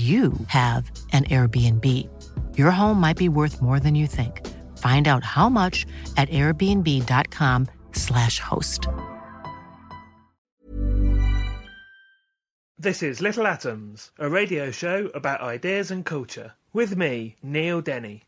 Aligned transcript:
you 0.00 0.32
have 0.46 0.88
an 1.12 1.24
Airbnb. 1.24 1.84
Your 2.56 2.70
home 2.70 3.00
might 3.00 3.16
be 3.16 3.28
worth 3.28 3.60
more 3.60 3.80
than 3.80 3.96
you 3.96 4.06
think. 4.06 4.46
Find 4.78 5.08
out 5.08 5.24
how 5.24 5.48
much 5.48 5.84
at 6.16 6.28
airbnb.com/slash 6.30 8.38
host. 8.38 8.86
This 12.78 13.02
is 13.02 13.20
Little 13.20 13.46
Atoms, 13.46 14.10
a 14.18 14.30
radio 14.30 14.70
show 14.70 15.10
about 15.14 15.42
ideas 15.42 15.90
and 15.90 16.06
culture. 16.06 16.54
With 16.72 16.96
me, 16.96 17.36
Neil 17.42 17.82
Denny. 17.82 18.22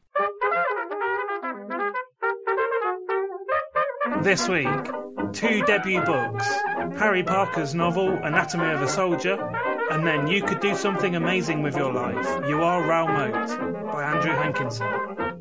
This 4.22 4.48
week, 4.48 4.68
two 5.32 5.62
debut 5.64 6.02
books 6.02 6.46
Harry 6.98 7.22
Parker's 7.22 7.74
novel 7.74 8.10
Anatomy 8.10 8.72
of 8.72 8.82
a 8.82 8.88
Soldier 8.88 9.38
and 9.92 10.06
then 10.06 10.26
you 10.26 10.42
could 10.42 10.60
do 10.60 10.74
something 10.74 11.16
amazing 11.16 11.60
with 11.60 11.76
your 11.76 11.92
life. 11.92 12.26
You 12.48 12.62
are 12.62 12.82
Raoul 12.82 13.08
Moat 13.08 13.92
by 13.92 14.02
Andrew 14.04 14.32
Hankinson. 14.32 15.31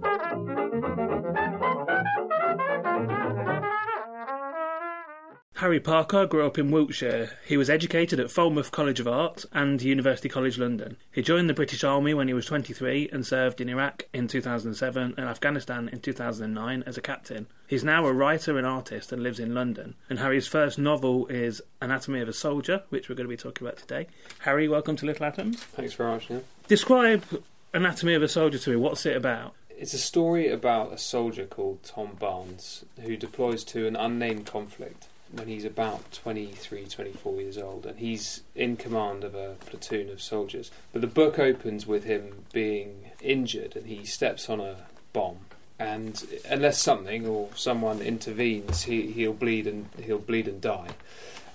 Harry 5.62 5.80
Parker 5.80 6.26
grew 6.26 6.44
up 6.44 6.58
in 6.58 6.72
Wiltshire. 6.72 7.38
He 7.46 7.56
was 7.56 7.70
educated 7.70 8.20
at 8.20 8.32
Falmouth 8.32 8.72
College 8.72 9.00
of 9.00 9.08
Art 9.08 9.46
and 9.54 9.80
University 9.80 10.28
College 10.28 10.58
London. 10.58 10.98
He 11.12 11.22
joined 11.22 11.48
the 11.48 11.54
British 11.54 11.84
Army 11.84 12.16
when 12.16 12.28
he 12.28 12.34
was 12.34 12.48
23 12.48 13.10
and 13.14 13.24
served 13.24 13.62
in 13.62 13.70
Iraq 13.70 14.08
in 14.12 14.28
2007 14.28 15.14
and 15.16 15.30
Afghanistan 15.30 15.88
in 15.90 16.00
2009 16.00 16.84
as 16.88 16.98
a 16.98 17.02
captain. 17.02 17.46
He's 17.68 17.84
now 17.84 18.08
a 18.08 18.12
writer 18.12 18.58
and 18.58 18.66
artist 18.66 19.12
and 19.12 19.22
lives 19.22 19.40
in 19.40 19.54
London. 19.54 19.94
And 20.10 20.18
Harry's 20.18 20.48
first 20.48 20.80
novel 20.80 21.28
is 21.28 21.62
Anatomy 21.80 22.22
of 22.22 22.30
a 22.30 22.34
Soldier, 22.34 22.82
which 22.90 23.08
we're 23.08 23.14
going 23.14 23.30
to 23.30 23.30
be 23.30 23.38
talking 23.38 23.68
about 23.68 23.78
today. 23.78 24.08
Harry, 24.40 24.68
welcome 24.68 24.96
to 24.96 25.06
Little 25.06 25.28
Atoms. 25.28 25.62
Thanks 25.62 25.94
very 25.94 26.10
much, 26.10 26.28
Neil. 26.28 26.44
Describe 26.70 27.24
Anatomy 27.72 28.16
of 28.16 28.24
a 28.24 28.28
Soldier 28.28 28.58
to 28.58 28.72
me. 28.72 28.78
What's 28.78 29.06
it 29.06 29.16
about? 29.16 29.54
It's 29.70 29.94
a 29.94 30.00
story 30.00 30.50
about 30.50 30.92
a 30.92 30.98
soldier 30.98 31.46
called 31.46 31.84
Tom 31.84 32.18
Barnes 32.20 32.84
who 33.04 33.16
deploys 33.16 33.64
to 33.66 33.86
an 33.86 33.96
unnamed 33.96 34.48
conflict 34.48 35.06
when 35.32 35.48
he's 35.48 35.66
about 35.66 36.12
23, 36.12 36.86
24 36.86 37.42
years 37.42 37.58
old, 37.58 37.86
and 37.86 38.00
he's 38.00 38.44
in 38.56 38.78
command 38.78 39.24
of 39.24 39.36
a 39.36 39.56
platoon 39.66 40.10
of 40.10 40.22
soldiers. 40.22 40.72
But 40.92 41.02
the 41.02 41.08
book 41.08 41.40
opens 41.40 41.88
with 41.88 42.04
him 42.04 42.46
being 42.52 43.12
injured, 43.22 43.76
and 43.76 43.88
he 43.88 44.06
steps 44.06 44.50
on 44.50 44.60
a 44.60 44.76
bomb. 45.14 45.40
And 45.80 46.24
unless 46.48 46.80
something 46.80 47.26
or 47.26 47.50
someone 47.56 48.02
intervenes, 48.02 48.84
he, 48.84 49.12
he'll 49.12 49.34
bleed 49.34 49.66
and 49.66 49.90
he'll 50.04 50.20
bleed 50.20 50.48
and 50.48 50.62
die. 50.62 50.90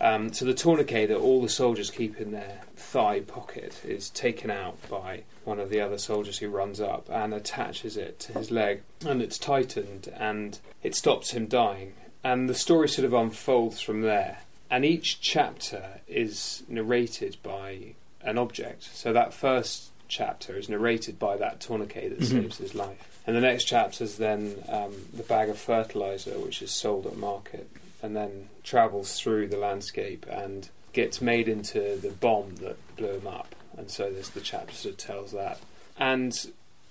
Um, 0.01 0.33
so 0.33 0.45
the 0.45 0.53
tourniquet 0.53 1.09
that 1.09 1.17
all 1.17 1.41
the 1.41 1.49
soldiers 1.49 1.91
keep 1.91 2.21
in 2.21 2.33
their 2.33 2.61
thigh 2.77 3.21
pocket 3.21 3.81
is 3.85 4.11
taken 4.11 4.51
out 4.51 4.77
by 4.91 5.23
one 5.45 5.59
of 5.59 5.71
the 5.71 5.81
other 5.81 5.97
soldiers 5.97 6.39
who 6.39 6.49
runs 6.49 6.81
up 6.81 7.09
and 7.09 7.33
attaches 7.33 7.97
it 7.97 8.19
to 8.21 8.33
his 8.33 8.51
leg, 8.51 8.83
and 9.07 9.23
it's 9.23 9.39
tightened 9.39 10.13
and 10.17 10.59
it 10.83 10.95
stops 10.95 11.31
him 11.31 11.47
dying 11.47 11.95
and 12.27 12.49
the 12.49 12.55
story 12.55 12.89
sort 12.89 13.05
of 13.05 13.13
unfolds 13.13 13.81
from 13.81 14.01
there. 14.01 14.39
And 14.69 14.85
each 14.85 15.21
chapter 15.21 16.01
is 16.09 16.65
narrated 16.67 17.37
by 17.45 17.95
an 18.21 18.37
object. 18.37 18.83
So 18.83 19.13
that 19.13 19.33
first 19.33 19.93
chapter 20.09 20.57
is 20.57 20.69
narrated 20.69 21.21
by 21.21 21.37
that 21.37 21.61
tourniquet 21.61 22.11
that 22.11 22.19
mm-hmm. 22.19 22.41
saves 22.41 22.59
his 22.59 22.75
life. 22.75 23.21
And 23.29 23.37
the 23.37 23.41
next 23.41 23.65
chapter 23.65 24.03
is 24.03 24.19
then 24.19 24.57
um, 24.69 24.93
the 25.15 25.23
bag 25.23 25.49
of 25.49 25.57
fertilizer, 25.57 26.33
which 26.41 26.63
is 26.63 26.73
sold 26.73 27.07
at 27.07 27.17
market, 27.17 27.71
and 28.03 28.17
then 28.17 28.49
travels 28.65 29.21
through 29.21 29.47
the 29.47 29.57
landscape 29.57 30.27
and 30.29 30.69
gets 30.93 31.21
made 31.21 31.47
into 31.47 31.97
the 31.97 32.11
bomb 32.11 32.57
that 32.57 32.77
blew 32.97 33.19
him 33.19 33.29
up. 33.29 33.55
And 33.79 33.89
so 33.89 34.11
there's 34.11 34.31
the 34.31 34.41
chapter 34.41 34.89
that 34.89 34.99
tells 34.99 35.31
that. 35.31 35.61
And 35.97 36.35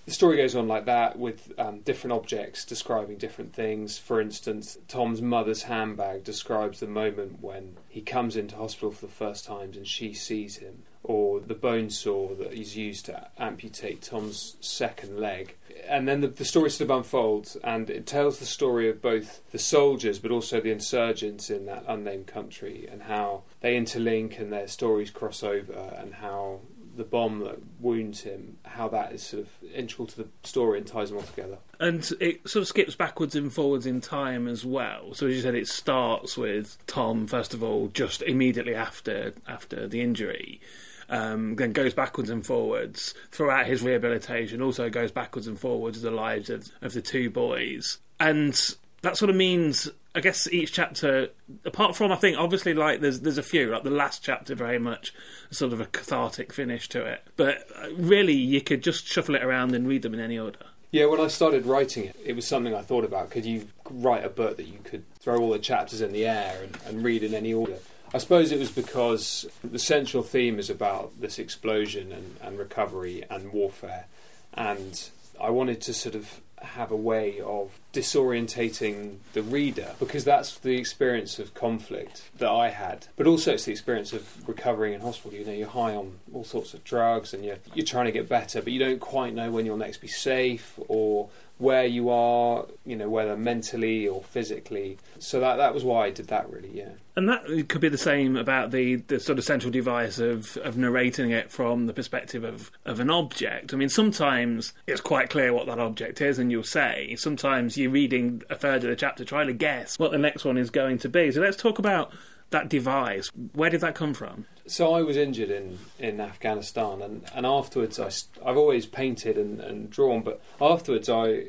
the 0.05 0.11
story 0.11 0.37
goes 0.37 0.55
on 0.55 0.67
like 0.67 0.85
that 0.85 1.17
with 1.17 1.51
um, 1.57 1.79
different 1.79 2.13
objects 2.13 2.63
describing 2.63 3.17
different 3.17 3.53
things. 3.53 3.97
For 3.97 4.21
instance, 4.21 4.77
Tom's 4.87 5.21
mother's 5.21 5.63
handbag 5.63 6.23
describes 6.23 6.79
the 6.79 6.87
moment 6.87 7.41
when 7.41 7.77
he 7.89 8.01
comes 8.01 8.35
into 8.35 8.55
hospital 8.55 8.91
for 8.91 9.05
the 9.07 9.11
first 9.11 9.45
time 9.45 9.71
and 9.75 9.87
she 9.87 10.13
sees 10.13 10.57
him, 10.57 10.83
or 11.03 11.39
the 11.39 11.55
bone 11.55 11.89
saw 11.89 12.35
that 12.35 12.53
is 12.53 12.77
used 12.77 13.05
to 13.05 13.27
amputate 13.37 14.03
Tom's 14.03 14.57
second 14.59 15.19
leg. 15.19 15.55
And 15.87 16.07
then 16.07 16.21
the, 16.21 16.27
the 16.27 16.45
story 16.45 16.69
sort 16.69 16.89
of 16.89 16.97
unfolds, 16.97 17.57
and 17.63 17.89
it 17.89 18.07
tells 18.07 18.39
the 18.39 18.45
story 18.45 18.89
of 18.89 19.01
both 19.01 19.41
the 19.51 19.59
soldiers 19.59 20.19
but 20.19 20.31
also 20.31 20.61
the 20.61 20.71
insurgents 20.71 21.49
in 21.49 21.65
that 21.65 21.83
unnamed 21.87 22.27
country 22.27 22.87
and 22.91 23.03
how 23.03 23.43
they 23.61 23.75
interlink 23.75 24.39
and 24.39 24.53
their 24.53 24.67
stories 24.67 25.09
cross 25.09 25.43
over, 25.43 25.95
and 25.97 26.15
how 26.15 26.59
the 26.95 27.03
bomb 27.03 27.39
that 27.39 27.59
wounds 27.79 28.21
him, 28.21 28.57
how 28.63 28.87
that 28.89 29.13
is 29.13 29.23
sort 29.23 29.43
of 29.43 29.49
integral 29.73 30.07
to 30.07 30.17
the 30.17 30.27
story 30.43 30.77
and 30.77 30.87
ties 30.87 31.09
them 31.09 31.17
all 31.17 31.23
together. 31.23 31.57
And 31.79 32.09
it 32.19 32.47
sort 32.47 32.61
of 32.61 32.67
skips 32.67 32.95
backwards 32.95 33.35
and 33.35 33.51
forwards 33.51 33.85
in 33.85 34.01
time 34.01 34.47
as 34.47 34.65
well. 34.65 35.13
So 35.13 35.27
as 35.27 35.35
you 35.35 35.41
said, 35.41 35.55
it 35.55 35.67
starts 35.67 36.37
with 36.37 36.77
Tom 36.87 37.27
first 37.27 37.53
of 37.53 37.63
all, 37.63 37.89
just 37.89 38.21
immediately 38.21 38.75
after 38.75 39.33
after 39.47 39.87
the 39.87 40.01
injury. 40.01 40.61
Um, 41.07 41.55
then 41.57 41.71
goes 41.71 41.93
backwards 41.93 42.31
and 42.31 42.43
forwards 42.43 43.13
throughout 43.29 43.67
his 43.67 43.83
rehabilitation. 43.83 44.59
Also 44.59 44.89
goes 44.89 45.11
backwards 45.11 45.47
and 45.47 45.59
forwards 45.59 46.01
the 46.01 46.09
lives 46.09 46.49
of, 46.49 46.71
of 46.81 46.93
the 46.93 47.01
two 47.01 47.29
boys, 47.29 47.99
and 48.19 48.75
that 49.05 49.17
sort 49.17 49.29
of 49.29 49.35
means 49.35 49.89
I 50.15 50.19
guess 50.19 50.47
each 50.47 50.73
chapter, 50.73 51.29
apart 51.63 51.95
from 51.95 52.11
I 52.11 52.15
think 52.15 52.37
obviously 52.37 52.73
like 52.73 53.01
there's 53.01 53.21
there's 53.21 53.37
a 53.37 53.43
few 53.43 53.71
like 53.71 53.83
the 53.83 53.89
last 53.89 54.23
chapter 54.23 54.55
very 54.55 54.79
much 54.79 55.13
sort 55.51 55.73
of 55.73 55.79
a 55.79 55.85
cathartic 55.85 56.51
finish 56.51 56.89
to 56.89 57.05
it, 57.05 57.25
but 57.35 57.67
uh, 57.75 57.93
really 57.97 58.33
you 58.33 58.61
could 58.61 58.81
just 58.81 59.05
shuffle 59.05 59.35
it 59.35 59.43
around 59.43 59.75
and 59.75 59.87
read 59.87 60.01
them 60.01 60.13
in 60.13 60.19
any 60.19 60.39
order. 60.39 60.59
Yeah, 60.91 61.05
when 61.05 61.19
I 61.19 61.27
started 61.27 61.65
writing 61.65 62.05
it, 62.05 62.15
it 62.23 62.35
was 62.35 62.47
something 62.47 62.73
I 62.73 62.81
thought 62.81 63.03
about. 63.03 63.29
Could 63.29 63.45
you 63.45 63.67
write 63.89 64.23
a 64.23 64.29
book 64.29 64.57
that 64.57 64.67
you 64.67 64.79
could 64.83 65.03
throw 65.19 65.37
all 65.37 65.51
the 65.51 65.59
chapters 65.59 66.01
in 66.01 66.13
the 66.13 66.25
air 66.25 66.63
and, 66.63 66.77
and 66.87 67.03
read 67.03 67.21
in 67.21 67.33
any 67.33 67.53
order? 67.53 67.77
I 68.13 68.17
suppose 68.17 68.51
it 68.51 68.59
was 68.59 68.71
because 68.71 69.45
the 69.63 69.79
central 69.79 70.23
theme 70.23 70.57
is 70.57 70.69
about 70.69 71.19
this 71.19 71.37
explosion 71.37 72.13
and, 72.13 72.37
and 72.41 72.57
recovery 72.57 73.23
and 73.29 73.51
warfare, 73.51 74.05
and 74.53 75.09
I 75.39 75.49
wanted 75.49 75.81
to 75.81 75.93
sort 75.93 76.15
of 76.15 76.41
have 76.65 76.91
a 76.91 76.95
way 76.95 77.39
of 77.39 77.79
disorientating 77.93 79.17
the 79.33 79.41
reader 79.41 79.93
because 79.99 80.23
that's 80.23 80.57
the 80.57 80.77
experience 80.77 81.39
of 81.39 81.53
conflict 81.53 82.29
that 82.37 82.49
I 82.49 82.69
had. 82.69 83.07
But 83.15 83.27
also 83.27 83.53
it's 83.53 83.65
the 83.65 83.71
experience 83.71 84.13
of 84.13 84.47
recovering 84.47 84.93
in 84.93 85.01
hospital. 85.01 85.37
You 85.37 85.45
know, 85.45 85.51
you're 85.51 85.67
high 85.67 85.95
on 85.95 86.19
all 86.33 86.43
sorts 86.43 86.73
of 86.73 86.83
drugs 86.83 87.33
and 87.33 87.45
you're 87.45 87.57
you're 87.73 87.85
trying 87.85 88.05
to 88.05 88.11
get 88.11 88.27
better, 88.27 88.61
but 88.61 88.73
you 88.73 88.79
don't 88.79 88.99
quite 88.99 89.33
know 89.33 89.51
when 89.51 89.65
you'll 89.65 89.77
next 89.77 89.97
be 89.97 90.07
safe 90.07 90.79
or 90.87 91.29
where 91.57 91.85
you 91.85 92.09
are, 92.09 92.65
you 92.85 92.95
know, 92.95 93.09
whether 93.09 93.37
mentally 93.37 94.07
or 94.07 94.21
physically. 94.23 94.97
So 95.19 95.39
that 95.39 95.55
that 95.55 95.73
was 95.73 95.83
why 95.83 96.07
I 96.07 96.09
did 96.09 96.27
that 96.27 96.49
really, 96.49 96.69
yeah. 96.73 96.89
And 97.15 97.29
that 97.29 97.69
could 97.69 97.79
be 97.79 97.87
the 97.87 97.97
same 97.97 98.35
about 98.35 98.71
the, 98.71 98.97
the 98.97 99.21
sort 99.21 99.37
of 99.37 99.45
central 99.45 99.71
device 99.71 100.19
of, 100.19 100.57
of 100.57 100.77
narrating 100.77 101.31
it 101.31 101.49
from 101.49 101.85
the 101.85 101.93
perspective 101.93 102.43
of, 102.43 102.71
of 102.83 102.99
an 102.99 103.09
object. 103.09 103.73
I 103.73 103.77
mean, 103.77 103.87
sometimes 103.87 104.73
it's 104.85 104.99
quite 104.99 105.29
clear 105.29 105.53
what 105.53 105.65
that 105.67 105.79
object 105.79 106.19
is, 106.19 106.39
and 106.39 106.51
you'll 106.51 106.63
say. 106.63 107.15
Sometimes 107.15 107.77
you're 107.77 107.89
reading 107.89 108.41
a 108.49 108.55
third 108.55 108.83
of 108.83 108.89
the 108.89 108.97
chapter 108.97 109.23
trying 109.23 109.47
to 109.47 109.53
guess 109.53 109.97
what 109.97 110.11
the 110.11 110.17
next 110.17 110.43
one 110.43 110.57
is 110.57 110.69
going 110.69 110.97
to 110.99 111.09
be. 111.09 111.31
So 111.31 111.39
let's 111.39 111.55
talk 111.55 111.79
about 111.79 112.11
that 112.55 112.69
device. 112.69 113.29
Where 113.53 113.69
did 113.69 113.81
that 113.81 113.95
come 113.95 114.13
from? 114.13 114.45
So 114.65 114.93
I 114.93 115.01
was 115.01 115.15
injured 115.17 115.51
in, 115.51 115.77
in 115.99 116.19
Afghanistan, 116.19 117.01
and, 117.01 117.23
and 117.35 117.45
afterwards 117.45 117.99
I, 117.99 118.09
I've 118.43 118.57
always 118.57 118.85
painted 118.85 119.37
and, 119.37 119.59
and 119.59 119.89
drawn, 119.89 120.21
but 120.23 120.41
afterwards 120.59 121.07
I 121.07 121.45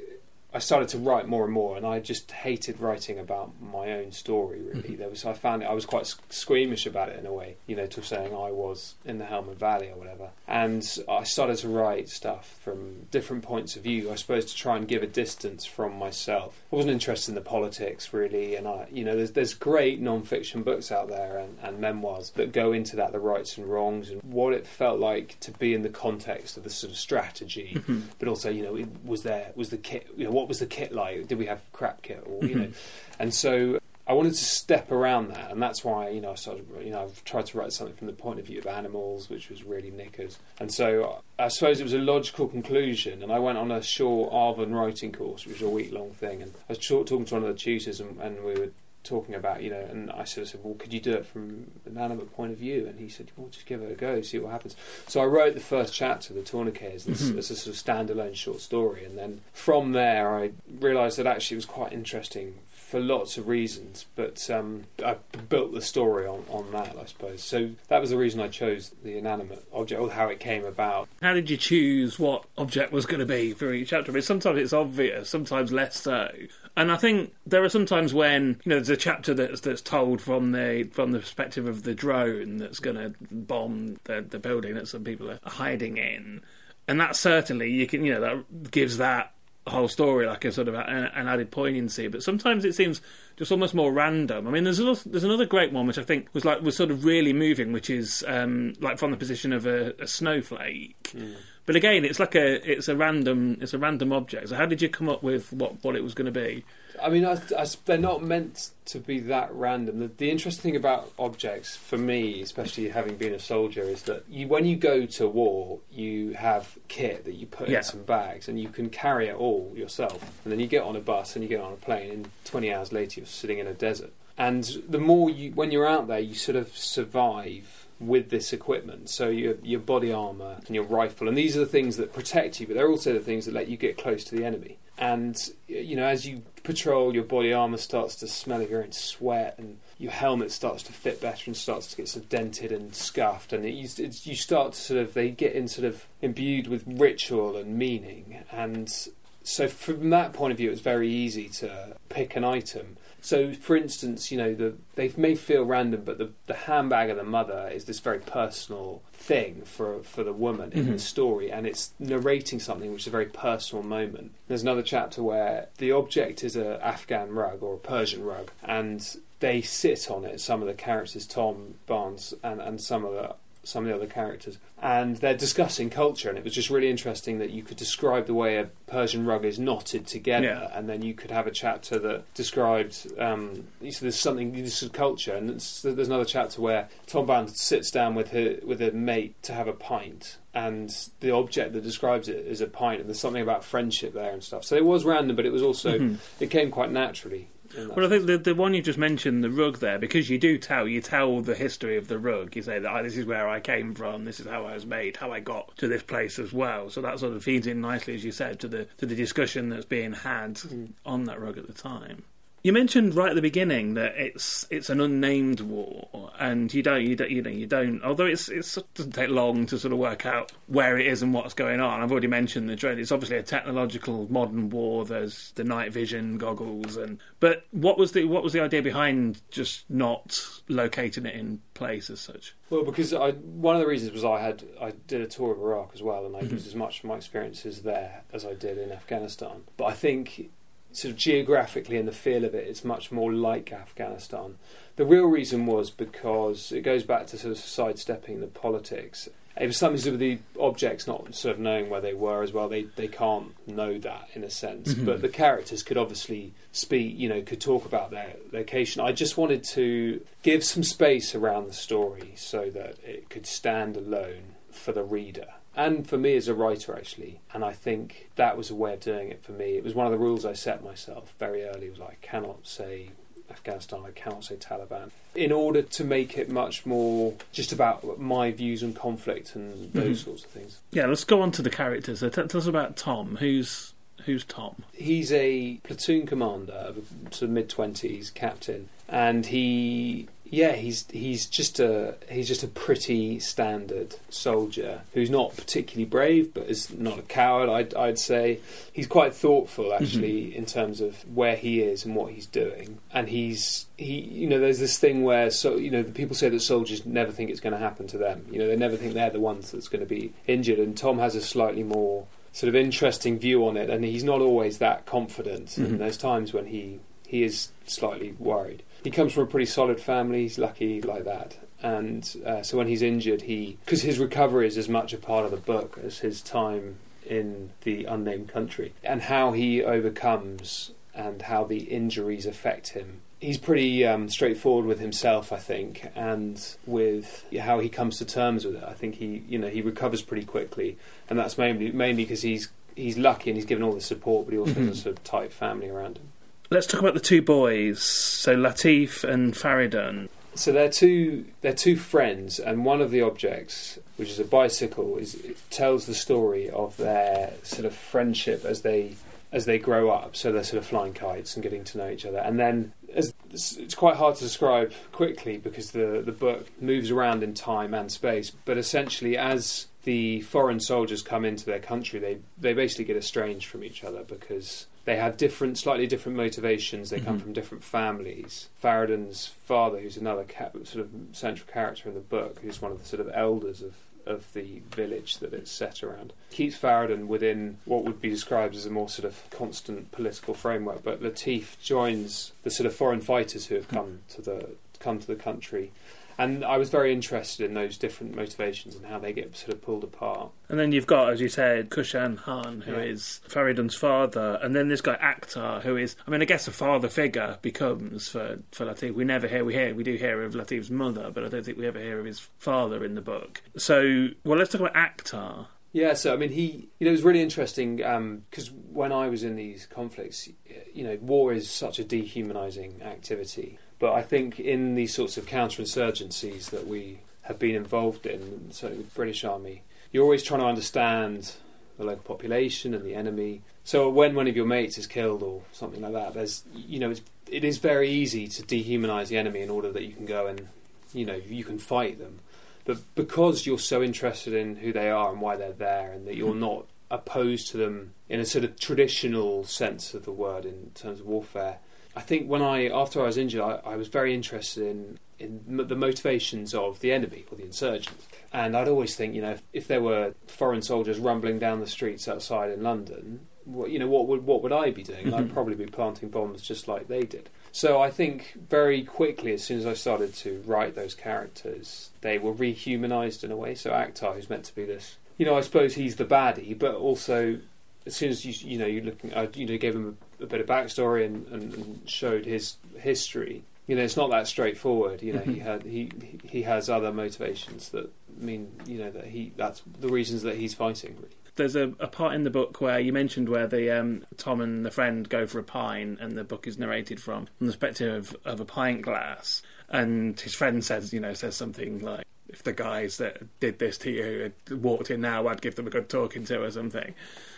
I 0.56 0.58
started 0.58 0.88
to 0.88 0.98
write 0.98 1.28
more 1.28 1.44
and 1.44 1.52
more, 1.52 1.76
and 1.76 1.84
I 1.84 2.00
just 2.00 2.32
hated 2.32 2.80
writing 2.80 3.18
about 3.18 3.52
my 3.60 3.92
own 3.92 4.10
story. 4.10 4.62
Really, 4.62 4.80
mm-hmm. 4.80 4.96
there 4.96 5.10
was 5.10 5.26
I 5.26 5.34
found 5.34 5.62
it, 5.62 5.66
I 5.66 5.74
was 5.74 5.84
quite 5.84 6.12
squeamish 6.30 6.86
about 6.86 7.10
it 7.10 7.18
in 7.18 7.26
a 7.26 7.32
way, 7.32 7.56
you 7.66 7.76
know, 7.76 7.84
to 7.84 8.02
saying 8.02 8.32
I 8.32 8.50
was 8.52 8.94
in 9.04 9.18
the 9.18 9.26
Helmand 9.26 9.56
Valley 9.56 9.90
or 9.90 9.96
whatever. 9.96 10.30
And 10.48 10.82
I 11.10 11.24
started 11.24 11.58
to 11.58 11.68
write 11.68 12.08
stuff 12.08 12.58
from 12.62 13.02
different 13.10 13.42
points 13.42 13.76
of 13.76 13.82
view. 13.82 14.10
I 14.10 14.14
suppose 14.14 14.46
to 14.46 14.56
try 14.56 14.78
and 14.78 14.88
give 14.88 15.02
a 15.02 15.06
distance 15.06 15.66
from 15.66 15.98
myself. 15.98 16.62
I 16.72 16.76
wasn't 16.76 16.92
interested 16.92 17.32
in 17.32 17.34
the 17.34 17.42
politics 17.42 18.14
really, 18.14 18.56
and 18.56 18.66
I, 18.66 18.86
you 18.90 19.04
know, 19.04 19.14
there's 19.14 19.32
there's 19.32 19.52
great 19.52 20.00
non-fiction 20.00 20.62
books 20.62 20.90
out 20.90 21.08
there 21.08 21.36
and, 21.36 21.58
and 21.62 21.80
memoirs 21.80 22.30
that 22.30 22.52
go 22.52 22.72
into 22.72 22.96
that, 22.96 23.12
the 23.12 23.20
rights 23.20 23.58
and 23.58 23.66
wrongs, 23.66 24.08
and 24.08 24.22
what 24.22 24.54
it 24.54 24.66
felt 24.66 24.98
like 24.98 25.38
to 25.40 25.50
be 25.50 25.74
in 25.74 25.82
the 25.82 25.90
context 25.90 26.56
of 26.56 26.64
the 26.64 26.70
sort 26.70 26.92
of 26.92 26.96
strategy, 26.96 27.72
mm-hmm. 27.74 28.00
but 28.18 28.26
also, 28.26 28.48
you 28.48 28.62
know, 28.62 28.88
was 29.04 29.22
there 29.22 29.52
was 29.54 29.68
the 29.68 29.76
kit, 29.76 30.06
you 30.16 30.24
know, 30.24 30.30
what 30.30 30.45
what 30.46 30.50
was 30.50 30.60
the 30.60 30.66
kit 30.66 30.92
like? 30.92 31.26
Did 31.26 31.38
we 31.38 31.46
have 31.46 31.60
crap 31.72 32.02
kit, 32.02 32.22
or 32.24 32.44
you 32.44 32.54
know? 32.54 32.64
Mm-hmm. 32.66 32.72
And 33.18 33.34
so 33.34 33.80
I 34.06 34.12
wanted 34.12 34.34
to 34.34 34.44
step 34.44 34.92
around 34.92 35.30
that, 35.30 35.50
and 35.50 35.60
that's 35.60 35.84
why 35.84 36.10
you 36.10 36.20
know 36.20 36.30
I 36.30 36.34
started. 36.36 36.68
You 36.80 36.90
know, 36.90 37.02
I've 37.02 37.24
tried 37.24 37.46
to 37.46 37.58
write 37.58 37.72
something 37.72 37.96
from 37.96 38.06
the 38.06 38.12
point 38.12 38.38
of 38.38 38.46
view 38.46 38.60
of 38.60 38.66
animals, 38.68 39.28
which 39.28 39.50
was 39.50 39.64
really 39.64 39.90
knickers. 39.90 40.38
And 40.60 40.72
so 40.72 41.20
I 41.36 41.48
suppose 41.48 41.80
it 41.80 41.82
was 41.82 41.94
a 41.94 41.98
logical 41.98 42.46
conclusion. 42.46 43.24
And 43.24 43.32
I 43.32 43.40
went 43.40 43.58
on 43.58 43.72
a 43.72 43.82
short 43.82 44.32
Arvon 44.32 44.72
writing 44.72 45.10
course, 45.10 45.44
which 45.46 45.54
was 45.60 45.62
a 45.62 45.68
week 45.68 45.92
long 45.92 46.12
thing. 46.12 46.42
And 46.42 46.52
I 46.68 46.74
was 46.74 46.78
talking 46.78 47.24
to 47.24 47.34
one 47.34 47.42
of 47.42 47.48
the 47.48 47.58
tutors, 47.58 47.98
and, 47.98 48.20
and 48.20 48.44
we 48.44 48.54
were 48.54 48.70
talking 49.06 49.34
about, 49.34 49.62
you 49.62 49.70
know, 49.70 49.80
and 49.80 50.10
I 50.10 50.24
sort 50.24 50.44
of 50.44 50.48
said, 50.48 50.60
well, 50.62 50.74
could 50.74 50.92
you 50.92 51.00
do 51.00 51.12
it 51.14 51.26
from 51.26 51.70
an 51.86 51.96
animate 51.96 52.34
point 52.34 52.52
of 52.52 52.58
view? 52.58 52.86
And 52.86 52.98
he 52.98 53.08
said, 53.08 53.30
well, 53.36 53.48
just 53.48 53.66
give 53.66 53.82
it 53.82 53.90
a 53.90 53.94
go, 53.94 54.20
see 54.20 54.38
what 54.38 54.52
happens. 54.52 54.76
So 55.06 55.20
I 55.20 55.26
wrote 55.26 55.54
the 55.54 55.60
first 55.60 55.94
chapter, 55.94 56.34
The 56.34 56.42
Tourniquet, 56.42 56.94
as, 56.94 57.06
mm-hmm. 57.06 57.38
as 57.38 57.50
a 57.50 57.56
sort 57.56 57.76
of 57.76 57.82
standalone 57.82 58.34
short 58.34 58.60
story. 58.60 59.04
And 59.04 59.16
then 59.16 59.40
from 59.52 59.92
there, 59.92 60.36
I 60.36 60.52
realised 60.80 61.18
that 61.18 61.26
actually 61.26 61.56
it 61.56 61.58
was 61.58 61.66
quite 61.66 61.92
interesting 61.92 62.58
for 62.86 63.00
lots 63.00 63.36
of 63.36 63.48
reasons, 63.48 64.06
but 64.14 64.48
um, 64.48 64.84
I 65.04 65.16
built 65.48 65.74
the 65.74 65.82
story 65.82 66.24
on, 66.24 66.44
on 66.48 66.70
that, 66.70 66.96
I 66.96 67.04
suppose. 67.06 67.42
So 67.42 67.70
that 67.88 68.00
was 68.00 68.10
the 68.10 68.16
reason 68.16 68.40
I 68.40 68.46
chose 68.46 68.92
the 69.02 69.18
inanimate 69.18 69.66
object, 69.72 70.00
or 70.00 70.08
how 70.08 70.28
it 70.28 70.38
came 70.38 70.64
about. 70.64 71.08
How 71.20 71.34
did 71.34 71.50
you 71.50 71.56
choose 71.56 72.16
what 72.20 72.44
object 72.56 72.92
was 72.92 73.04
going 73.04 73.18
to 73.18 73.26
be 73.26 73.54
for 73.54 73.72
each 73.72 73.88
chapter? 73.88 74.12
I 74.12 74.14
mean, 74.14 74.22
sometimes 74.22 74.60
it's 74.60 74.72
obvious, 74.72 75.28
sometimes 75.28 75.72
less 75.72 76.00
so. 76.00 76.30
And 76.76 76.92
I 76.92 76.96
think 76.96 77.34
there 77.44 77.64
are 77.64 77.68
sometimes 77.68 78.14
when 78.14 78.60
you 78.64 78.70
know 78.70 78.76
there's 78.76 78.88
a 78.88 78.96
chapter 78.96 79.34
that's 79.34 79.62
that's 79.62 79.82
told 79.82 80.20
from 80.20 80.52
the 80.52 80.88
from 80.92 81.10
the 81.10 81.18
perspective 81.18 81.66
of 81.66 81.82
the 81.82 81.94
drone 81.94 82.58
that's 82.58 82.78
going 82.78 82.96
to 82.96 83.14
bomb 83.32 83.96
the 84.04 84.24
the 84.28 84.38
building 84.38 84.76
that 84.76 84.86
some 84.86 85.02
people 85.02 85.28
are 85.28 85.40
hiding 85.42 85.96
in, 85.96 86.40
and 86.86 87.00
that 87.00 87.16
certainly 87.16 87.68
you 87.68 87.88
can 87.88 88.04
you 88.04 88.14
know 88.14 88.20
that 88.20 88.70
gives 88.70 88.98
that 88.98 89.32
whole 89.70 89.88
story 89.88 90.26
like 90.26 90.44
a 90.44 90.52
sort 90.52 90.68
of 90.68 90.74
a, 90.74 90.80
an 90.88 91.28
added 91.28 91.50
poignancy. 91.50 92.08
But 92.08 92.22
sometimes 92.22 92.64
it 92.64 92.74
seems 92.74 93.00
just 93.36 93.50
almost 93.50 93.74
more 93.74 93.92
random. 93.92 94.46
I 94.46 94.50
mean, 94.50 94.64
there's 94.64 94.80
a, 94.80 94.96
there's 95.08 95.24
another 95.24 95.46
great 95.46 95.72
one 95.72 95.86
which 95.86 95.98
I 95.98 96.02
think 96.02 96.28
was 96.32 96.44
like 96.44 96.62
was 96.62 96.76
sort 96.76 96.90
of 96.90 97.04
really 97.04 97.32
moving, 97.32 97.72
which 97.72 97.90
is 97.90 98.24
um, 98.28 98.74
like 98.80 98.98
from 98.98 99.10
the 99.10 99.16
position 99.16 99.52
of 99.52 99.66
a, 99.66 99.94
a 100.00 100.06
snowflake. 100.06 101.12
Mm. 101.14 101.36
But 101.66 101.74
again, 101.74 102.04
it's 102.04 102.20
like 102.20 102.34
a 102.34 102.70
it's 102.70 102.88
a 102.88 102.96
random 102.96 103.58
it's 103.60 103.74
a 103.74 103.78
random 103.78 104.12
object. 104.12 104.48
So 104.48 104.56
how 104.56 104.66
did 104.66 104.80
you 104.80 104.88
come 104.88 105.08
up 105.08 105.22
with 105.22 105.52
what 105.52 105.82
what 105.82 105.96
it 105.96 106.02
was 106.02 106.14
going 106.14 106.32
to 106.32 106.40
be? 106.40 106.64
I 107.02 107.08
mean, 107.08 107.24
I, 107.24 107.40
I, 107.56 107.66
they're 107.84 107.98
not 107.98 108.22
meant 108.22 108.70
to 108.86 108.98
be 108.98 109.20
that 109.20 109.52
random. 109.52 110.00
The, 110.00 110.08
the, 110.08 110.30
interesting 110.30 110.62
thing 110.62 110.76
about 110.76 111.12
objects, 111.18 111.76
for 111.76 111.98
me, 111.98 112.40
especially 112.42 112.88
having 112.88 113.16
been 113.16 113.34
a 113.34 113.38
soldier, 113.38 113.82
is 113.82 114.02
that 114.02 114.24
you, 114.28 114.48
when 114.48 114.64
you 114.64 114.76
go 114.76 115.06
to 115.06 115.28
war, 115.28 115.78
you 115.90 116.32
have 116.34 116.78
kit 116.88 117.24
that 117.24 117.34
you 117.34 117.46
put 117.46 117.68
yeah. 117.68 117.78
in 117.78 117.84
some 117.84 118.02
bags, 118.02 118.48
and 118.48 118.60
you 118.60 118.68
can 118.68 118.90
carry 118.90 119.28
it 119.28 119.36
all 119.36 119.72
yourself. 119.74 120.40
And 120.44 120.52
then 120.52 120.60
you 120.60 120.66
get 120.66 120.82
on 120.82 120.96
a 120.96 121.00
bus 121.00 121.36
and 121.36 121.42
you 121.42 121.48
get 121.48 121.60
on 121.60 121.72
a 121.72 121.76
plane, 121.76 122.10
and 122.10 122.28
20 122.44 122.72
hours 122.72 122.92
later, 122.92 123.20
you're 123.20 123.26
sitting 123.26 123.58
in 123.58 123.66
a 123.66 123.74
desert. 123.74 124.12
And 124.38 124.64
the 124.88 124.98
more 124.98 125.30
you, 125.30 125.52
when 125.52 125.70
you're 125.70 125.86
out 125.86 126.08
there, 126.08 126.18
you 126.18 126.34
sort 126.34 126.56
of 126.56 126.76
survive 126.76 127.86
with 127.98 128.28
this 128.28 128.52
equipment. 128.52 129.08
So 129.08 129.28
your 129.28 129.54
your 129.62 129.80
body 129.80 130.12
armor 130.12 130.56
and 130.66 130.74
your 130.74 130.84
rifle, 130.84 131.28
and 131.28 131.36
these 131.36 131.56
are 131.56 131.60
the 131.60 131.66
things 131.66 131.96
that 131.96 132.12
protect 132.12 132.60
you, 132.60 132.66
but 132.66 132.74
they're 132.74 132.90
also 132.90 133.12
the 133.12 133.20
things 133.20 133.46
that 133.46 133.54
let 133.54 133.68
you 133.68 133.76
get 133.76 133.96
close 133.96 134.24
to 134.24 134.36
the 134.36 134.44
enemy. 134.44 134.78
And 134.98 135.38
you 135.68 135.96
know, 135.96 136.06
as 136.06 136.26
you 136.26 136.42
patrol, 136.66 137.14
your 137.14 137.24
body 137.24 137.52
armor 137.52 137.78
starts 137.78 138.16
to 138.16 138.26
smell 138.26 138.60
of 138.60 138.68
your 138.68 138.82
own 138.82 138.92
sweat, 138.92 139.54
and 139.56 139.78
your 139.98 140.12
helmet 140.12 140.50
starts 140.52 140.82
to 140.82 140.92
fit 140.92 141.20
better 141.20 141.44
and 141.46 141.56
starts 141.56 141.86
to 141.86 141.96
get 141.96 142.08
sort 142.08 142.24
of 142.24 142.28
dented 142.28 142.72
and 142.72 142.94
scuffed, 142.94 143.52
and 143.52 143.64
it, 143.64 144.26
you 144.26 144.34
start 144.34 144.74
to 144.74 144.80
sort 144.80 145.00
of 145.00 145.14
they 145.14 145.30
get 145.30 145.52
in 145.52 145.68
sort 145.68 145.86
of 145.86 146.06
imbued 146.20 146.66
with 146.66 146.84
ritual 146.86 147.56
and 147.56 147.78
meaning, 147.78 148.44
and 148.50 149.08
so 149.46 149.68
from 149.68 150.10
that 150.10 150.32
point 150.32 150.52
of 150.52 150.58
view, 150.58 150.70
it's 150.70 150.80
very 150.80 151.10
easy 151.10 151.48
to 151.48 151.96
pick 152.08 152.36
an 152.36 152.44
item 152.44 152.96
so, 153.26 153.52
for 153.54 153.76
instance, 153.76 154.30
you 154.30 154.38
know, 154.38 154.54
the, 154.54 154.74
they 154.94 155.12
may 155.16 155.34
feel 155.34 155.64
random, 155.64 156.02
but 156.04 156.18
the, 156.18 156.30
the 156.46 156.54
handbag 156.54 157.10
of 157.10 157.16
the 157.16 157.24
mother 157.24 157.68
is 157.74 157.86
this 157.86 157.98
very 157.98 158.20
personal 158.20 159.02
thing 159.12 159.62
for 159.64 160.04
for 160.04 160.22
the 160.22 160.32
woman 160.32 160.70
in 160.70 160.84
mm-hmm. 160.84 160.92
the 160.92 160.98
story, 161.00 161.50
and 161.50 161.66
it's 161.66 161.92
narrating 161.98 162.60
something 162.60 162.92
which 162.92 163.02
is 163.02 163.06
a 163.08 163.10
very 163.10 163.26
personal 163.26 163.82
moment. 163.82 164.30
There's 164.46 164.62
another 164.62 164.82
chapter 164.82 165.24
where 165.24 165.66
the 165.78 165.90
object 165.90 166.44
is 166.44 166.54
an 166.54 166.78
Afghan 166.80 167.32
rug 167.32 167.64
or 167.64 167.74
a 167.74 167.78
Persian 167.78 168.22
rug, 168.22 168.52
and 168.62 169.04
they 169.40 169.60
sit 169.60 170.08
on 170.08 170.24
it. 170.24 170.40
Some 170.40 170.60
of 170.60 170.68
the 170.68 170.74
characters, 170.74 171.26
Tom 171.26 171.74
Barnes, 171.88 172.32
and 172.44 172.60
and 172.60 172.80
some 172.80 173.04
of 173.04 173.12
the 173.12 173.34
some 173.66 173.84
of 173.84 173.90
the 173.90 173.94
other 173.94 174.06
characters, 174.06 174.58
and 174.80 175.16
they're 175.16 175.36
discussing 175.36 175.90
culture. 175.90 176.28
And 176.28 176.38
it 176.38 176.44
was 176.44 176.54
just 176.54 176.70
really 176.70 176.90
interesting 176.90 177.38
that 177.38 177.50
you 177.50 177.62
could 177.62 177.76
describe 177.76 178.26
the 178.26 178.34
way 178.34 178.56
a 178.56 178.70
Persian 178.86 179.26
rug 179.26 179.44
is 179.44 179.58
knotted 179.58 180.06
together, 180.06 180.46
yeah. 180.46 180.78
and 180.78 180.88
then 180.88 181.02
you 181.02 181.14
could 181.14 181.30
have 181.30 181.46
a 181.46 181.50
chapter 181.50 181.98
that 181.98 182.32
described 182.34 183.06
um, 183.18 183.64
so 183.90 184.00
there's 184.00 184.18
something 184.18 184.52
this 184.52 184.82
is 184.82 184.88
culture, 184.90 185.34
and 185.34 185.48
there's 185.48 185.84
another 185.84 186.24
chapter 186.24 186.60
where 186.60 186.88
Tom 187.06 187.26
Barnes 187.26 187.60
sits 187.60 187.90
down 187.90 188.14
with 188.14 188.30
her 188.30 188.58
with 188.64 188.80
a 188.80 188.92
mate 188.92 189.40
to 189.42 189.52
have 189.52 189.68
a 189.68 189.72
pint, 189.72 190.38
and 190.54 190.94
the 191.20 191.30
object 191.30 191.72
that 191.72 191.82
describes 191.82 192.28
it 192.28 192.46
is 192.46 192.60
a 192.60 192.66
pint, 192.66 193.00
and 193.00 193.08
there's 193.08 193.20
something 193.20 193.42
about 193.42 193.64
friendship 193.64 194.14
there 194.14 194.32
and 194.32 194.42
stuff. 194.42 194.64
So 194.64 194.76
it 194.76 194.84
was 194.84 195.04
random, 195.04 195.36
but 195.36 195.46
it 195.46 195.52
was 195.52 195.62
also 195.62 195.98
mm-hmm. 195.98 196.14
it 196.42 196.50
came 196.50 196.70
quite 196.70 196.90
naturally. 196.90 197.48
Well, 197.74 198.06
I 198.06 198.08
think 198.08 198.26
the 198.26 198.38
the 198.38 198.54
one 198.54 198.74
you 198.74 198.82
just 198.82 198.98
mentioned, 198.98 199.42
the 199.42 199.50
rug 199.50 199.78
there, 199.78 199.98
because 199.98 200.30
you 200.30 200.38
do 200.38 200.58
tell 200.58 200.86
you 200.86 201.00
tell 201.00 201.40
the 201.40 201.54
history 201.54 201.96
of 201.96 202.08
the 202.08 202.18
rug. 202.18 202.54
You 202.56 202.62
say 202.62 202.78
that 202.78 202.92
oh, 202.92 203.02
this 203.02 203.16
is 203.16 203.26
where 203.26 203.48
I 203.48 203.60
came 203.60 203.94
from, 203.94 204.24
this 204.24 204.40
is 204.40 204.46
how 204.46 204.66
I 204.66 204.74
was 204.74 204.86
made, 204.86 205.16
how 205.16 205.32
I 205.32 205.40
got 205.40 205.76
to 205.78 205.88
this 205.88 206.02
place 206.02 206.38
as 206.38 206.52
well. 206.52 206.90
So 206.90 207.00
that 207.02 207.18
sort 207.20 207.34
of 207.34 207.42
feeds 207.42 207.66
in 207.66 207.80
nicely, 207.80 208.14
as 208.14 208.24
you 208.24 208.32
said, 208.32 208.60
to 208.60 208.68
the 208.68 208.86
to 208.98 209.06
the 209.06 209.14
discussion 209.14 209.68
that's 209.68 209.84
being 209.84 210.12
had 210.12 210.54
mm. 210.56 210.90
on 211.04 211.24
that 211.24 211.40
rug 211.40 211.58
at 211.58 211.66
the 211.66 211.72
time. 211.72 212.24
You 212.66 212.72
mentioned 212.72 213.14
right 213.14 213.28
at 213.28 213.36
the 213.36 213.42
beginning 213.42 213.94
that 213.94 214.16
it's 214.16 214.66
it's 214.70 214.90
an 214.90 215.00
unnamed 215.00 215.60
war, 215.60 216.32
and 216.36 216.74
you 216.74 216.82
don't 216.82 217.04
you 217.04 217.14
don't 217.14 217.30
you 217.30 217.40
know 217.40 217.48
you 217.48 217.64
don't. 217.64 218.02
Although 218.02 218.24
it's 218.26 218.48
it 218.48 218.66
doesn't 218.94 219.12
take 219.12 219.30
long 219.30 219.66
to 219.66 219.78
sort 219.78 219.92
of 219.92 220.00
work 220.00 220.26
out 220.26 220.50
where 220.66 220.98
it 220.98 221.06
is 221.06 221.22
and 221.22 221.32
what's 221.32 221.54
going 221.54 221.78
on. 221.78 222.02
I've 222.02 222.10
already 222.10 222.26
mentioned 222.26 222.68
the 222.68 222.74
drone. 222.74 222.98
It's 222.98 223.12
obviously 223.12 223.36
a 223.36 223.44
technological 223.44 224.26
modern 224.32 224.68
war. 224.68 225.04
There's 225.04 225.52
the 225.52 225.62
night 225.62 225.92
vision 225.92 226.38
goggles, 226.38 226.96
and 226.96 227.20
but 227.38 227.66
what 227.70 227.98
was 227.98 228.10
the 228.10 228.24
what 228.24 228.42
was 228.42 228.52
the 228.52 228.62
idea 228.62 228.82
behind 228.82 229.42
just 229.48 229.88
not 229.88 230.60
locating 230.68 231.24
it 231.24 231.36
in 231.36 231.60
place 231.74 232.10
as 232.10 232.18
such? 232.18 232.56
Well, 232.68 232.82
because 232.82 233.14
I 233.14 233.30
one 233.30 233.76
of 233.76 233.80
the 233.80 233.86
reasons 233.86 234.10
was 234.10 234.24
I 234.24 234.40
had 234.40 234.64
I 234.80 234.92
did 235.06 235.20
a 235.20 235.28
tour 235.28 235.52
of 235.52 235.60
Iraq 235.60 235.92
as 235.94 236.02
well, 236.02 236.26
and 236.26 236.34
I 236.34 236.40
mm-hmm. 236.40 236.54
used 236.54 236.66
as 236.66 236.74
much 236.74 236.98
of 236.98 237.04
my 237.04 237.14
experiences 237.14 237.82
there 237.82 238.24
as 238.32 238.44
I 238.44 238.54
did 238.54 238.76
in 238.76 238.90
Afghanistan. 238.90 239.62
But 239.76 239.84
I 239.84 239.92
think 239.92 240.50
sort 240.96 241.12
of 241.12 241.18
geographically 241.18 241.98
and 241.98 242.08
the 242.08 242.12
feel 242.12 242.44
of 242.44 242.54
it, 242.54 242.66
it's 242.66 242.84
much 242.84 243.12
more 243.12 243.32
like 243.32 243.72
Afghanistan. 243.72 244.56
The 244.96 245.04
real 245.04 245.26
reason 245.26 245.66
was 245.66 245.90
because 245.90 246.72
it 246.72 246.80
goes 246.80 247.02
back 247.02 247.26
to 247.28 247.38
sort 247.38 247.52
of 247.52 247.58
sidestepping 247.58 248.40
the 248.40 248.46
politics. 248.46 249.28
It 249.58 249.66
was 249.66 249.76
something 249.76 249.98
to 249.98 250.04
do 250.04 250.10
with 250.12 250.20
the 250.20 250.38
objects 250.60 251.06
not 251.06 251.34
sort 251.34 251.54
of 251.54 251.60
knowing 251.60 251.88
where 251.88 252.00
they 252.00 252.12
were 252.14 252.42
as 252.42 252.52
well. 252.52 252.68
They 252.68 252.82
they 252.82 253.08
can't 253.08 253.54
know 253.66 253.98
that 253.98 254.28
in 254.34 254.44
a 254.44 254.50
sense, 254.50 254.92
mm-hmm. 254.92 255.06
but 255.06 255.22
the 255.22 255.30
characters 255.30 255.82
could 255.82 255.96
obviously 255.96 256.52
speak. 256.72 257.18
You 257.18 257.30
know, 257.30 257.40
could 257.40 257.60
talk 257.60 257.86
about 257.86 258.10
their 258.10 258.34
location. 258.52 259.00
I 259.00 259.12
just 259.12 259.38
wanted 259.38 259.64
to 259.64 260.20
give 260.42 260.62
some 260.62 260.82
space 260.82 261.34
around 261.34 261.68
the 261.68 261.72
story 261.72 262.32
so 262.36 262.68
that 262.70 262.96
it 263.02 263.30
could 263.30 263.46
stand 263.46 263.96
alone 263.96 264.56
for 264.70 264.92
the 264.92 265.02
reader 265.02 265.48
and 265.76 266.08
for 266.08 266.18
me 266.18 266.34
as 266.36 266.48
a 266.48 266.54
writer 266.54 266.96
actually 266.96 267.38
and 267.52 267.64
i 267.64 267.72
think 267.72 268.30
that 268.36 268.56
was 268.56 268.70
a 268.70 268.74
way 268.74 268.94
of 268.94 269.00
doing 269.00 269.28
it 269.28 269.42
for 269.44 269.52
me. 269.52 269.76
It 269.76 269.84
was 269.84 269.94
one 269.94 270.06
of 270.06 270.12
the 270.12 270.18
rules 270.18 270.44
i 270.44 270.54
set 270.54 270.82
myself 270.82 271.32
very 271.38 271.64
early 271.64 271.90
was 271.90 271.98
like, 271.98 272.18
i 272.22 272.26
cannot 272.26 272.66
say 272.66 273.10
afghanistan 273.50 274.00
i 274.04 274.10
cannot 274.10 274.44
say 274.44 274.56
taliban 274.56 275.10
in 275.36 275.52
order 275.52 275.82
to 275.82 276.04
make 276.04 276.36
it 276.38 276.48
much 276.48 276.86
more 276.86 277.34
just 277.52 277.72
about 277.72 278.18
my 278.18 278.50
views 278.50 278.82
on 278.82 278.92
conflict 278.94 279.54
and 279.54 279.92
those 279.92 280.18
mm-hmm. 280.18 280.30
sorts 280.30 280.44
of 280.44 280.50
things. 280.50 280.80
Yeah 280.90 281.06
let's 281.06 281.24
go 281.24 281.42
on 281.42 281.52
to 281.52 281.62
the 281.62 281.70
characters. 281.70 282.20
So 282.20 282.28
tell 282.28 282.46
us 282.56 282.66
about 282.66 282.96
tom. 282.96 283.36
Who's 283.36 283.92
who's 284.24 284.44
tom? 284.44 284.82
He's 284.92 285.32
a 285.32 285.78
platoon 285.84 286.26
commander 286.26 286.94
sort 287.30 287.42
of 287.42 287.50
mid-20s 287.50 288.32
captain 288.34 288.88
and 289.08 289.46
he 289.46 290.28
yeah, 290.50 290.72
he's 290.72 291.06
he's 291.10 291.46
just 291.46 291.80
a 291.80 292.14
he's 292.30 292.46
just 292.46 292.62
a 292.62 292.68
pretty 292.68 293.40
standard 293.40 294.16
soldier 294.28 295.02
who's 295.12 295.30
not 295.30 295.56
particularly 295.56 296.04
brave, 296.04 296.54
but 296.54 296.66
is 296.66 296.92
not 296.92 297.18
a 297.18 297.22
coward. 297.22 297.68
I'd 297.68 297.94
I'd 297.94 298.18
say 298.18 298.60
he's 298.92 299.06
quite 299.06 299.34
thoughtful 299.34 299.86
mm-hmm. 299.86 300.02
actually 300.02 300.56
in 300.56 300.66
terms 300.66 301.00
of 301.00 301.26
where 301.34 301.56
he 301.56 301.80
is 301.80 302.04
and 302.04 302.14
what 302.14 302.32
he's 302.32 302.46
doing, 302.46 302.98
and 303.12 303.28
he's 303.28 303.86
he 303.96 304.20
you 304.20 304.48
know 304.48 304.60
there's 304.60 304.78
this 304.78 304.98
thing 304.98 305.24
where 305.24 305.50
so 305.50 305.76
you 305.76 305.90
know 305.90 306.02
the 306.02 306.12
people 306.12 306.36
say 306.36 306.48
that 306.48 306.60
soldiers 306.60 307.04
never 307.04 307.32
think 307.32 307.50
it's 307.50 307.60
going 307.60 307.72
to 307.72 307.78
happen 307.78 308.06
to 308.08 308.18
them. 308.18 308.46
You 308.50 308.60
know 308.60 308.68
they 308.68 308.76
never 308.76 308.96
think 308.96 309.14
they're 309.14 309.30
the 309.30 309.40
ones 309.40 309.72
that's 309.72 309.88
going 309.88 310.00
to 310.00 310.06
be 310.06 310.32
injured, 310.46 310.78
and 310.78 310.96
Tom 310.96 311.18
has 311.18 311.34
a 311.34 311.40
slightly 311.40 311.82
more 311.82 312.26
sort 312.52 312.68
of 312.68 312.76
interesting 312.76 313.38
view 313.38 313.66
on 313.66 313.76
it, 313.76 313.90
and 313.90 314.04
he's 314.04 314.24
not 314.24 314.40
always 314.40 314.78
that 314.78 315.06
confident. 315.06 315.66
Mm-hmm. 315.66 315.84
And 315.84 316.00
there's 316.00 316.16
times 316.16 316.52
when 316.52 316.66
he 316.66 317.00
he 317.26 317.42
is 317.42 317.70
slightly 317.84 318.34
worried. 318.38 318.82
He 319.06 319.12
comes 319.12 319.34
from 319.34 319.44
a 319.44 319.46
pretty 319.46 319.66
solid 319.66 320.00
family. 320.00 320.42
He's 320.42 320.58
lucky 320.58 321.00
like 321.00 321.26
that. 321.26 321.56
And 321.80 322.28
uh, 322.44 322.62
so 322.62 322.76
when 322.76 322.88
he's 322.88 323.02
injured, 323.02 323.42
he 323.42 323.78
because 323.84 324.02
his 324.02 324.18
recovery 324.18 324.66
is 324.66 324.76
as 324.76 324.88
much 324.88 325.12
a 325.12 325.16
part 325.16 325.44
of 325.44 325.52
the 325.52 325.58
book 325.58 325.96
as 326.02 326.18
his 326.18 326.42
time 326.42 326.96
in 327.24 327.70
the 327.82 328.04
unnamed 328.06 328.48
country, 328.48 328.94
and 329.04 329.22
how 329.22 329.52
he 329.52 329.80
overcomes 329.80 330.90
and 331.14 331.42
how 331.42 331.62
the 331.62 331.84
injuries 331.84 332.46
affect 332.46 332.88
him. 332.88 333.20
He's 333.38 333.58
pretty 333.58 334.04
um, 334.04 334.28
straightforward 334.28 334.86
with 334.86 334.98
himself, 334.98 335.52
I 335.52 335.58
think, 335.58 336.08
and 336.16 336.60
with 336.84 337.44
how 337.60 337.78
he 337.78 337.88
comes 337.88 338.18
to 338.18 338.24
terms 338.24 338.64
with 338.64 338.74
it. 338.74 338.82
I 338.82 338.94
think 338.94 339.14
he, 339.14 339.44
you 339.48 339.60
know, 339.60 339.68
he 339.68 339.82
recovers 339.82 340.22
pretty 340.22 340.44
quickly, 340.44 340.98
and 341.30 341.38
that's 341.38 341.56
mainly 341.56 341.92
mainly 341.92 342.24
because 342.24 342.42
he's 342.42 342.70
he's 342.96 343.16
lucky 343.16 343.50
and 343.50 343.56
he's 343.56 343.66
given 343.66 343.84
all 343.84 343.92
the 343.92 344.00
support, 344.00 344.46
but 344.46 344.52
he 344.52 344.58
also 344.58 344.74
has 344.74 345.06
a 345.06 345.12
tight 345.12 345.52
family 345.52 345.88
around 345.88 346.18
him. 346.18 346.32
Let's 346.68 346.86
talk 346.86 347.00
about 347.00 347.14
the 347.14 347.20
two 347.20 347.42
boys. 347.42 348.02
So 348.02 348.56
Latif 348.56 349.22
and 349.22 349.54
Faridun. 349.54 350.28
So 350.56 350.72
they're 350.72 350.90
two 350.90 351.44
they're 351.60 351.74
two 351.74 351.96
friends, 351.96 352.58
and 352.58 352.84
one 352.84 353.00
of 353.00 353.10
the 353.10 353.20
objects, 353.20 353.98
which 354.16 354.30
is 354.30 354.40
a 354.40 354.44
bicycle, 354.44 355.16
is 355.18 355.36
tells 355.70 356.06
the 356.06 356.14
story 356.14 356.68
of 356.70 356.96
their 356.96 357.52
sort 357.62 357.84
of 357.84 357.94
friendship 357.94 358.64
as 358.64 358.80
they 358.80 359.16
as 359.56 359.64
they 359.64 359.78
grow 359.78 360.10
up. 360.10 360.36
So 360.36 360.52
they're 360.52 360.62
sort 360.62 360.78
of 360.82 360.86
flying 360.86 361.14
kites 361.14 361.54
and 361.56 361.62
getting 361.62 361.82
to 361.84 361.98
know 361.98 362.10
each 362.10 362.26
other, 362.26 362.38
and 362.38 362.60
then 362.60 362.92
as, 363.14 363.32
it's 363.50 363.94
quite 363.94 364.16
hard 364.16 364.36
to 364.36 364.44
describe 364.44 364.92
quickly 365.12 365.56
because 365.56 365.90
the 365.92 366.22
the 366.24 366.32
book 366.32 366.68
moves 366.80 367.10
around 367.10 367.42
in 367.42 367.54
time 367.54 367.94
and 367.94 368.12
space. 368.12 368.50
But 368.50 368.76
essentially, 368.76 369.36
as 369.36 369.86
the 370.04 370.42
foreign 370.42 370.78
soldiers 370.78 371.22
come 371.22 371.44
into 371.44 371.64
their 371.64 371.80
country, 371.80 372.20
they 372.20 372.38
they 372.58 372.74
basically 372.74 373.06
get 373.06 373.16
estranged 373.16 373.66
from 373.66 373.82
each 373.82 374.04
other 374.04 374.22
because 374.22 374.86
they 375.06 375.16
have 375.16 375.36
different, 375.36 375.78
slightly 375.78 376.06
different 376.08 376.36
motivations. 376.36 377.10
They 377.10 377.20
come 377.20 377.38
Mhm. 377.38 377.42
from 377.42 377.52
different 377.52 377.84
families. 377.84 378.68
Faridun's 378.82 379.46
father, 379.64 380.00
who's 380.00 380.16
another 380.16 380.44
ca- 380.44 380.70
sort 380.82 381.04
of 381.04 381.10
central 381.32 381.66
character 381.72 382.08
in 382.08 382.14
the 382.16 382.20
book, 382.20 382.58
who's 382.60 382.82
one 382.82 382.90
of 382.90 382.98
the 382.98 383.04
sort 383.04 383.20
of 383.20 383.30
elders 383.32 383.82
of, 383.82 383.94
of 384.26 384.52
the 384.52 384.82
village 384.90 385.38
that 385.38 385.52
it's 385.52 385.70
set 385.70 386.02
around, 386.02 386.32
keeps 386.50 386.76
Faridun 386.76 387.26
within 387.26 387.78
what 387.84 388.04
would 388.04 388.20
be 388.20 388.28
described 388.28 388.74
as 388.74 388.86
a 388.86 388.90
more 388.90 389.08
sort 389.08 389.26
of 389.26 389.48
constant 389.50 390.12
political 390.12 390.54
framework. 390.54 391.02
But 391.02 391.22
Latif 391.22 391.80
joins 391.80 392.52
the 392.62 392.70
sort 392.70 392.86
of 392.86 392.94
foreign 392.94 393.20
fighters 393.20 393.66
who 393.66 393.74
have 393.76 393.88
come 393.88 394.06
hmm. 394.06 394.34
to 394.34 394.42
the 394.42 394.68
come 394.98 395.18
to 395.18 395.26
the 395.26 395.36
country. 395.36 395.92
And 396.38 396.64
I 396.64 396.76
was 396.76 396.90
very 396.90 397.12
interested 397.12 397.64
in 397.64 397.74
those 397.74 397.96
different 397.96 398.34
motivations 398.36 398.94
and 398.94 399.06
how 399.06 399.18
they 399.18 399.32
get 399.32 399.56
sort 399.56 399.72
of 399.72 399.80
pulled 399.80 400.04
apart. 400.04 400.50
And 400.68 400.78
then 400.78 400.92
you've 400.92 401.06
got, 401.06 401.32
as 401.32 401.40
you 401.40 401.48
said, 401.48 401.88
Kushan 401.90 402.36
Khan, 402.36 402.82
who 402.82 402.92
Yeah. 402.92 403.00
is 403.00 403.40
Faridun's 403.48 403.94
father, 403.94 404.58
and 404.62 404.74
then 404.74 404.88
this 404.88 405.00
guy 405.00 405.16
Akhtar, 405.16 405.82
who 405.82 405.96
is, 405.96 406.14
I 406.26 406.30
mean, 406.30 406.42
I 406.42 406.44
guess 406.44 406.68
a 406.68 406.72
father 406.72 407.08
figure 407.08 407.58
becomes 407.62 408.28
for 408.28 408.58
for 408.72 408.84
Latif. 408.84 409.14
We 409.14 409.24
never 409.24 409.48
hear, 409.48 409.64
we 409.64 409.72
hear, 409.72 409.94
we 409.94 410.04
do 410.04 410.14
hear 410.16 410.42
of 410.42 410.54
Latif's 410.54 410.90
mother, 410.90 411.30
but 411.32 411.44
I 411.44 411.48
don't 411.48 411.64
think 411.64 411.78
we 411.78 411.86
ever 411.86 412.00
hear 412.00 412.18
of 412.18 412.26
his 412.26 412.40
father 412.58 413.04
in 413.04 413.14
the 413.14 413.22
book. 413.22 413.62
So, 413.76 414.28
well, 414.44 414.58
let's 414.58 414.70
talk 414.72 414.82
about 414.82 414.94
Akhtar. 414.94 415.68
Yeah, 415.92 416.12
so 416.12 416.34
I 416.34 416.36
mean, 416.36 416.50
he, 416.50 416.90
you 416.98 417.06
know, 417.06 417.08
it 417.08 417.12
was 417.12 417.22
really 417.22 417.40
interesting 417.40 418.04
um, 418.04 418.42
because 418.50 418.70
when 418.70 419.12
I 419.12 419.28
was 419.28 419.42
in 419.42 419.56
these 419.56 419.86
conflicts, 419.86 420.46
you 420.92 421.04
know, 421.04 421.16
war 421.22 421.54
is 421.54 421.70
such 421.70 421.98
a 421.98 422.04
dehumanizing 422.04 423.00
activity. 423.02 423.78
But 423.98 424.12
I 424.12 424.22
think 424.22 424.60
in 424.60 424.94
these 424.94 425.14
sorts 425.14 425.36
of 425.36 425.46
counterinsurgencies 425.46 426.70
that 426.70 426.86
we 426.86 427.20
have 427.42 427.58
been 427.58 427.74
involved 427.74 428.26
in, 428.26 428.70
certainly 428.70 428.98
with 428.98 429.12
the 429.12 429.16
British 429.16 429.44
Army, 429.44 429.82
you're 430.12 430.24
always 430.24 430.42
trying 430.42 430.60
to 430.60 430.66
understand 430.66 431.54
the 431.96 432.04
local 432.04 432.22
population 432.22 432.94
and 432.94 433.04
the 433.04 433.14
enemy. 433.14 433.62
So 433.84 434.08
when 434.10 434.34
one 434.34 434.48
of 434.48 434.56
your 434.56 434.66
mates 434.66 434.98
is 434.98 435.06
killed 435.06 435.42
or 435.42 435.62
something 435.72 436.02
like 436.02 436.12
that, 436.12 436.34
there's, 436.34 436.64
you 436.74 436.98
know, 436.98 437.10
it's, 437.10 437.22
it 437.50 437.64
is 437.64 437.78
very 437.78 438.10
easy 438.10 438.48
to 438.48 438.62
dehumanize 438.62 439.28
the 439.28 439.38
enemy 439.38 439.60
in 439.60 439.70
order 439.70 439.90
that 439.92 440.04
you 440.04 440.12
can 440.12 440.26
go 440.26 440.46
and, 440.46 440.68
you 441.14 441.24
know, 441.24 441.36
you 441.36 441.64
can 441.64 441.78
fight 441.78 442.18
them. 442.18 442.40
But 442.84 442.98
because 443.14 443.66
you're 443.66 443.78
so 443.78 444.02
interested 444.02 444.54
in 444.54 444.76
who 444.76 444.92
they 444.92 445.10
are 445.10 445.32
and 445.32 445.40
why 445.40 445.56
they're 445.56 445.72
there, 445.72 446.12
and 446.12 446.26
that 446.26 446.36
you're 446.36 446.52
hmm. 446.52 446.60
not 446.60 446.86
opposed 447.10 447.68
to 447.68 447.76
them 447.76 448.14
in 448.28 448.40
a 448.40 448.44
sort 448.44 448.64
of 448.64 448.78
traditional 448.78 449.64
sense 449.64 450.14
of 450.14 450.24
the 450.24 450.32
word 450.32 450.64
in 450.64 450.90
terms 450.94 451.20
of 451.20 451.26
warfare, 451.26 451.78
I 452.16 452.20
think 452.20 452.48
when 452.48 452.62
I 452.62 452.88
after 452.88 453.20
I 453.20 453.26
was 453.26 453.36
injured, 453.36 453.60
I, 453.60 453.80
I 453.84 453.96
was 453.96 454.08
very 454.08 454.34
interested 454.34 454.86
in 454.86 455.18
in 455.38 455.64
m- 455.68 455.86
the 455.86 455.94
motivations 455.94 456.74
of 456.74 457.00
the 457.00 457.12
enemy 457.12 457.44
or 457.50 457.58
the 457.58 457.64
insurgents. 457.64 458.26
And 458.52 458.74
I'd 458.74 458.88
always 458.88 459.14
think, 459.14 459.34
you 459.34 459.42
know, 459.42 459.50
if, 459.52 459.62
if 459.74 459.86
there 459.86 460.00
were 460.00 460.34
foreign 460.46 460.80
soldiers 460.80 461.18
rumbling 461.18 461.58
down 461.58 461.80
the 461.80 461.86
streets 461.86 462.26
outside 462.26 462.70
in 462.70 462.82
London, 462.82 463.40
what, 463.66 463.90
you 463.90 463.98
know, 463.98 464.06
what 464.06 464.26
would 464.28 464.46
what 464.46 464.62
would 464.62 464.72
I 464.72 464.90
be 464.90 465.02
doing? 465.02 465.34
I'd 465.34 465.44
mm-hmm. 465.44 465.52
probably 465.52 465.74
be 465.74 465.86
planting 465.86 466.30
bombs 466.30 466.62
just 466.62 466.88
like 466.88 467.08
they 467.08 467.22
did. 467.22 467.50
So 467.70 468.00
I 468.00 468.10
think 468.10 468.54
very 468.70 469.02
quickly, 469.02 469.52
as 469.52 469.62
soon 469.62 469.78
as 469.78 469.84
I 469.84 469.92
started 469.92 470.32
to 470.36 470.62
write 470.64 470.94
those 470.94 471.14
characters, 471.14 472.10
they 472.22 472.38
were 472.38 472.54
rehumanized 472.54 473.44
in 473.44 473.50
a 473.50 473.56
way. 473.56 473.74
So 473.74 473.90
Akhtar, 473.90 474.34
who's 474.34 474.48
meant 474.48 474.64
to 474.64 474.74
be 474.74 474.86
this, 474.86 475.16
you 475.36 475.44
know, 475.44 475.58
I 475.58 475.60
suppose 475.60 475.94
he's 475.94 476.16
the 476.16 476.24
baddie, 476.24 476.78
but 476.78 476.94
also 476.94 477.58
as 478.06 478.14
soon 478.14 478.30
as 478.30 478.44
you 478.44 478.70
you 478.70 478.78
know 478.78 478.86
you're 478.86 479.04
looking, 479.04 479.34
I 479.34 479.48
you 479.54 479.66
know 479.66 479.76
gave 479.76 479.94
him 479.94 480.16
a, 480.40 480.46
bit 480.46 480.60
of 480.60 480.66
backstory 480.66 481.26
and, 481.26 481.46
and, 481.48 481.74
and 481.74 482.00
showed 482.06 482.44
his 482.44 482.76
history. 482.98 483.64
You 483.86 483.96
know, 483.96 484.02
it's 484.02 484.16
not 484.16 484.30
that 484.30 484.48
straightforward. 484.48 485.22
You 485.22 485.34
know, 485.34 485.40
he 485.40 485.58
had 485.60 485.84
he 485.84 486.10
he 486.42 486.62
has 486.62 486.90
other 486.90 487.12
motivations 487.12 487.90
that 487.90 488.10
mean 488.36 488.70
you 488.84 488.98
know 488.98 489.10
that 489.10 489.26
he 489.26 489.52
that's 489.56 489.82
the 490.00 490.08
reasons 490.08 490.42
that 490.42 490.56
he's 490.56 490.74
fighting. 490.74 491.14
Really. 491.16 491.34
There's 491.54 491.76
a, 491.76 491.94
a 492.00 492.06
part 492.06 492.34
in 492.34 492.44
the 492.44 492.50
book 492.50 492.82
where 492.82 493.00
you 493.00 493.12
mentioned 493.14 493.48
where 493.48 493.66
the 493.66 493.90
um, 493.98 494.26
Tom 494.36 494.60
and 494.60 494.84
the 494.84 494.90
friend 494.90 495.26
go 495.26 495.46
for 495.46 495.58
a 495.58 495.64
pine, 495.64 496.18
and 496.20 496.36
the 496.36 496.44
book 496.44 496.66
is 496.66 496.78
narrated 496.78 497.20
from, 497.20 497.48
from 497.56 497.66
the 497.66 497.72
perspective 497.72 498.36
of, 498.44 498.52
of 498.52 498.60
a 498.60 498.66
pint 498.66 499.02
glass. 499.02 499.62
And 499.88 500.38
his 500.38 500.54
friend 500.54 500.84
says, 500.84 501.14
you 501.14 501.20
know, 501.20 501.32
says 501.32 501.56
something 501.56 502.00
like, 502.00 502.25
"If 502.56 502.62
the 502.64 502.72
guys 502.72 503.18
that 503.18 503.42
did 503.60 503.78
this 503.78 503.96
to 503.98 504.10
you 504.10 504.52
had 504.68 504.82
walked 504.82 505.10
in 505.10 505.20
now, 505.20 505.46
I'd 505.46 505.60
give 505.62 505.76
them 505.76 505.86
a 505.86 505.90
good 505.90 506.08
talking 506.08 506.44
to 506.46 506.62
or 506.62 506.70
something." 506.70 507.14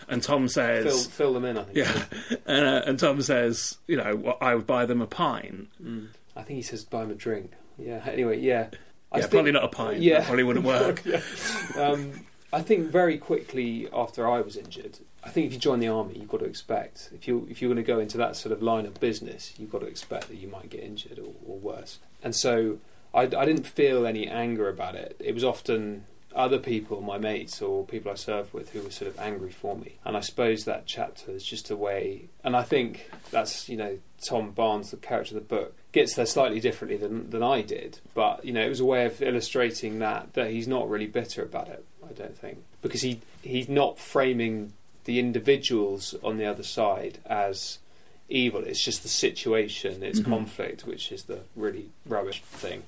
And 0.09 0.23
Tom 0.23 0.49
says, 0.49 0.85
Fill, 0.85 0.99
fill 1.11 1.33
them 1.35 1.45
in, 1.45 1.57
I 1.57 1.63
think. 1.63 1.77
"Yeah," 1.77 2.05
and, 2.47 2.67
uh, 2.67 2.83
and 2.87 2.99
Tom 2.99 3.23
says, 3.23 3.79
"You 3.87 3.97
know, 3.97 4.17
well, 4.17 4.39
I 4.41 4.55
would 4.55 4.67
buy 4.67 4.85
them 4.87 5.01
a 5.01 5.07
pint. 5.07 5.69
Mm. 5.83 6.09
I 6.37 6.43
think 6.43 6.57
he 6.57 6.63
says 6.63 6.85
buy 6.85 7.03
them 7.03 7.11
a 7.13 7.15
drink. 7.15 7.53
Yeah. 7.79 8.03
Anyway, 8.07 8.39
yeah. 8.41 8.69
I 9.13 9.17
yeah, 9.19 9.23
think- 9.23 9.31
probably 9.33 9.53
not 9.53 9.65
a 9.65 9.69
pint. 9.69 10.01
Yeah. 10.01 10.19
that 10.19 10.27
probably 10.27 10.45
wouldn't 10.45 10.67
work. 10.77 11.03
um, 11.77 12.13
I 12.53 12.63
think 12.63 12.91
very 12.91 13.19
quickly 13.19 13.89
after 13.93 14.29
I 14.29 14.41
was 14.41 14.57
injured, 14.57 14.99
I 15.23 15.29
think 15.31 15.47
if 15.49 15.53
you 15.53 15.59
join 15.59 15.81
the 15.81 15.89
army, 15.89 16.15
you've 16.19 16.29
got 16.29 16.41
to 16.41 16.47
expect 16.47 17.11
if 17.15 17.29
you 17.29 17.47
if 17.51 17.61
you're 17.61 17.69
going 17.69 17.85
to 17.85 17.87
go 17.87 17.99
into 17.99 18.17
that 18.19 18.37
sort 18.37 18.53
of 18.53 18.63
line 18.63 18.87
of 18.87 18.99
business, 19.01 19.53
you've 19.59 19.71
got 19.71 19.81
to 19.81 19.87
expect 19.87 20.29
that 20.29 20.37
you 20.37 20.49
might 20.49 20.71
get 20.71 20.81
injured 20.83 21.19
or, 21.19 21.33
or 21.47 21.59
worse. 21.59 21.99
And 22.23 22.35
so 22.35 22.79
I, 23.15 23.23
I 23.23 23.45
didn't 23.45 23.67
feel 23.67 24.07
any 24.07 24.29
anger 24.29 24.69
about 24.69 24.95
it. 24.95 25.17
It 25.19 25.35
was 25.35 25.45
often 25.45 26.05
other 26.35 26.59
people, 26.59 27.01
my 27.01 27.19
mates 27.19 27.61
or 27.63 27.85
people 27.85 28.13
I 28.13 28.15
served 28.15 28.53
with, 28.53 28.71
who 28.71 28.83
were 28.83 28.91
sort 28.91 29.11
of 29.11 29.19
angry 29.19 29.51
for 29.51 29.77
me. 29.77 29.97
And 30.05 30.17
I 30.17 30.21
suppose 30.21 30.65
that 30.65 30.87
chapter 30.87 31.31
is 31.33 31.43
just 31.45 31.71
a 31.71 31.77
way. 31.77 32.29
And 32.45 32.55
I 32.55 32.63
think 32.63 33.11
that's 33.31 33.69
you 33.69 33.77
know 33.77 33.99
Tom 34.27 34.51
Barnes, 34.53 34.91
the 34.91 34.97
character 34.99 35.37
of 35.37 35.43
the 35.43 35.55
book, 35.55 35.75
gets 35.93 36.15
there 36.15 36.27
slightly 36.27 36.61
differently 36.61 36.97
than 36.99 37.31
than 37.31 37.43
I 37.43 37.63
did. 37.63 38.01
But 38.15 38.45
you 38.45 38.53
know, 38.53 38.65
it 38.65 38.69
was 38.69 38.81
a 38.81 38.85
way 38.85 39.07
of 39.07 39.21
illustrating 39.23 39.99
that 40.01 40.35
that 40.35 40.51
he's 40.51 40.69
not 40.69 40.89
really 40.89 41.07
bitter 41.07 41.43
about 41.43 41.69
it. 41.69 41.85
I 42.09 42.13
don't 42.13 42.37
think 42.39 42.59
because 42.83 43.03
he 43.03 43.21
he's 43.43 43.69
not 43.69 43.99
framing 43.99 44.75
the 45.05 45.19
individuals 45.19 46.15
on 46.23 46.37
the 46.37 46.45
other 46.45 46.63
side 46.63 47.19
as 47.25 47.79
evil. 48.29 48.63
It's 48.63 48.85
just 48.85 49.03
the 49.03 49.09
situation, 49.09 50.03
it's 50.03 50.21
Mhm. 50.21 50.27
conflict, 50.27 50.87
which 50.87 51.11
is 51.11 51.25
the 51.25 51.41
really 51.57 51.89
rubbish 52.05 52.43
thing. 52.43 52.83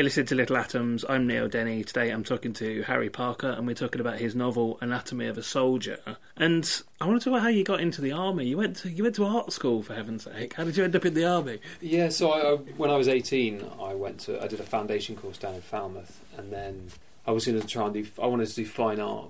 You're 0.00 0.04
listening 0.04 0.28
to 0.28 0.34
Little 0.34 0.56
Atoms. 0.56 1.04
I'm 1.10 1.26
Neil 1.26 1.46
Denny. 1.46 1.84
Today 1.84 2.08
I'm 2.08 2.24
talking 2.24 2.54
to 2.54 2.80
Harry 2.84 3.10
Parker 3.10 3.50
and 3.50 3.66
we're 3.66 3.74
talking 3.74 4.00
about 4.00 4.16
his 4.16 4.34
novel 4.34 4.78
Anatomy 4.80 5.26
of 5.26 5.36
a 5.36 5.42
Soldier. 5.42 5.98
And 6.38 6.66
I 7.02 7.06
want 7.06 7.20
to 7.20 7.24
talk 7.26 7.34
about 7.34 7.42
how 7.42 7.50
you 7.50 7.64
got 7.64 7.82
into 7.82 8.00
the 8.00 8.10
army. 8.10 8.46
You 8.46 8.56
went 8.56 8.76
to 8.76 8.88
you 8.88 9.02
went 9.02 9.16
to 9.16 9.26
art 9.26 9.52
school 9.52 9.82
for 9.82 9.94
heaven's 9.94 10.24
sake. 10.24 10.54
How 10.54 10.64
did 10.64 10.78
you 10.78 10.84
end 10.84 10.96
up 10.96 11.04
in 11.04 11.12
the 11.12 11.26
army? 11.26 11.58
Yeah, 11.82 12.08
so 12.08 12.30
I, 12.30 12.38
I, 12.38 12.56
when 12.78 12.90
I 12.90 12.96
was 12.96 13.08
18, 13.08 13.62
I 13.78 13.92
went 13.92 14.20
to 14.20 14.42
I 14.42 14.46
did 14.46 14.58
a 14.58 14.62
foundation 14.62 15.16
course 15.16 15.36
down 15.36 15.54
in 15.54 15.60
Falmouth, 15.60 16.24
and 16.38 16.50
then 16.50 16.88
I 17.26 17.32
was 17.32 17.44
going 17.44 17.60
to 17.60 17.66
try 17.66 17.84
and 17.84 17.92
do 17.92 18.06
I 18.22 18.26
wanted 18.26 18.48
to 18.48 18.54
do 18.54 18.64
fine 18.64 19.00
art 19.00 19.28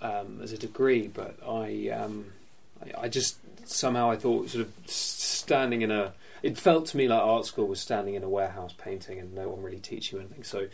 um, 0.00 0.40
as 0.42 0.50
a 0.50 0.56
degree, 0.56 1.08
but 1.08 1.36
I, 1.46 1.90
um, 1.90 2.32
I 2.82 3.02
I 3.02 3.08
just 3.08 3.36
somehow 3.68 4.10
I 4.10 4.16
thought 4.16 4.48
sort 4.48 4.64
of 4.64 4.72
standing 4.86 5.82
in 5.82 5.90
a 5.90 6.14
it 6.42 6.58
felt 6.58 6.86
to 6.86 6.96
me 6.96 7.08
like 7.08 7.22
art 7.22 7.46
school 7.46 7.66
was 7.66 7.80
standing 7.80 8.14
in 8.14 8.22
a 8.22 8.28
warehouse 8.28 8.74
painting 8.76 9.18
and 9.18 9.34
no 9.34 9.48
one 9.48 9.62
really 9.62 9.78
teach 9.78 10.12
you 10.12 10.18
anything. 10.18 10.44
So 10.44 10.68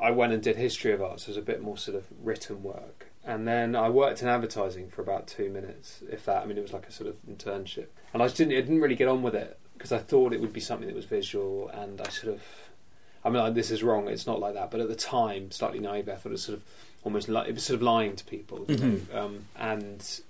I 0.00 0.10
went 0.10 0.32
and 0.32 0.42
did 0.42 0.56
history 0.56 0.92
of 0.92 1.02
art, 1.02 1.20
so 1.20 1.26
it 1.26 1.28
was 1.30 1.36
a 1.38 1.42
bit 1.42 1.62
more 1.62 1.76
sort 1.76 1.96
of 1.96 2.06
written 2.22 2.62
work. 2.62 3.06
And 3.24 3.46
then 3.46 3.76
I 3.76 3.90
worked 3.90 4.22
in 4.22 4.28
advertising 4.28 4.88
for 4.88 5.02
about 5.02 5.26
two 5.26 5.50
minutes, 5.50 6.02
if 6.10 6.24
that. 6.24 6.42
I 6.42 6.46
mean, 6.46 6.56
it 6.56 6.62
was 6.62 6.72
like 6.72 6.86
a 6.86 6.92
sort 6.92 7.10
of 7.10 7.16
internship, 7.26 7.88
and 8.14 8.22
I 8.22 8.26
just 8.26 8.36
didn't. 8.38 8.52
I 8.54 8.60
didn't 8.60 8.80
really 8.80 8.94
get 8.94 9.08
on 9.08 9.22
with 9.22 9.34
it 9.34 9.58
because 9.74 9.92
I 9.92 9.98
thought 9.98 10.32
it 10.32 10.40
would 10.40 10.52
be 10.52 10.60
something 10.60 10.86
that 10.86 10.96
was 10.96 11.04
visual, 11.04 11.68
and 11.68 12.00
I 12.00 12.08
sort 12.08 12.32
of. 12.32 12.42
I 13.24 13.30
mean, 13.30 13.42
like, 13.42 13.54
this 13.54 13.70
is 13.70 13.82
wrong. 13.82 14.08
It's 14.08 14.26
not 14.26 14.40
like 14.40 14.54
that. 14.54 14.70
But 14.70 14.80
at 14.80 14.88
the 14.88 14.94
time, 14.94 15.50
slightly 15.50 15.80
naive, 15.80 16.08
I 16.08 16.14
thought 16.14 16.30
it 16.30 16.30
was 16.30 16.44
sort 16.44 16.58
of 16.58 16.64
almost 17.04 17.28
like 17.28 17.48
it 17.48 17.54
was 17.54 17.64
sort 17.64 17.76
of 17.76 17.82
lying 17.82 18.16
to 18.16 18.24
people. 18.24 18.58
Mhm. 18.66 19.14
um, 19.14 19.44
and 19.56 20.20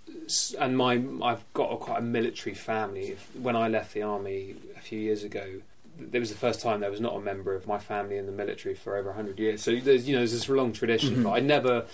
and 0.59 0.77
my 0.77 1.03
I've 1.23 1.45
got 1.55 1.73
a, 1.73 1.77
quite 1.77 1.99
a 1.99 2.03
military 2.03 2.55
family. 2.55 3.17
When 3.41 3.57
I 3.57 3.69
left 3.69 3.95
the 3.95 4.03
army 4.03 4.55
a 4.77 4.81
few 4.81 4.99
years 4.99 5.25
ago, 5.25 5.61
it 6.13 6.19
was 6.19 6.31
the 6.31 6.37
first 6.37 6.61
time 6.61 6.81
there 6.81 6.91
was 6.91 7.01
not 7.01 7.15
a 7.17 7.21
member 7.21 7.55
of 7.55 7.67
my 7.67 7.79
family 7.79 8.17
in 8.19 8.27
the 8.27 8.33
military 8.33 8.75
for 8.75 8.97
over 8.97 9.13
hundred 9.13 9.39
years. 9.39 9.63
So 9.63 9.75
there's 9.77 10.07
you 10.09 10.13
know 10.15 10.21
there's 10.21 10.33
this 10.33 10.49
long 10.49 10.73
tradition, 10.73 11.17
Mhm. 11.17 11.23
but 11.25 11.31
I 11.33 11.41
never 11.41 11.87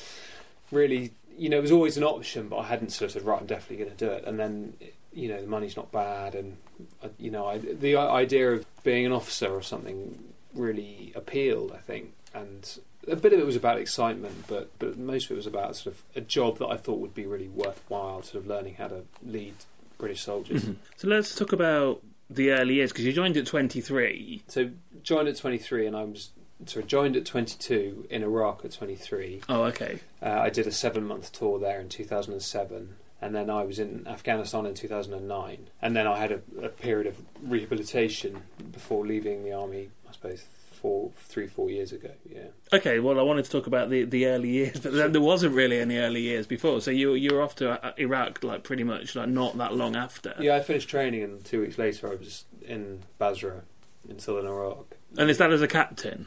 really 0.73 1.13
you 1.39 1.49
know 1.49 1.59
it 1.59 1.63
was 1.63 1.73
always 1.73 1.97
an 1.97 2.05
option, 2.05 2.49
but 2.49 2.59
I 2.59 2.65
hadn't 2.67 2.91
sort 2.91 3.07
of 3.09 3.13
said 3.13 3.23
right, 3.25 3.41
I'm 3.41 3.47
definitely 3.47 3.85
going 3.85 3.97
to 3.97 4.05
do 4.07 4.11
it. 4.13 4.25
And 4.27 4.39
then 4.39 4.75
you 5.13 5.29
know 5.29 5.41
the 5.41 5.47
money's 5.47 5.77
not 5.77 5.91
bad, 5.93 6.35
and 6.35 6.57
uh, 7.03 7.09
you 7.19 7.31
know 7.31 7.47
I, 7.47 7.59
the 7.59 7.97
idea 7.97 8.53
of 8.53 8.67
being 8.83 9.07
an 9.07 9.13
officer 9.13 9.49
or 9.49 9.63
something 9.63 10.19
really 10.55 11.13
appealed, 11.15 11.73
I 11.73 11.79
think, 11.79 12.13
and. 12.35 12.79
A 13.09 13.17
bit 13.17 13.33
of 13.33 13.39
it 13.39 13.47
was 13.47 13.57
about 13.57 13.79
excitement, 13.79 14.45
but 14.49 14.71
but 14.79 14.97
most 14.99 15.27
of 15.27 15.33
it 15.33 15.37
was 15.37 15.47
about 15.47 15.77
sort 15.77 15.95
of 15.95 16.03
a 16.17 16.21
job 16.21 16.59
that 16.59 16.67
I 16.67 16.77
thought 16.77 17.01
would 17.01 17.15
be 17.15 17.27
really 17.27 17.49
worthwhile. 17.49 18.23
Sort 18.23 18.43
of 18.43 18.47
learning 18.49 18.75
how 18.75 18.89
to 18.89 19.03
lead 19.25 19.55
British 19.99 20.23
soldiers. 20.23 20.65
Mhm. 20.65 20.77
So 20.97 21.09
let's 21.09 21.35
talk 21.35 21.53
about 21.53 22.03
the 22.31 22.51
early 22.51 22.75
years 22.75 22.91
because 22.93 23.05
you 23.05 23.13
joined 23.13 23.37
at 23.37 23.47
23. 23.47 24.43
So 24.49 24.71
joined 25.03 25.29
at 25.29 25.37
23, 25.37 25.87
and 25.87 25.97
I 25.97 26.05
was 26.05 26.31
sorry 26.67 26.87
joined 26.87 27.17
at 27.17 27.27
22 27.27 28.07
in 28.11 28.23
Iraq 28.23 28.65
at 28.65 28.73
23. 28.73 29.43
Oh, 29.49 29.65
okay. 29.65 30.01
Uh, 30.23 30.31
I 30.31 30.51
did 30.51 30.67
a 30.67 30.73
seven 30.73 31.07
month 31.07 31.33
tour 31.33 31.59
there 31.59 31.81
in 31.81 31.89
2007, 31.89 32.97
and 33.21 33.35
then 33.35 33.51
I 33.51 33.65
was 33.65 33.79
in 33.79 34.07
Afghanistan 34.07 34.67
in 34.67 34.75
2009, 34.75 35.69
and 35.83 35.97
then 35.97 36.07
I 36.07 36.19
had 36.19 36.33
a, 36.33 36.41
a 36.63 36.69
period 36.69 37.07
of 37.07 37.17
rehabilitation 37.43 38.43
before 38.73 39.07
leaving 39.07 39.45
the 39.45 39.53
army. 39.53 39.91
I 40.09 40.13
suppose 40.13 40.45
four, 40.85 41.11
three, 41.17 41.47
four 41.47 41.71
years 41.71 41.93
ago. 41.93 42.11
Yeah. 42.29 42.49
Okay, 42.71 42.99
well, 43.01 43.19
I 43.19 43.23
wanted 43.23 43.47
to 43.47 43.51
talk 43.51 43.67
about 43.67 43.89
the, 43.89 44.05
the 44.05 44.27
early 44.27 44.51
years, 44.51 44.81
but 44.81 44.93
then 44.93 45.13
there 45.13 45.23
wasn't 45.23 45.55
really 45.55 45.79
any 45.81 45.97
early 45.97 46.21
years 46.21 46.47
before. 46.47 46.83
So 46.83 46.91
you 46.91 47.15
you 47.15 47.35
were 47.35 47.41
off 47.41 47.55
to 47.57 47.83
uh, 47.83 47.93
Iraq 47.97 48.45
like 48.45 48.65
pretty 48.65 48.85
much 48.85 49.17
like 49.17 49.31
not 49.31 49.57
that 49.57 49.75
long 49.75 49.97
after. 49.97 50.35
Yeah, 50.39 50.57
I 50.57 50.61
finished 50.61 50.91
training, 50.91 51.23
and 51.23 51.43
two 51.43 51.63
weeks 51.63 51.79
later, 51.79 52.13
I 52.13 52.17
was 52.17 52.45
in 52.61 53.01
Basra 53.17 53.63
in 54.11 54.19
southern 54.19 54.45
Iraq. 54.45 54.85
And 55.17 55.31
is 55.31 55.39
that 55.39 55.51
as 55.53 55.63
a 55.63 55.69
captain? 55.69 56.27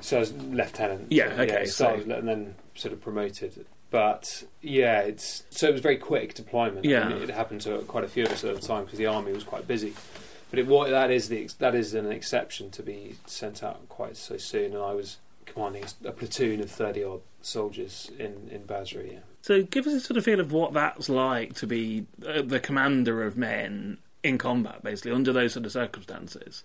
So 0.00 0.16
I 0.16 0.20
was 0.20 0.32
lieutenant. 0.32 1.12
Yeah, 1.12 1.36
so, 1.36 1.42
okay, 1.42 1.64
so, 1.66 1.86
I 1.88 1.92
was- 1.96 2.06
and 2.06 2.26
then 2.26 2.54
sort 2.76 2.94
of 2.94 3.02
promoted. 3.02 3.66
But 3.90 4.44
yeah, 4.62 5.00
it's 5.00 5.42
so 5.50 5.68
it 5.68 5.72
was 5.72 5.82
very 5.82 5.98
quick 5.98 6.32
deployment. 6.32 6.86
I 6.86 6.88
Yeah. 6.88 7.08
mean, 7.10 7.22
it 7.22 7.28
happened 7.28 7.60
to 7.62 7.80
quite 7.80 8.04
a 8.04 8.08
few 8.08 8.24
of 8.24 8.32
us 8.32 8.42
at 8.42 8.54
the 8.58 8.66
time 8.66 8.84
because 8.84 8.98
the 8.98 9.06
army 9.06 9.32
was 9.32 9.44
quite 9.44 9.68
busy. 9.68 9.92
But 10.50 10.58
it 10.58 10.66
what 10.66 10.90
that 10.90 11.10
is 11.10 11.28
the 11.28 11.48
that 11.58 11.74
is 11.74 11.94
an 11.94 12.10
exception 12.10 12.70
to 12.70 12.82
be 12.82 13.16
sent 13.26 13.62
out 13.62 13.88
quite 13.88 14.16
so 14.16 14.36
soon. 14.36 14.74
And 14.74 14.82
I 14.82 14.94
was 14.94 15.18
commanding 15.46 15.84
a 16.04 16.12
platoon 16.12 16.60
of 16.60 16.70
thirty 16.70 17.04
odd 17.04 17.20
soldiers 17.42 18.10
in 18.18 18.48
in 18.50 18.64
Basra. 18.64 19.04
Yeah. 19.04 19.18
So 19.42 19.62
give 19.62 19.86
us 19.86 19.94
a 19.94 20.00
sort 20.00 20.16
of 20.16 20.24
feel 20.24 20.40
of 20.40 20.52
what 20.52 20.72
that's 20.72 21.08
like 21.08 21.54
to 21.56 21.66
be 21.66 22.06
uh, 22.26 22.42
the 22.42 22.60
commander 22.60 23.22
of 23.22 23.36
men 23.36 23.98
in 24.22 24.36
combat, 24.36 24.82
basically 24.82 25.12
under 25.12 25.32
those 25.32 25.52
sort 25.52 25.66
of 25.66 25.72
circumstances. 25.72 26.64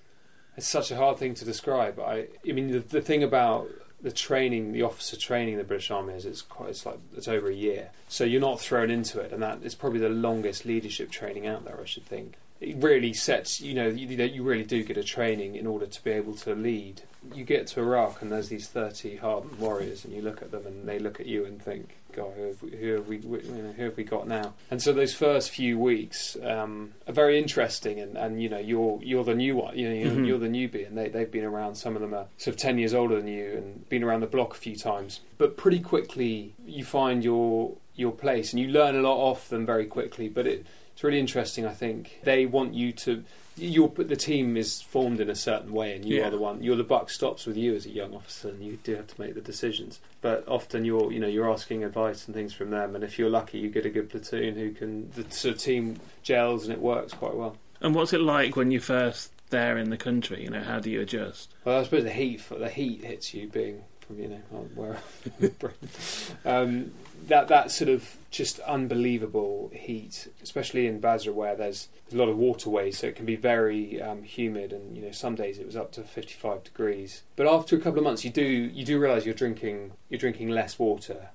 It's 0.58 0.67
such 0.67 0.91
a 0.91 0.96
hard 0.96 1.17
thing 1.17 1.34
to 1.36 1.46
describe. 1.46 2.00
I, 2.00 2.28
I 2.48 2.52
mean, 2.52 2.72
the, 2.72 2.80
the 2.80 3.02
thing 3.02 3.24
about 3.24 3.69
the 4.02 4.12
training, 4.12 4.72
the 4.72 4.84
officer 4.84 5.17
training 5.17 5.54
in 5.54 5.58
the 5.58 5.63
British 5.63 5.89
Army 5.89 6.13
is 6.13 6.26
it's 6.26 6.41
quite, 6.41 6.69
it's 6.69 6.86
like 6.86 7.00
it's 7.15 7.28
over 7.28 7.48
a 7.48 7.54
year, 7.56 7.89
so 8.08 8.24
you're 8.24 8.41
not 8.41 8.60
thrown 8.60 8.91
into 8.91 9.19
it, 9.19 9.32
and 9.32 9.41
that 9.41 9.60
is 9.63 9.76
probably 9.76 10.00
the 10.00 10.10
longest 10.10 10.65
leadership 10.65 11.10
training 11.10 11.48
out 11.48 11.63
there. 11.65 11.80
I 11.82 11.86
should 11.86 12.06
think 12.06 12.36
it 12.63 12.78
really 12.78 13.13
sets, 13.13 13.60
you 13.62 13.73
know, 13.73 13.88
you, 13.88 14.08
you 14.08 14.43
really 14.43 14.63
do 14.63 14.84
get 14.84 14.97
a 14.97 15.04
training 15.04 15.56
in 15.56 15.67
order 15.67 15.86
to 15.86 16.04
be 16.04 16.12
able 16.12 16.34
to 16.36 16.56
lead. 16.56 17.02
You 17.34 17.43
get 17.45 17.67
to 17.67 17.80
Iraq, 17.80 18.21
and 18.21 18.32
there's 18.32 18.49
these 18.49 18.67
thirty 18.67 19.15
hardened 19.15 19.58
warriors, 19.58 20.04
and 20.04 20.13
you 20.13 20.21
look 20.21 20.41
at 20.41 20.52
them, 20.52 20.65
and 20.67 20.88
they 20.88 20.99
look 20.99 21.21
at 21.21 21.26
you 21.26 21.45
and 21.45 21.62
think, 21.62 21.95
God, 22.13 22.34
who 22.36 22.43
have 22.47 22.62
we, 22.62 22.71
who 22.71 22.93
have 22.95 23.08
we, 23.08 23.17
you 23.19 23.62
know, 23.63 23.71
who 23.71 23.84
have 23.86 23.95
we 23.95 24.04
got 24.04 24.28
now? 24.28 24.54
And 24.69 24.82
so 24.82 24.91
those 24.91 25.13
first 25.13 25.49
few 25.49 25.80
weeks 25.80 26.36
um, 26.43 26.91
are 27.08 27.13
very 27.13 27.39
interesting, 27.39 27.99
and, 28.02 28.17
and 28.17 28.41
you 28.43 28.49
know 28.49 28.60
you're 28.60 28.99
you're 29.02 29.23
the 29.23 29.36
new 29.36 29.56
one, 29.56 29.78
you 29.80 29.88
know 29.88 29.95
you're, 29.95 30.12
Mhm. 30.12 30.28
you're 30.28 30.38
the 30.38 30.47
newbie, 30.49 30.86
and 30.86 30.97
they 30.97 31.08
they've 31.08 31.32
been 31.32 31.45
around. 31.45 31.76
Some 31.76 31.95
of 31.95 32.02
them 32.02 32.13
are 32.13 32.26
sort 32.38 32.56
of 32.56 32.60
ten 32.62 32.78
years 32.78 32.93
older 32.93 33.15
than 33.15 33.28
you 33.30 33.54
and 33.54 33.88
been 33.88 34.04
around 34.04 34.19
the 34.19 34.28
block 34.28 34.54
a 34.54 34.58
few 34.58 34.76
times. 34.76 35.21
But 35.38 35.56
pretty 35.56 35.80
quickly 35.80 36.54
you 36.65 36.84
find 36.84 37.23
your 37.23 37.78
your 37.95 38.12
place, 38.12 38.52
and 38.52 38.60
you 38.62 38.67
learn 38.67 38.95
a 38.97 39.02
lot 39.02 39.15
off 39.15 39.47
them 39.47 39.65
very 39.65 39.86
quickly. 39.86 40.28
But 40.28 40.45
it, 40.45 40.65
it's 40.93 41.03
really 41.03 41.19
interesting. 41.19 41.65
I 41.65 41.73
think 41.73 42.19
they 42.23 42.45
want 42.45 42.73
you 42.73 42.91
to. 42.93 43.23
Your 43.56 43.89
the 43.89 44.15
team 44.15 44.58
is 44.58 44.82
formed 44.82 45.19
in 45.19 45.29
a 45.29 45.36
certain 45.36 45.73
way, 45.73 45.95
and 45.95 46.03
you 46.03 46.17
Yeah. 46.17 46.27
are 46.27 46.32
the 46.32 46.39
one. 46.39 46.63
You're 46.63 46.75
the 46.75 46.84
buck 46.84 47.12
stops 47.12 47.45
with 47.45 47.56
you 47.56 47.75
as 47.75 47.86
a 47.86 47.91
young 47.91 48.15
officer, 48.15 48.49
and 48.49 48.63
you 48.63 48.79
do 48.84 48.95
have 48.95 49.06
to 49.08 49.21
make 49.21 49.36
the 49.36 49.41
decisions. 49.41 49.99
But 50.21 50.43
often 50.47 50.86
you're, 50.86 51.12
you 51.12 51.19
know, 51.19 51.27
you're 51.27 51.51
asking 51.51 51.84
advice 51.84 52.25
and 52.25 52.34
things 52.34 52.53
from 52.53 52.71
them, 52.71 52.95
and 52.95 53.03
if 53.03 53.19
you're 53.19 53.29
lucky, 53.29 53.60
you 53.60 53.69
get 53.69 53.86
a 53.86 53.89
good 53.91 54.10
platoon 54.10 54.56
who 54.56 54.71
can. 54.71 55.12
The 55.12 55.29
sort 55.29 55.56
of 55.56 55.62
team 55.62 55.99
gels 56.23 56.63
and 56.63 56.73
it 56.73 56.79
works 56.79 57.13
quite 57.13 57.36
well. 57.36 57.58
And 57.79 57.93
what's 57.93 58.13
it 58.13 58.21
like 58.21 58.56
when 58.56 58.71
you're 58.71 58.82
first 58.82 59.32
there 59.51 59.77
in 59.77 59.91
the 59.91 59.97
country? 59.97 60.41
You 60.43 60.49
know, 60.49 60.62
how 60.62 60.79
do 60.79 60.89
you 60.89 61.01
adjust? 61.01 61.53
Well, 61.63 61.79
I 61.79 61.84
suppose 61.84 62.06
the 62.06 62.12
heat, 62.12 62.41
the 62.49 62.69
heat 62.69 63.03
hits 63.03 63.36
you 63.36 63.47
being 63.49 63.84
you 64.16 64.28
know 64.28 64.38
where 64.76 64.98
um, 66.46 66.92
that 67.28 67.48
that 67.48 67.72
sort 67.72 67.89
of 67.89 68.18
just 68.32 68.60
unbelievable 68.62 69.72
heat, 69.74 70.28
especially 70.42 70.88
in 70.88 71.00
Basra 71.00 71.32
where 71.32 71.56
there's 71.56 71.88
a 72.12 72.16
lot 72.16 72.30
of 72.30 72.38
waterways, 72.38 72.98
so 72.98 73.08
it 73.08 73.16
can 73.16 73.26
be 73.26 73.36
very 73.36 74.02
um, 74.02 74.24
humid, 74.24 74.74
and 74.74 74.96
you 74.96 75.04
know 75.04 75.12
some 75.12 75.36
days 75.36 75.58
it 75.58 75.66
was 75.66 75.76
up 75.76 75.92
to 75.94 76.04
55 76.04 76.63
degrees. 76.63 77.24
But 77.36 77.48
after 77.48 77.76
a 77.76 77.80
couple 77.80 78.00
of 78.00 78.04
months, 78.04 78.26
you 78.26 78.32
do 78.32 78.44
you 78.44 78.86
do 78.86 79.00
realise 79.00 79.26
you're 79.26 79.34
drinking 79.34 79.94
you're 80.10 80.20
drinking 80.20 80.50
less 80.50 80.78
water. 80.78 81.30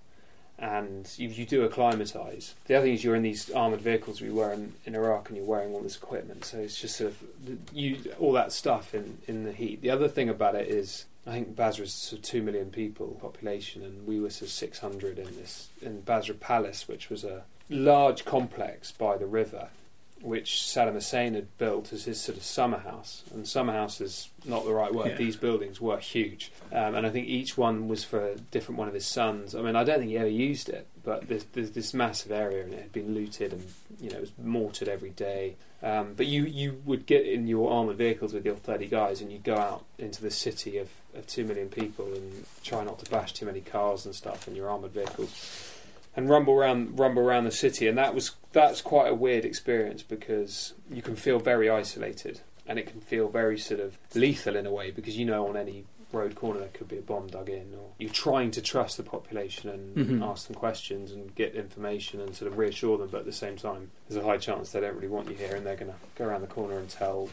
And 0.61 1.09
you, 1.17 1.29
you 1.29 1.47
do 1.47 1.65
acclimatise. 1.65 2.57
The 2.67 2.75
other 2.75 2.87
thing 2.87 2.95
is 2.95 3.05
you're 3.05 3.15
in 3.15 3.23
these 3.23 3.49
armoured 3.49 3.81
vehicles 3.81 4.21
we 4.21 4.31
were 4.31 4.53
in, 4.53 4.73
in 4.85 4.97
Iraq, 4.97 5.29
and 5.29 5.37
you're 5.37 5.47
wearing 5.47 5.73
all 5.73 5.83
this 5.83 5.95
equipment. 5.95 6.45
So 6.45 6.59
it's 6.59 6.81
just 6.81 6.97
sort 6.97 7.13
of 7.13 7.23
you 7.73 7.99
all 8.19 8.33
that 8.33 8.53
stuff 8.53 8.93
in, 8.93 9.19
in 9.29 9.45
the 9.45 9.53
heat. 9.53 9.83
The 9.83 9.91
other 9.91 10.09
thing 10.09 10.29
about 10.29 10.57
it 10.57 10.67
is 10.67 11.05
I 11.29 11.33
think 11.33 11.55
Basra 11.55 11.85
is 11.85 11.93
sort 11.93 12.21
of 12.21 12.25
two 12.25 12.43
million 12.43 12.71
people 12.71 13.19
population, 13.21 13.83
and 13.83 14.07
we 14.07 14.19
were 14.19 14.31
sort 14.31 14.49
of 14.49 14.51
six 14.51 14.79
hundred 14.79 15.19
in 15.19 15.37
this 15.37 15.69
in 15.83 16.01
Basra 16.01 16.35
Palace, 16.35 16.89
which 16.89 17.11
was 17.11 17.23
a 17.23 17.45
large 17.69 18.25
complex 18.25 18.93
by 18.93 19.19
the 19.19 19.27
river, 19.27 19.69
which 20.23 20.53
Saddam 20.53 20.95
Hussein 20.95 21.35
had 21.35 21.59
built 21.59 21.93
as 21.93 22.05
his 22.05 22.19
sort 22.19 22.39
of 22.39 22.45
summer 22.45 22.79
house. 22.79 23.25
And 23.35 23.47
summer 23.47 23.75
house 23.75 24.01
is 24.01 24.31
not 24.47 24.65
the 24.65 24.73
right 24.73 24.93
word. 24.93 25.09
Yeah. 25.09 25.17
These 25.17 25.37
buildings 25.37 25.83
were 25.83 25.99
huge, 25.99 26.51
um, 26.73 26.95
and 26.95 27.07
I 27.07 27.11
think 27.11 27.29
each 27.29 27.59
one 27.59 27.89
was 27.89 28.05
for 28.05 28.27
a 28.27 28.37
different 28.37 28.79
one 28.79 28.89
of 28.89 28.95
his 28.95 29.07
sons. 29.07 29.55
I 29.55 29.61
mean, 29.61 29.77
I 29.77 29.85
don't 29.85 29.99
think 29.99 30.11
he 30.11 30.17
ever 30.17 30.29
used 30.29 30.71
it, 30.71 30.87
but 31.05 31.29
there's, 31.29 31.45
there's 31.53 31.73
this 31.73 31.93
massive 31.93 32.33
area, 32.33 32.65
and 32.65 32.73
it 32.73 32.81
had 32.81 32.93
been 32.93 33.15
looted, 33.15 33.53
and 33.53 33.67
you 34.01 34.09
know 34.09 34.17
it 34.17 34.23
was 34.23 34.33
mortared 34.43 34.89
every 34.89 35.11
day. 35.11 35.57
Um, 35.83 36.15
but 36.17 36.27
you, 36.27 36.45
you 36.45 36.83
would 36.85 37.07
get 37.07 37.25
in 37.25 37.47
your 37.47 37.71
armoured 37.71 37.99
vehicles 37.99 38.33
with 38.33 38.45
your 38.45 38.57
30 38.57 38.87
guys 38.87 39.21
and 39.21 39.31
you'd 39.31 39.45
go 39.45 39.57
out 39.57 39.85
into 39.97 40.21
the 40.21 40.31
city 40.31 40.77
of, 40.77 40.91
of 41.15 41.27
2 41.29 41.45
million 41.45 41.69
people 41.69 42.07
and 42.07 42.45
try 42.65 42.83
not 42.83 42.99
to 42.99 43.11
bash 43.11 43.33
too 43.33 43.47
many 43.47 43.61
cars 43.61 44.05
and 44.05 44.15
stuff 44.15 44.49
in 44.49 44.57
your 44.57 44.69
armoured 44.69 44.93
vehicles 44.93 45.75
and 46.17 46.29
rumble 46.29 46.55
around 46.55 46.99
rumble 46.99 47.23
around 47.23 47.45
the 47.45 47.53
city. 47.53 47.87
And 47.87 47.97
that 47.97 48.13
was 48.13 48.33
that's 48.53 48.81
quite 48.81 49.09
a 49.09 49.15
weird 49.15 49.45
experience 49.45 50.03
because 50.03 50.75
you 50.91 51.01
can 51.01 51.15
feel 51.15 51.39
very 51.39 51.71
isolated 51.71 52.41
and 52.67 52.79
it 52.79 52.87
can 52.87 53.01
feel 53.01 53.29
very 53.29 53.57
sort 53.57 53.79
of 53.79 53.99
lethal 54.15 54.57
in 54.57 54.67
a 54.67 54.73
way 54.73 54.91
because 54.91 55.17
you 55.17 55.25
know 55.25 55.47
on 55.49 55.57
any 55.57 55.85
road 56.13 56.35
corner 56.35 56.59
there 56.61 56.69
could 56.69 56.89
be 56.89 56.97
a 56.99 57.03
bomb 57.03 57.27
dug 57.27 57.49
in 57.51 57.75
or 57.75 57.91
you're 57.99 58.09
trying 58.11 58.51
to 58.51 58.63
trust 58.63 58.97
the 58.97 59.03
population 59.03 59.69
and 59.69 59.97
Mhm. 59.97 60.23
ask 60.27 60.47
them 60.47 60.57
questions 60.57 61.13
and 61.13 61.35
get 61.35 61.55
information 61.55 62.21
and 62.21 62.35
sort 62.35 62.51
of 62.51 62.57
reassure 62.57 62.97
them 62.97 63.09
but 63.11 63.19
at 63.21 63.27
the 63.27 63.33
same 63.33 63.57
time 63.57 63.91
there's 64.09 64.23
a 64.23 64.27
high 64.27 64.39
chance 64.39 64.73
they 64.73 64.81
don't 64.81 64.95
really 64.95 65.09
want 65.09 65.29
you 65.29 65.35
here 65.37 65.55
and 65.55 65.67
they're 65.67 65.77
going 65.77 65.91
to 65.93 65.99
go 66.17 66.25
around 66.25 66.41
the 66.41 66.47
corner 66.47 66.79
and 66.79 66.89
tell 66.89 67.29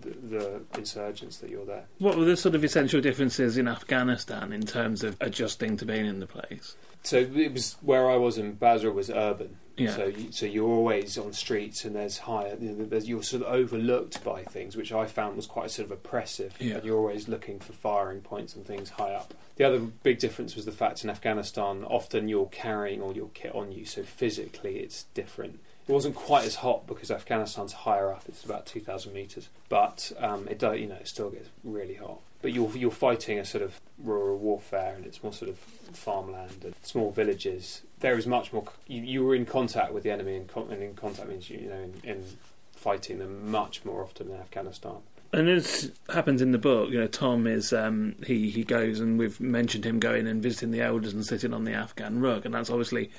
the, 0.00 0.10
the 0.38 0.60
insurgents 0.78 1.38
that 1.38 1.50
you're 1.50 1.66
there. 1.66 1.84
What 1.98 2.16
were 2.16 2.24
the 2.24 2.36
sort 2.36 2.54
of 2.54 2.64
essential 2.64 3.00
differences 3.02 3.58
in 3.58 3.68
Afghanistan 3.68 4.52
in 4.52 4.62
terms 4.62 5.02
of 5.04 5.16
adjusting 5.20 5.76
to 5.78 5.84
being 5.84 6.06
in 6.06 6.20
the 6.20 6.26
place? 6.26 6.76
So 7.02 7.18
it 7.18 7.52
was 7.52 7.76
where 7.82 8.08
I 8.08 8.16
was 8.16 8.38
in 8.38 8.52
Basra 8.52 8.90
was 8.92 9.10
urban. 9.10 9.58
Yeah. 9.76 9.94
So 9.94 10.06
you, 10.06 10.32
so 10.32 10.46
you're 10.46 10.68
always 10.68 11.16
on 11.16 11.32
streets 11.32 11.84
and 11.84 11.96
there's 11.96 12.18
higher. 12.18 12.56
You 12.60 12.72
know, 12.72 12.84
there's, 12.84 13.08
you're 13.08 13.22
sort 13.22 13.42
of 13.42 13.52
overlooked 13.52 14.22
by 14.22 14.42
things, 14.44 14.76
which 14.76 14.92
I 14.92 15.06
found 15.06 15.36
was 15.36 15.46
quite 15.46 15.70
sort 15.70 15.86
of 15.86 15.92
oppressive. 15.92 16.54
Yeah. 16.58 16.76
And 16.76 16.84
you're 16.84 16.98
always 16.98 17.28
looking 17.28 17.58
for 17.58 17.72
firing 17.72 18.20
points 18.20 18.54
and 18.54 18.66
things 18.66 18.90
high 18.90 19.12
up. 19.12 19.34
The 19.56 19.64
other 19.64 19.78
big 19.78 20.18
difference 20.18 20.56
was 20.56 20.64
the 20.64 20.72
fact 20.72 21.04
in 21.04 21.10
Afghanistan, 21.10 21.84
often 21.84 22.28
you're 22.28 22.46
carrying 22.46 23.02
all 23.02 23.14
your 23.14 23.28
kit 23.34 23.54
on 23.54 23.70
you, 23.70 23.84
so 23.84 24.02
physically 24.02 24.78
it's 24.78 25.04
different. 25.14 25.60
It 25.88 25.92
wasn't 25.92 26.14
quite 26.14 26.44
as 26.44 26.56
hot 26.56 26.86
because 26.86 27.10
Afghanistan's 27.10 27.72
higher 27.72 28.12
up; 28.12 28.24
it's 28.28 28.44
about 28.44 28.66
two 28.66 28.80
thousand 28.80 29.12
meters. 29.12 29.48
But 29.68 30.12
um, 30.18 30.46
it 30.48 30.58
does, 30.58 30.78
you 30.78 30.86
know, 30.86 30.94
it 30.96 31.08
still 31.08 31.30
gets 31.30 31.48
really 31.64 31.94
hot. 31.94 32.20
But 32.40 32.52
you're 32.52 32.70
you're 32.76 32.90
fighting 32.90 33.38
a 33.38 33.44
sort 33.44 33.62
of 33.62 33.80
rural 33.98 34.38
warfare, 34.38 34.94
and 34.96 35.04
it's 35.06 35.22
more 35.22 35.32
sort 35.32 35.50
of 35.50 35.58
farmland 35.58 36.64
and 36.64 36.74
small 36.82 37.10
villages. 37.10 37.82
There 38.00 38.16
is 38.16 38.26
much 38.26 38.52
more. 38.52 38.64
You, 38.86 39.02
you 39.02 39.24
were 39.24 39.34
in 39.34 39.46
contact 39.46 39.92
with 39.92 40.02
the 40.02 40.10
enemy, 40.10 40.36
and, 40.36 40.48
con- 40.48 40.68
and 40.70 40.82
in 40.82 40.94
contact 40.94 41.28
means 41.28 41.50
you, 41.50 41.58
you 41.58 41.68
know 41.68 41.80
in, 41.80 41.94
in 42.04 42.24
fighting 42.82 43.18
them 43.18 43.50
much 43.50 43.84
more 43.84 44.02
often 44.02 44.28
in 44.28 44.36
Afghanistan. 44.36 44.96
And 45.32 45.48
as 45.48 45.90
happens 46.10 46.42
in 46.42 46.52
the 46.52 46.58
book, 46.58 46.90
you 46.90 47.00
know, 47.00 47.06
Tom 47.06 47.46
is 47.46 47.72
um, 47.72 48.16
he 48.26 48.50
he 48.50 48.64
goes 48.64 49.00
and 49.00 49.18
we've 49.18 49.40
mentioned 49.40 49.86
him 49.86 49.98
going 49.98 50.26
and 50.26 50.42
visiting 50.42 50.72
the 50.72 50.82
elders 50.82 51.14
and 51.14 51.24
sitting 51.24 51.54
on 51.54 51.64
the 51.64 51.72
Afghan 51.72 52.20
rug, 52.20 52.44
and 52.44 52.54
that's 52.54 52.70
obviously 52.70 53.10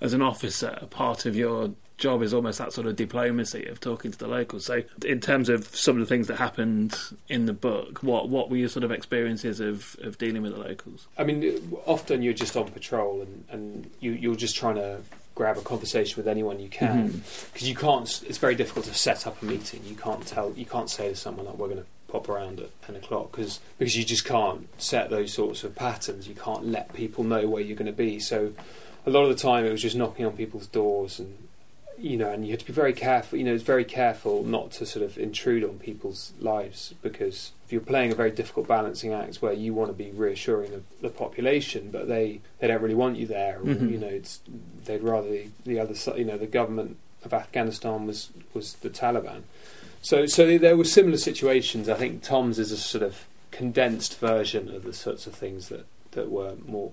as 0.00 0.12
an 0.12 0.22
officer 0.22 0.76
a 0.80 0.86
part 0.86 1.26
of 1.26 1.36
your 1.36 1.72
job 2.00 2.22
is 2.22 2.34
almost 2.34 2.58
that 2.58 2.72
sort 2.72 2.86
of 2.86 2.96
diplomacy 2.96 3.66
of 3.66 3.78
talking 3.78 4.10
to 4.10 4.18
the 4.18 4.26
locals. 4.26 4.64
So, 4.64 4.82
in 5.04 5.20
terms 5.20 5.48
of 5.48 5.74
some 5.76 5.96
of 5.96 6.00
the 6.00 6.06
things 6.06 6.26
that 6.26 6.36
happened 6.36 6.98
in 7.28 7.46
the 7.46 7.52
book, 7.52 8.02
what 8.02 8.28
what 8.28 8.50
were 8.50 8.56
your 8.56 8.68
sort 8.68 8.82
of 8.82 8.90
experiences 8.90 9.60
of, 9.60 9.96
of 10.02 10.18
dealing 10.18 10.42
with 10.42 10.52
the 10.52 10.58
locals? 10.58 11.06
I 11.16 11.24
mean, 11.24 11.76
often 11.86 12.22
you're 12.22 12.32
just 12.32 12.56
on 12.56 12.68
patrol 12.70 13.20
and, 13.20 13.44
and 13.50 13.90
you, 14.00 14.12
you're 14.12 14.34
just 14.34 14.56
trying 14.56 14.76
to 14.76 15.00
grab 15.34 15.56
a 15.56 15.62
conversation 15.62 16.16
with 16.16 16.28
anyone 16.28 16.60
you 16.60 16.68
can 16.68 17.08
mm-hmm. 17.08 17.52
because 17.52 17.68
you 17.68 17.74
can't. 17.74 18.22
It's 18.26 18.38
very 18.38 18.54
difficult 18.54 18.86
to 18.86 18.94
set 18.94 19.26
up 19.26 19.40
a 19.42 19.44
meeting. 19.44 19.80
You 19.84 19.94
can't 19.94 20.26
tell. 20.26 20.52
You 20.56 20.66
can't 20.66 20.90
say 20.90 21.08
to 21.10 21.16
someone 21.16 21.46
like, 21.46 21.56
"We're 21.56 21.68
going 21.68 21.80
to 21.80 21.86
pop 22.08 22.28
around 22.28 22.60
at 22.60 22.82
ten 22.82 22.96
o'clock," 22.96 23.30
because 23.30 23.60
because 23.78 23.96
you 23.96 24.04
just 24.04 24.24
can't 24.24 24.68
set 24.80 25.10
those 25.10 25.32
sorts 25.32 25.64
of 25.64 25.74
patterns. 25.74 26.28
You 26.28 26.34
can't 26.34 26.66
let 26.66 26.92
people 26.92 27.24
know 27.24 27.48
where 27.48 27.62
you're 27.62 27.76
going 27.76 27.86
to 27.86 27.92
be. 27.92 28.18
So 28.18 28.52
a 29.06 29.10
lot 29.10 29.22
of 29.22 29.28
the 29.28 29.42
time, 29.42 29.64
it 29.64 29.72
was 29.72 29.82
just 29.82 29.96
knocking 29.96 30.26
on 30.26 30.32
people's 30.32 30.66
doors 30.66 31.18
and. 31.18 31.36
You 32.00 32.16
know, 32.16 32.30
and 32.32 32.46
you 32.46 32.52
have 32.52 32.60
to 32.60 32.66
be 32.66 32.72
very 32.72 32.92
careful. 32.94 33.38
You 33.38 33.44
know, 33.44 33.54
it's 33.54 33.62
very 33.62 33.84
careful 33.84 34.42
not 34.42 34.70
to 34.72 34.86
sort 34.86 35.04
of 35.04 35.18
intrude 35.18 35.62
on 35.62 35.78
people's 35.78 36.32
lives 36.40 36.94
because 37.02 37.52
if 37.66 37.72
you're 37.72 37.82
playing 37.82 38.10
a 38.10 38.14
very 38.14 38.30
difficult 38.30 38.66
balancing 38.66 39.12
act 39.12 39.36
where 39.42 39.52
you 39.52 39.74
want 39.74 39.90
to 39.90 39.94
be 39.94 40.10
reassuring 40.10 40.70
the, 40.70 40.82
the 41.02 41.10
population, 41.10 41.90
but 41.90 42.08
they, 42.08 42.40
they 42.58 42.68
don't 42.68 42.80
really 42.80 42.94
want 42.94 43.16
you 43.18 43.26
there. 43.26 43.58
or, 43.58 43.64
Mhm. 43.64 43.90
You 43.90 43.98
know, 43.98 44.06
it's 44.06 44.40
they'd 44.86 45.02
rather 45.02 45.28
the, 45.30 45.48
the 45.64 45.78
other 45.78 45.94
side. 45.94 46.18
You 46.18 46.24
know, 46.24 46.38
the 46.38 46.46
government 46.46 46.96
of 47.24 47.34
Afghanistan 47.34 48.06
was 48.06 48.30
was 48.54 48.74
the 48.74 48.88
Taliban. 48.90 49.42
So 50.00 50.24
so 50.26 50.56
there 50.56 50.76
were 50.78 50.84
similar 50.84 51.18
situations. 51.18 51.88
I 51.88 51.94
think 51.94 52.22
Tom's 52.22 52.58
is 52.58 52.72
a 52.72 52.78
sort 52.78 53.02
of 53.04 53.26
condensed 53.50 54.18
version 54.18 54.74
of 54.74 54.84
the 54.84 54.94
sorts 54.94 55.26
of 55.26 55.34
things 55.34 55.68
that 55.68 55.84
that 56.12 56.30
were 56.30 56.54
more 56.66 56.92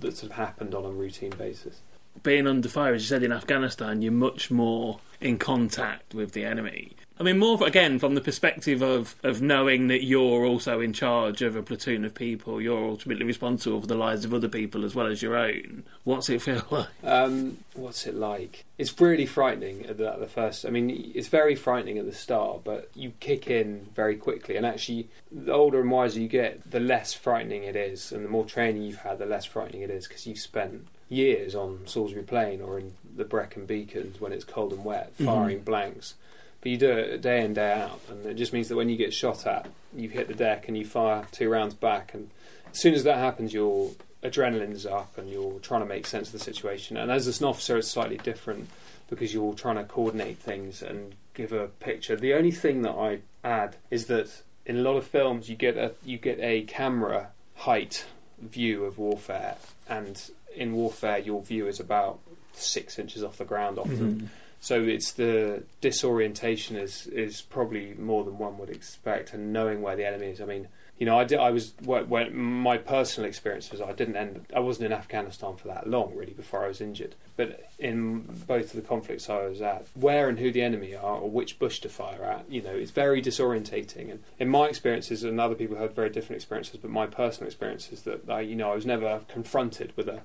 that 0.00 0.16
sort 0.16 0.30
of 0.30 0.36
happened 0.36 0.74
on 0.76 0.84
a 0.84 0.90
routine 0.90 1.32
basis. 1.36 1.80
Being 2.22 2.46
under 2.46 2.68
fire, 2.68 2.94
as 2.94 3.02
you 3.02 3.08
said, 3.08 3.22
in 3.22 3.32
Afghanistan, 3.32 4.02
you're 4.02 4.12
much 4.12 4.50
more 4.50 5.00
in 5.20 5.38
contact 5.38 6.14
with 6.14 6.32
the 6.32 6.44
enemy. 6.44 6.92
I 7.20 7.22
mean, 7.22 7.38
more 7.38 7.62
again 7.66 7.98
from 7.98 8.14
the 8.14 8.22
perspective 8.22 8.80
of, 8.80 9.14
of 9.22 9.42
knowing 9.42 9.88
that 9.88 10.02
you're 10.02 10.46
also 10.46 10.80
in 10.80 10.94
charge 10.94 11.42
of 11.42 11.54
a 11.54 11.62
platoon 11.62 12.06
of 12.06 12.14
people, 12.14 12.62
you're 12.62 12.82
ultimately 12.82 13.26
responsible 13.26 13.78
for 13.82 13.86
the 13.86 13.94
lives 13.94 14.24
of 14.24 14.32
other 14.32 14.48
people 14.48 14.86
as 14.86 14.94
well 14.94 15.06
as 15.06 15.20
your 15.20 15.36
own. 15.36 15.84
What's 16.04 16.30
it 16.30 16.40
feel 16.40 16.64
like? 16.70 16.88
Um, 17.04 17.58
what's 17.74 18.06
it 18.06 18.14
like? 18.14 18.64
It's 18.78 18.98
really 18.98 19.26
frightening 19.26 19.84
at 19.84 19.98
the, 19.98 20.10
at 20.10 20.18
the 20.18 20.28
first. 20.28 20.64
I 20.64 20.70
mean, 20.70 21.12
it's 21.14 21.28
very 21.28 21.54
frightening 21.54 21.98
at 21.98 22.06
the 22.06 22.14
start, 22.14 22.64
but 22.64 22.88
you 22.94 23.12
kick 23.20 23.50
in 23.50 23.88
very 23.94 24.16
quickly. 24.16 24.56
And 24.56 24.64
actually, 24.64 25.10
the 25.30 25.52
older 25.52 25.82
and 25.82 25.90
wiser 25.90 26.20
you 26.20 26.28
get, 26.28 26.70
the 26.70 26.80
less 26.80 27.12
frightening 27.12 27.64
it 27.64 27.76
is, 27.76 28.12
and 28.12 28.24
the 28.24 28.30
more 28.30 28.46
training 28.46 28.80
you've 28.80 29.00
had, 29.00 29.18
the 29.18 29.26
less 29.26 29.44
frightening 29.44 29.82
it 29.82 29.90
is 29.90 30.08
because 30.08 30.26
you've 30.26 30.38
spent 30.38 30.86
years 31.10 31.54
on 31.54 31.80
Salisbury 31.84 32.24
Plain 32.24 32.62
or 32.62 32.78
in 32.78 32.94
the 33.14 33.24
Brecon 33.24 33.66
Beacons 33.66 34.22
when 34.22 34.32
it's 34.32 34.44
cold 34.44 34.72
and 34.72 34.86
wet, 34.86 35.12
firing 35.22 35.60
blanks. 35.60 36.14
But 36.60 36.72
you 36.72 36.76
do 36.76 36.90
it 36.90 37.22
day 37.22 37.44
in 37.44 37.54
day 37.54 37.72
out, 37.72 38.00
and 38.10 38.26
it 38.26 38.34
just 38.34 38.52
means 38.52 38.68
that 38.68 38.76
when 38.76 38.88
you 38.88 38.96
get 38.96 39.14
shot 39.14 39.46
at, 39.46 39.68
you 39.96 40.08
hit 40.08 40.28
the 40.28 40.34
deck 40.34 40.68
and 40.68 40.76
you 40.76 40.84
fire 40.84 41.26
two 41.32 41.48
rounds 41.48 41.74
back, 41.74 42.12
and 42.14 42.30
as 42.70 42.80
soon 42.80 42.94
as 42.94 43.04
that 43.04 43.18
happens, 43.18 43.54
your 43.54 43.92
adrenaline's 44.22 44.84
up 44.84 45.16
and 45.16 45.30
you're 45.30 45.58
trying 45.60 45.80
to 45.80 45.86
make 45.86 46.06
sense 46.06 46.28
of 46.28 46.32
the 46.32 46.38
situation. 46.38 46.96
And 46.96 47.10
as 47.10 47.26
an 47.40 47.46
officer, 47.46 47.78
it's 47.78 47.88
slightly 47.88 48.18
different 48.18 48.68
because 49.08 49.32
you're 49.32 49.54
trying 49.54 49.76
to 49.76 49.84
coordinate 49.84 50.38
things 50.38 50.82
and 50.82 51.14
give 51.34 51.52
a 51.52 51.68
picture. 51.68 52.16
The 52.16 52.34
only 52.34 52.52
thing 52.52 52.82
that 52.82 52.92
I 52.92 53.20
add 53.42 53.76
is 53.90 54.06
that 54.06 54.42
in 54.66 54.76
a 54.76 54.82
lot 54.82 54.96
of 54.96 55.06
films, 55.06 55.48
you 55.48 55.56
get 55.56 55.76
a 55.76 55.92
you 56.04 56.18
get 56.18 56.38
a 56.40 56.62
camera 56.62 57.28
height 57.56 58.06
view 58.38 58.84
of 58.84 58.98
warfare, 58.98 59.56
and 59.88 60.30
in 60.54 60.72
warfare, 60.72 61.18
your 61.18 61.42
view 61.42 61.66
is 61.66 61.80
about 61.80 62.18
six 62.52 62.98
inches 62.98 63.24
off 63.24 63.36
the 63.38 63.44
ground 63.44 63.78
often. 63.78 64.14
Mm-hmm. 64.14 64.26
So 64.60 64.82
it's 64.82 65.12
the 65.12 65.64
disorientation 65.80 66.76
is 66.76 67.06
is 67.06 67.40
probably 67.40 67.94
more 67.94 68.24
than 68.24 68.38
one 68.38 68.58
would 68.58 68.70
expect, 68.70 69.32
and 69.32 69.52
knowing 69.52 69.80
where 69.80 69.96
the 69.96 70.06
enemy 70.06 70.26
is. 70.26 70.40
I 70.40 70.44
mean, 70.44 70.68
you 71.00 71.06
know, 71.06 71.18
I 71.18 71.24
did, 71.24 71.38
I 71.38 71.50
was 71.50 71.72
when, 71.82 72.36
my 72.36 72.76
personal 72.76 73.26
experience 73.26 73.70
was 73.70 73.80
I 73.80 73.92
didn't 73.92 74.16
end. 74.16 74.44
I 74.54 74.60
wasn't 74.60 74.84
in 74.84 74.92
Afghanistan 74.92 75.56
for 75.56 75.68
that 75.68 75.88
long 75.88 76.14
really 76.14 76.34
before 76.34 76.62
I 76.62 76.68
was 76.68 76.82
injured. 76.82 77.14
But 77.38 77.70
in 77.78 78.20
both 78.46 78.66
of 78.66 78.72
the 78.72 78.86
conflicts 78.86 79.30
I 79.30 79.46
was 79.46 79.62
at, 79.62 79.86
where 79.94 80.28
and 80.28 80.38
who 80.38 80.52
the 80.52 80.60
enemy 80.60 80.94
are 80.94 81.16
or 81.16 81.30
which 81.30 81.58
bush 81.58 81.80
to 81.80 81.88
fire 81.88 82.22
at, 82.22 82.44
you 82.50 82.60
know, 82.60 82.74
it's 82.74 82.90
very 82.90 83.22
disorientating. 83.22 84.10
And 84.10 84.22
in 84.38 84.50
my 84.50 84.66
experiences, 84.66 85.24
and 85.24 85.40
other 85.40 85.54
people 85.54 85.78
had 85.78 85.94
very 85.94 86.10
different 86.10 86.36
experiences, 86.36 86.76
but 86.76 86.90
my 86.90 87.06
personal 87.06 87.46
experience 87.46 87.90
is 87.90 88.02
that 88.02 88.28
I, 88.28 88.42
you 88.42 88.54
know, 88.54 88.70
I 88.70 88.74
was 88.74 88.84
never 88.84 89.22
confronted 89.26 89.94
with 89.96 90.06
a 90.06 90.20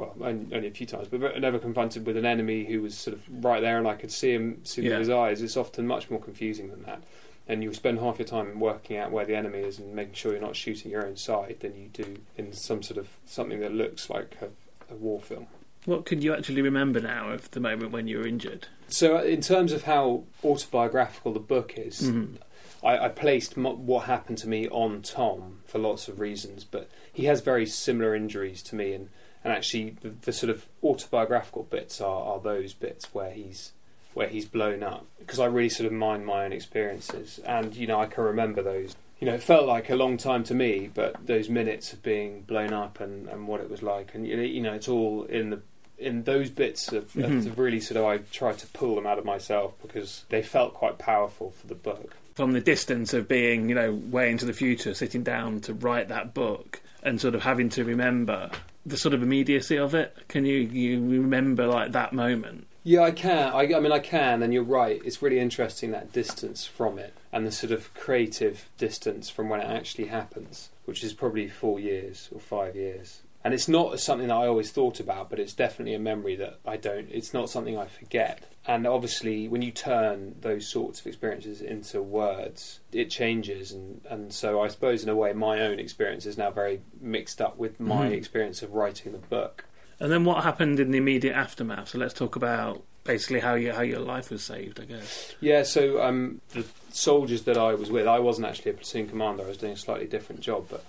well, 0.00 0.14
only, 0.28 0.66
a 0.66 0.70
few 0.70 0.86
times, 0.86 1.08
but 1.08 1.38
never 1.40 1.58
confronted 1.58 2.06
with 2.06 2.16
an 2.16 2.24
enemy 2.24 2.64
who 2.64 2.80
was 2.82 2.96
sort 2.96 3.14
of 3.16 3.22
right 3.44 3.60
there 3.60 3.78
and 3.78 3.86
I 3.86 3.94
could 3.94 4.10
see 4.12 4.32
him, 4.32 4.60
see 4.64 4.82
Yeah. 4.82 4.98
his 4.98 5.10
eyes. 5.10 5.42
It's 5.42 5.56
often 5.56 5.86
much 5.86 6.10
more 6.10 6.20
confusing 6.20 6.68
than 6.70 6.82
that. 6.84 7.02
And 7.48 7.62
you 7.62 7.72
spend 7.74 7.98
half 7.98 8.18
your 8.18 8.28
time 8.28 8.60
working 8.60 8.96
out 8.96 9.10
where 9.10 9.24
the 9.24 9.34
enemy 9.34 9.58
is 9.58 9.78
and 9.78 9.94
making 9.94 10.14
sure 10.14 10.32
you're 10.32 10.40
not 10.40 10.54
shooting 10.56 10.90
your 10.90 11.04
own 11.06 11.16
side 11.16 11.56
than 11.60 11.74
you 11.76 11.88
do 11.92 12.16
in 12.36 12.52
some 12.52 12.82
sort 12.82 12.98
of 12.98 13.08
something 13.26 13.60
that 13.60 13.72
looks 13.72 14.08
like 14.08 14.36
a, 14.40 14.92
a 14.92 14.96
war 14.96 15.20
film. 15.20 15.46
What 15.84 16.04
could 16.06 16.22
you 16.22 16.32
actually 16.34 16.62
remember 16.62 17.00
now 17.00 17.30
of 17.30 17.50
the 17.50 17.60
moment 17.60 17.90
when 17.90 18.06
you 18.06 18.18
were 18.18 18.26
injured? 18.26 18.68
So, 18.88 19.16
uh, 19.18 19.22
in 19.22 19.40
terms 19.40 19.72
of 19.72 19.84
how 19.84 20.24
autobiographical 20.44 21.32
the 21.32 21.40
book 21.40 21.74
is, 21.76 22.02
Mhm. 22.02 22.36
I, 22.82 22.98
I 23.06 23.08
placed 23.08 23.56
mo- 23.56 23.74
what 23.74 24.04
happened 24.06 24.38
to 24.38 24.48
me 24.48 24.68
on 24.68 25.02
Tom 25.02 25.60
for 25.66 25.78
lots 25.78 26.06
of 26.08 26.20
reasons, 26.20 26.64
but 26.64 26.88
he 27.12 27.24
has 27.24 27.40
very 27.40 27.66
similar 27.66 28.14
injuries 28.14 28.62
to 28.64 28.74
me, 28.76 28.92
and, 28.92 29.08
and 29.44 29.52
actually 29.52 29.96
the, 30.02 30.10
the 30.22 30.32
sort 30.32 30.50
of 30.50 30.66
autobiographical 30.82 31.62
bits 31.64 32.00
are, 32.00 32.22
are 32.34 32.40
those 32.40 32.74
bits 32.74 33.12
where 33.14 33.30
he's 33.30 33.72
where 34.12 34.28
he's 34.28 34.44
blown 34.44 34.82
up 34.82 35.06
because 35.20 35.38
I 35.38 35.46
really 35.46 35.68
sort 35.68 35.86
of 35.86 35.92
mined 35.92 36.26
my 36.26 36.44
own 36.44 36.52
experiences, 36.52 37.38
and 37.46 37.74
you 37.76 37.86
know 37.86 38.00
I 38.00 38.06
can 38.06 38.24
remember 38.24 38.62
those. 38.62 38.96
You 39.20 39.26
know, 39.26 39.34
it 39.34 39.42
felt 39.42 39.66
like 39.66 39.90
a 39.90 39.96
long 39.96 40.16
time 40.16 40.44
to 40.44 40.54
me, 40.54 40.90
but 40.92 41.26
those 41.26 41.50
minutes 41.50 41.92
of 41.92 42.02
being 42.02 42.40
blown 42.40 42.72
up 42.72 43.00
and, 43.00 43.28
and 43.28 43.46
what 43.46 43.60
it 43.60 43.68
was 43.70 43.82
like, 43.82 44.14
and 44.14 44.26
you 44.26 44.34
know, 44.36 44.42
you 44.42 44.62
know, 44.62 44.72
it's 44.72 44.88
all 44.88 45.24
in 45.24 45.50
the 45.50 45.60
in 45.98 46.22
those 46.24 46.48
bits 46.48 46.90
of, 46.92 47.12
Mhm. 47.12 47.46
of 47.46 47.58
really 47.58 47.78
sort 47.80 47.98
of 47.98 48.06
I 48.06 48.16
tried 48.32 48.56
to 48.58 48.66
pull 48.68 48.94
them 48.94 49.06
out 49.06 49.18
of 49.18 49.24
myself 49.26 49.74
because 49.82 50.24
they 50.30 50.42
felt 50.42 50.72
quite 50.72 50.96
powerful 50.98 51.50
for 51.50 51.66
the 51.66 51.74
book. 51.74 52.16
From 52.34 52.52
the 52.52 52.60
distance 52.62 53.12
of 53.12 53.28
being, 53.28 53.68
you 53.68 53.74
know, 53.74 53.92
way 53.92 54.30
into 54.30 54.46
the 54.46 54.54
future, 54.54 54.94
sitting 54.94 55.22
down 55.22 55.60
to 55.60 55.74
write 55.74 56.08
that 56.08 56.32
book 56.32 56.80
and 57.02 57.20
sort 57.20 57.34
of 57.34 57.42
having 57.42 57.68
to 57.70 57.84
remember 57.84 58.50
the 58.84 58.96
sort 58.96 59.14
of 59.14 59.22
immediacy 59.22 59.76
of 59.76 59.94
it. 59.94 60.16
Can 60.28 60.44
you, 60.44 60.58
you 60.58 61.00
remember 61.00 61.66
like 61.66 61.92
that 61.92 62.12
moment? 62.12 62.66
Yeah, 62.82 63.02
I 63.02 63.10
can. 63.10 63.52
I, 63.52 63.74
I 63.74 63.80
mean, 63.80 63.92
I 63.92 63.98
can, 63.98 64.42
and 64.42 64.54
you're 64.54 64.62
right. 64.62 65.00
It's 65.04 65.20
really 65.20 65.38
interesting 65.38 65.90
that 65.90 66.12
distance 66.12 66.66
from 66.66 66.98
it 66.98 67.14
and 67.32 67.46
the 67.46 67.52
sort 67.52 67.72
of 67.72 67.92
creative 67.94 68.68
distance 68.78 69.28
from 69.28 69.48
when 69.48 69.60
it 69.60 69.66
actually 69.66 70.06
happens, 70.06 70.70
which 70.86 71.04
is 71.04 71.12
probably 71.12 71.46
four 71.48 71.78
years 71.78 72.28
or 72.32 72.40
five 72.40 72.74
years. 72.74 73.20
And 73.44 73.54
it's 73.54 73.68
not 73.68 74.00
something 74.00 74.28
that 74.28 74.34
I 74.36 74.46
always 74.46 74.70
thought 74.70 75.00
about, 75.00 75.30
but 75.30 75.38
it's 75.38 75.54
definitely 75.54 75.94
a 75.94 75.98
memory 75.98 76.36
that 76.36 76.58
I 76.66 76.76
don't. 76.76 77.08
It's 77.10 77.32
not 77.32 77.50
something 77.50 77.76
I 77.76 77.86
forget. 77.86 78.42
And 78.66 78.86
obviously, 78.86 79.48
when 79.48 79.62
you 79.62 79.70
turn 79.70 80.34
those 80.42 80.68
sorts 80.68 81.00
of 81.00 81.06
experiences 81.06 81.62
into 81.62 82.02
words, 82.02 82.80
it 82.92 83.08
changes. 83.10 83.72
And, 83.72 84.02
and 84.08 84.32
so, 84.32 84.60
I 84.60 84.68
suppose, 84.68 85.02
in 85.02 85.08
a 85.08 85.16
way, 85.16 85.32
my 85.32 85.60
own 85.60 85.78
experience 85.80 86.26
is 86.26 86.36
now 86.36 86.50
very 86.50 86.80
mixed 87.00 87.40
up 87.40 87.56
with 87.56 87.80
my 87.80 88.08
Mhm. 88.08 88.12
experience 88.12 88.62
of 88.62 88.74
writing 88.74 89.12
the 89.12 89.18
book. 89.18 89.64
And 89.98 90.12
then 90.12 90.24
what 90.24 90.44
happened 90.44 90.78
in 90.78 90.90
the 90.90 90.98
immediate 90.98 91.34
aftermath? 91.34 91.88
So 91.90 91.98
let's 91.98 92.14
talk 92.14 92.36
about 92.36 92.82
basically 93.04 93.40
how 93.40 93.54
you, 93.54 93.72
how 93.72 93.82
your 93.82 93.98
life 94.00 94.30
was 94.30 94.42
saved, 94.42 94.78
I 94.78 94.84
guess. 94.84 95.34
Yeah, 95.40 95.62
so 95.62 96.02
um, 96.02 96.40
the 96.50 96.64
soldiers 96.90 97.42
that 97.44 97.56
I 97.56 97.74
was 97.74 97.90
with, 97.90 98.06
I 98.06 98.18
wasn't 98.18 98.46
actually 98.46 98.72
a 98.72 98.74
platoon 98.74 99.08
commander. 99.08 99.42
I 99.44 99.48
was 99.48 99.56
doing 99.56 99.72
a 99.72 99.76
slightly 99.76 100.06
different 100.06 100.42
job, 100.42 100.66
but 100.70 100.84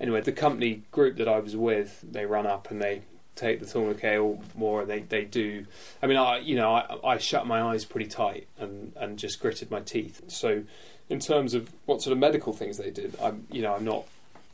anyway, 0.00 0.20
the 0.20 0.32
company 0.32 0.82
group 0.90 1.16
that 1.18 1.28
I 1.28 1.38
was 1.38 1.56
with, 1.56 2.00
they 2.02 2.26
run 2.26 2.46
up 2.46 2.70
and 2.72 2.82
they 2.82 3.02
take 3.36 3.60
the 3.60 3.66
tourniquet 3.66 4.18
or 4.18 4.38
more, 4.54 4.82
and 4.82 4.90
they, 4.90 5.00
they 5.00 5.24
do. 5.24 5.66
I 6.02 6.06
mean, 6.06 6.16
I 6.16 6.38
you 6.38 6.56
know 6.56 6.74
I, 6.74 6.98
I 7.04 7.18
shut 7.18 7.46
my 7.46 7.62
eyes 7.62 7.84
pretty 7.84 8.08
tight 8.08 8.48
and, 8.58 8.92
and 8.96 9.18
just 9.18 9.40
gritted 9.40 9.70
my 9.70 9.80
teeth. 9.80 10.22
So, 10.28 10.64
in 11.08 11.20
terms 11.20 11.54
of 11.54 11.72
what 11.86 12.02
sort 12.02 12.12
of 12.12 12.18
medical 12.18 12.52
things 12.52 12.78
they 12.78 12.90
did, 12.90 13.16
I'm 13.20 13.46
you 13.50 13.62
know 13.62 13.74
I'm 13.74 13.84
not 13.84 14.06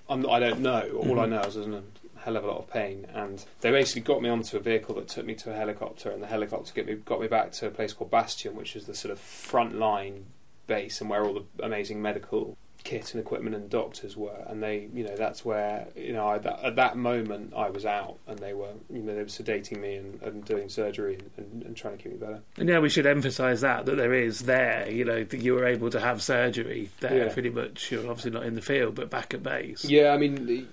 I'm 0.09 0.23
not, 0.23 0.33
I 0.33 0.41
don't 0.41 0.61
know. 0.61 0.91
All 0.97 1.05
mm-hmm. 1.05 1.21
I 1.21 1.27
know 1.27 1.41
is 1.41 1.57
I 1.57 1.61
was 1.61 1.67
in 1.69 1.75
a 1.75 1.83
hell 2.21 2.37
of 2.37 2.45
a 2.45 2.47
lot 2.47 2.59
of 2.59 2.71
pain, 2.71 3.07
and 3.15 3.45
they 3.61 3.71
basically 3.71 4.03
got 4.03 4.23
me 4.23 4.29
onto 4.29 4.57
a 4.57 4.61
vehicle 4.61 4.95
that 4.97 5.09
took 5.09 5.25
me 5.25 5.35
to 5.37 5.53
a 5.53 5.55
helicopter, 5.55 6.11
and 6.11 6.23
the 6.23 6.27
helicopter 6.27 6.73
got 6.75 6.87
me 6.87 6.95
got 6.95 7.21
me 7.21 7.29
back 7.29 7.53
to 7.53 7.67
a 7.67 7.71
place 7.71 7.93
called 7.93 8.11
Bastion, 8.11 8.57
which 8.57 8.77
is 8.77 8.87
the 8.87 8.95
sort 8.95 9.13
of 9.13 9.19
front 9.19 9.79
line 9.79 10.27
base 10.67 11.01
and 11.01 11.11
where 11.11 11.25
all 11.25 11.35
the 11.35 11.65
amazing 11.65 12.01
medical 12.01 12.57
kit 12.85 13.13
and 13.15 13.21
equipment 13.21 13.55
and 13.55 13.69
doctors 13.69 14.17
were, 14.17 14.45
and 14.47 14.63
they, 14.63 14.89
you 14.95 15.05
know, 15.05 15.17
that's 15.17 15.45
where, 15.45 15.87
you 15.97 16.13
know, 16.13 16.27
I, 16.27 16.39
that, 16.39 16.65
at 16.65 16.77
that 16.77 16.97
moment 16.97 17.53
I 17.55 17.71
was 17.71 17.85
out, 17.87 18.19
and 18.27 18.39
they 18.39 18.55
were, 18.55 18.73
you 18.93 19.01
know, 19.01 19.15
they 19.15 19.21
were 19.21 19.27
sedating 19.27 19.81
me 19.81 19.97
and, 19.97 20.23
and 20.23 20.45
doing 20.45 20.69
surgery 20.69 21.19
and, 21.37 21.63
and, 21.63 21.77
trying 21.77 21.97
to 21.97 22.03
keep 22.03 22.13
me 22.13 22.19
better. 22.19 22.41
And 22.57 22.69
yeah, 22.69 22.79
we 22.79 22.89
should 22.89 23.07
emphasise 23.07 23.61
that 23.61 23.87
that 23.87 23.97
there 23.97 24.15
is 24.15 24.41
there, 24.41 24.91
you 24.91 25.05
know, 25.05 25.25
that 25.25 25.41
you 25.41 25.55
were 25.55 25.67
able 25.67 25.91
to 25.91 26.01
have 26.01 26.23
surgery 26.23 26.91
there, 27.01 27.27
yeah. 27.27 27.33
pretty 27.33 27.51
much. 27.51 27.91
You're 27.91 28.09
obviously 28.09 28.33
not 28.33 28.45
in 28.45 28.55
the 28.55 28.63
field, 28.63 28.95
but 28.95 29.11
back 29.11 29.35
at 29.35 29.43
base. 29.43 29.85
Yeah, 29.85 30.13
I 30.13 30.19
mean. 30.19 30.69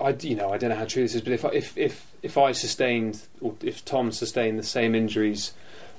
I, 0.00 0.16
you 0.20 0.34
know, 0.34 0.52
I 0.52 0.58
don't 0.58 0.70
know 0.70 0.76
how 0.76 0.84
true 0.84 1.02
this 1.04 1.14
is, 1.14 1.20
but 1.20 1.32
if 1.32 1.44
I, 1.44 1.50
if 1.50 1.78
if 1.78 2.06
if 2.22 2.36
I 2.36 2.50
sustained, 2.50 3.22
or 3.40 3.54
if 3.62 3.84
Tom 3.84 4.10
sustained 4.10 4.58
the 4.58 4.64
same 4.64 4.96
injuries 4.96 5.52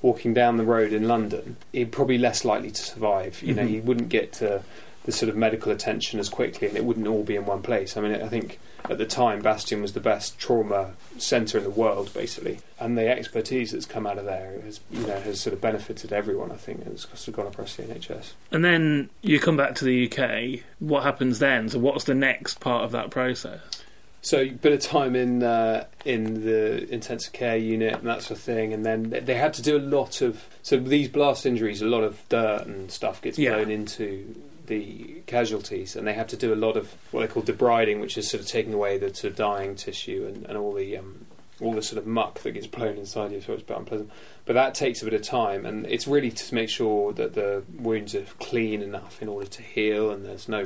walking 0.04 0.34
down 0.34 0.58
the 0.58 0.66
road 0.66 0.94
in 0.94 1.08
London, 1.08 1.56
he'd 1.72 1.92
probably 1.92 2.18
less 2.20 2.46
likely 2.46 2.70
to 2.70 2.84
survive. 2.84 3.42
You 3.42 3.56
mm-hmm. 3.56 3.58
know, 3.58 3.68
he 3.68 3.80
wouldn't 3.80 4.10
get 4.10 4.34
to 4.34 4.62
the 5.04 5.12
sort 5.12 5.30
of 5.30 5.36
medical 5.36 5.72
attention 5.72 6.20
as 6.20 6.30
quickly, 6.30 6.68
and 6.68 6.78
it 6.78 6.86
wouldn't 6.86 7.08
all 7.08 7.24
be 7.24 7.36
in 7.36 7.46
one 7.46 7.62
place. 7.62 7.98
I 7.98 8.02
mean, 8.02 8.14
I 8.22 8.28
think 8.28 8.60
at 8.90 8.98
the 8.98 9.06
time 9.06 9.42
Bastion 9.42 9.82
was 9.82 9.94
the 9.94 10.00
best 10.00 10.38
trauma 10.40 10.94
centre 11.18 11.58
in 11.58 11.64
the 11.64 11.70
world, 11.70 12.14
basically, 12.14 12.60
and 12.80 12.98
the 12.98 13.08
expertise 13.08 13.72
that's 13.72 13.86
come 13.86 14.08
out 14.08 14.18
of 14.18 14.26
there 14.26 14.60
has, 14.62 14.80
you 14.92 15.06
know, 15.06 15.20
has 15.20 15.42
sort 15.42 15.54
of 15.54 15.62
benefited 15.62 16.14
everyone. 16.14 16.52
I 16.52 16.56
think 16.56 16.86
it's 16.86 17.04
sort 17.04 17.28
of 17.28 17.34
gone 17.34 17.48
across 17.48 17.76
the 17.76 17.84
NHS. 17.84 18.32
And 18.52 18.64
then 18.64 19.10
you 19.22 19.40
come 19.40 19.58
back 19.58 19.76
to 19.76 19.86
the 19.86 20.10
UK. 20.10 20.64
What 20.80 21.04
happens 21.04 21.40
then? 21.40 21.70
So, 21.70 21.80
what's 21.80 22.06
the 22.06 22.16
next 22.16 22.60
part 22.60 22.86
of 22.86 22.92
that 22.92 23.10
process? 23.10 23.60
So 24.24 24.40
a 24.40 24.50
bit 24.52 24.72
of 24.72 24.80
time 24.80 25.18
in 25.18 25.44
uh, 25.44 25.84
in 26.06 26.46
the 26.46 26.90
intensive 26.90 27.34
care 27.34 27.58
unit 27.58 27.96
and 27.96 28.08
that 28.08 28.22
sort 28.22 28.40
of 28.40 28.44
thing, 28.44 28.72
and 28.72 28.86
then 28.86 29.10
they 29.10 29.36
had 29.36 29.54
to 29.56 29.62
do 29.62 29.76
a 29.78 29.84
lot 29.84 30.22
of 30.22 30.48
so 30.62 30.78
these 30.78 31.10
blast 31.10 31.46
injuries, 31.46 31.82
a 31.82 31.86
lot 31.86 32.06
of 32.06 32.22
dirt 32.30 32.66
and 32.66 32.90
stuff 32.90 33.22
gets 33.22 33.38
yeah. 33.38 33.56
blown 33.56 33.70
into 33.70 34.34
the 34.68 35.22
casualties, 35.26 35.96
and 35.96 36.08
they 36.08 36.14
have 36.14 36.28
to 36.28 36.38
do 36.38 36.54
a 36.54 36.56
lot 36.56 36.78
of 36.78 36.96
what 37.12 37.22
they 37.22 37.28
call 37.28 37.44
debriding, 37.44 38.00
which 38.00 38.18
is 38.18 38.30
sort 38.30 38.42
of 38.42 38.48
taking 38.48 38.74
away 38.74 38.98
the 38.98 39.14
sort 39.14 39.32
of 39.32 39.36
dying 39.36 39.76
tissue 39.76 40.26
and, 40.28 40.46
and 40.46 40.58
all 40.58 40.74
the 40.74 40.98
um, 40.98 41.26
all 41.62 41.74
the 41.74 41.82
sort 41.82 41.98
of 41.98 42.08
muck 42.08 42.40
that 42.42 42.52
gets 42.52 42.68
blown 42.68 42.98
inside 42.98 43.32
you, 43.32 43.40
so 43.40 43.54
it's 43.54 43.62
a 43.62 43.66
bit 43.66 43.78
unpleasant. 43.78 44.12
But 44.46 44.54
that 44.54 44.76
takes 44.76 45.02
a 45.02 45.06
bit 45.06 45.14
of 45.14 45.22
time, 45.22 45.66
and 45.66 45.86
it's 45.86 46.08
really 46.08 46.32
to 46.32 46.56
make 46.56 46.70
sure 46.70 47.14
that 47.14 47.34
the 47.34 47.64
wounds 47.78 48.16
are 48.16 48.26
clean 48.40 48.82
enough 48.82 49.22
in 49.22 49.30
order 49.30 49.48
to 49.48 49.62
heal, 49.62 50.12
and 50.12 50.26
there's 50.26 50.50
no. 50.50 50.66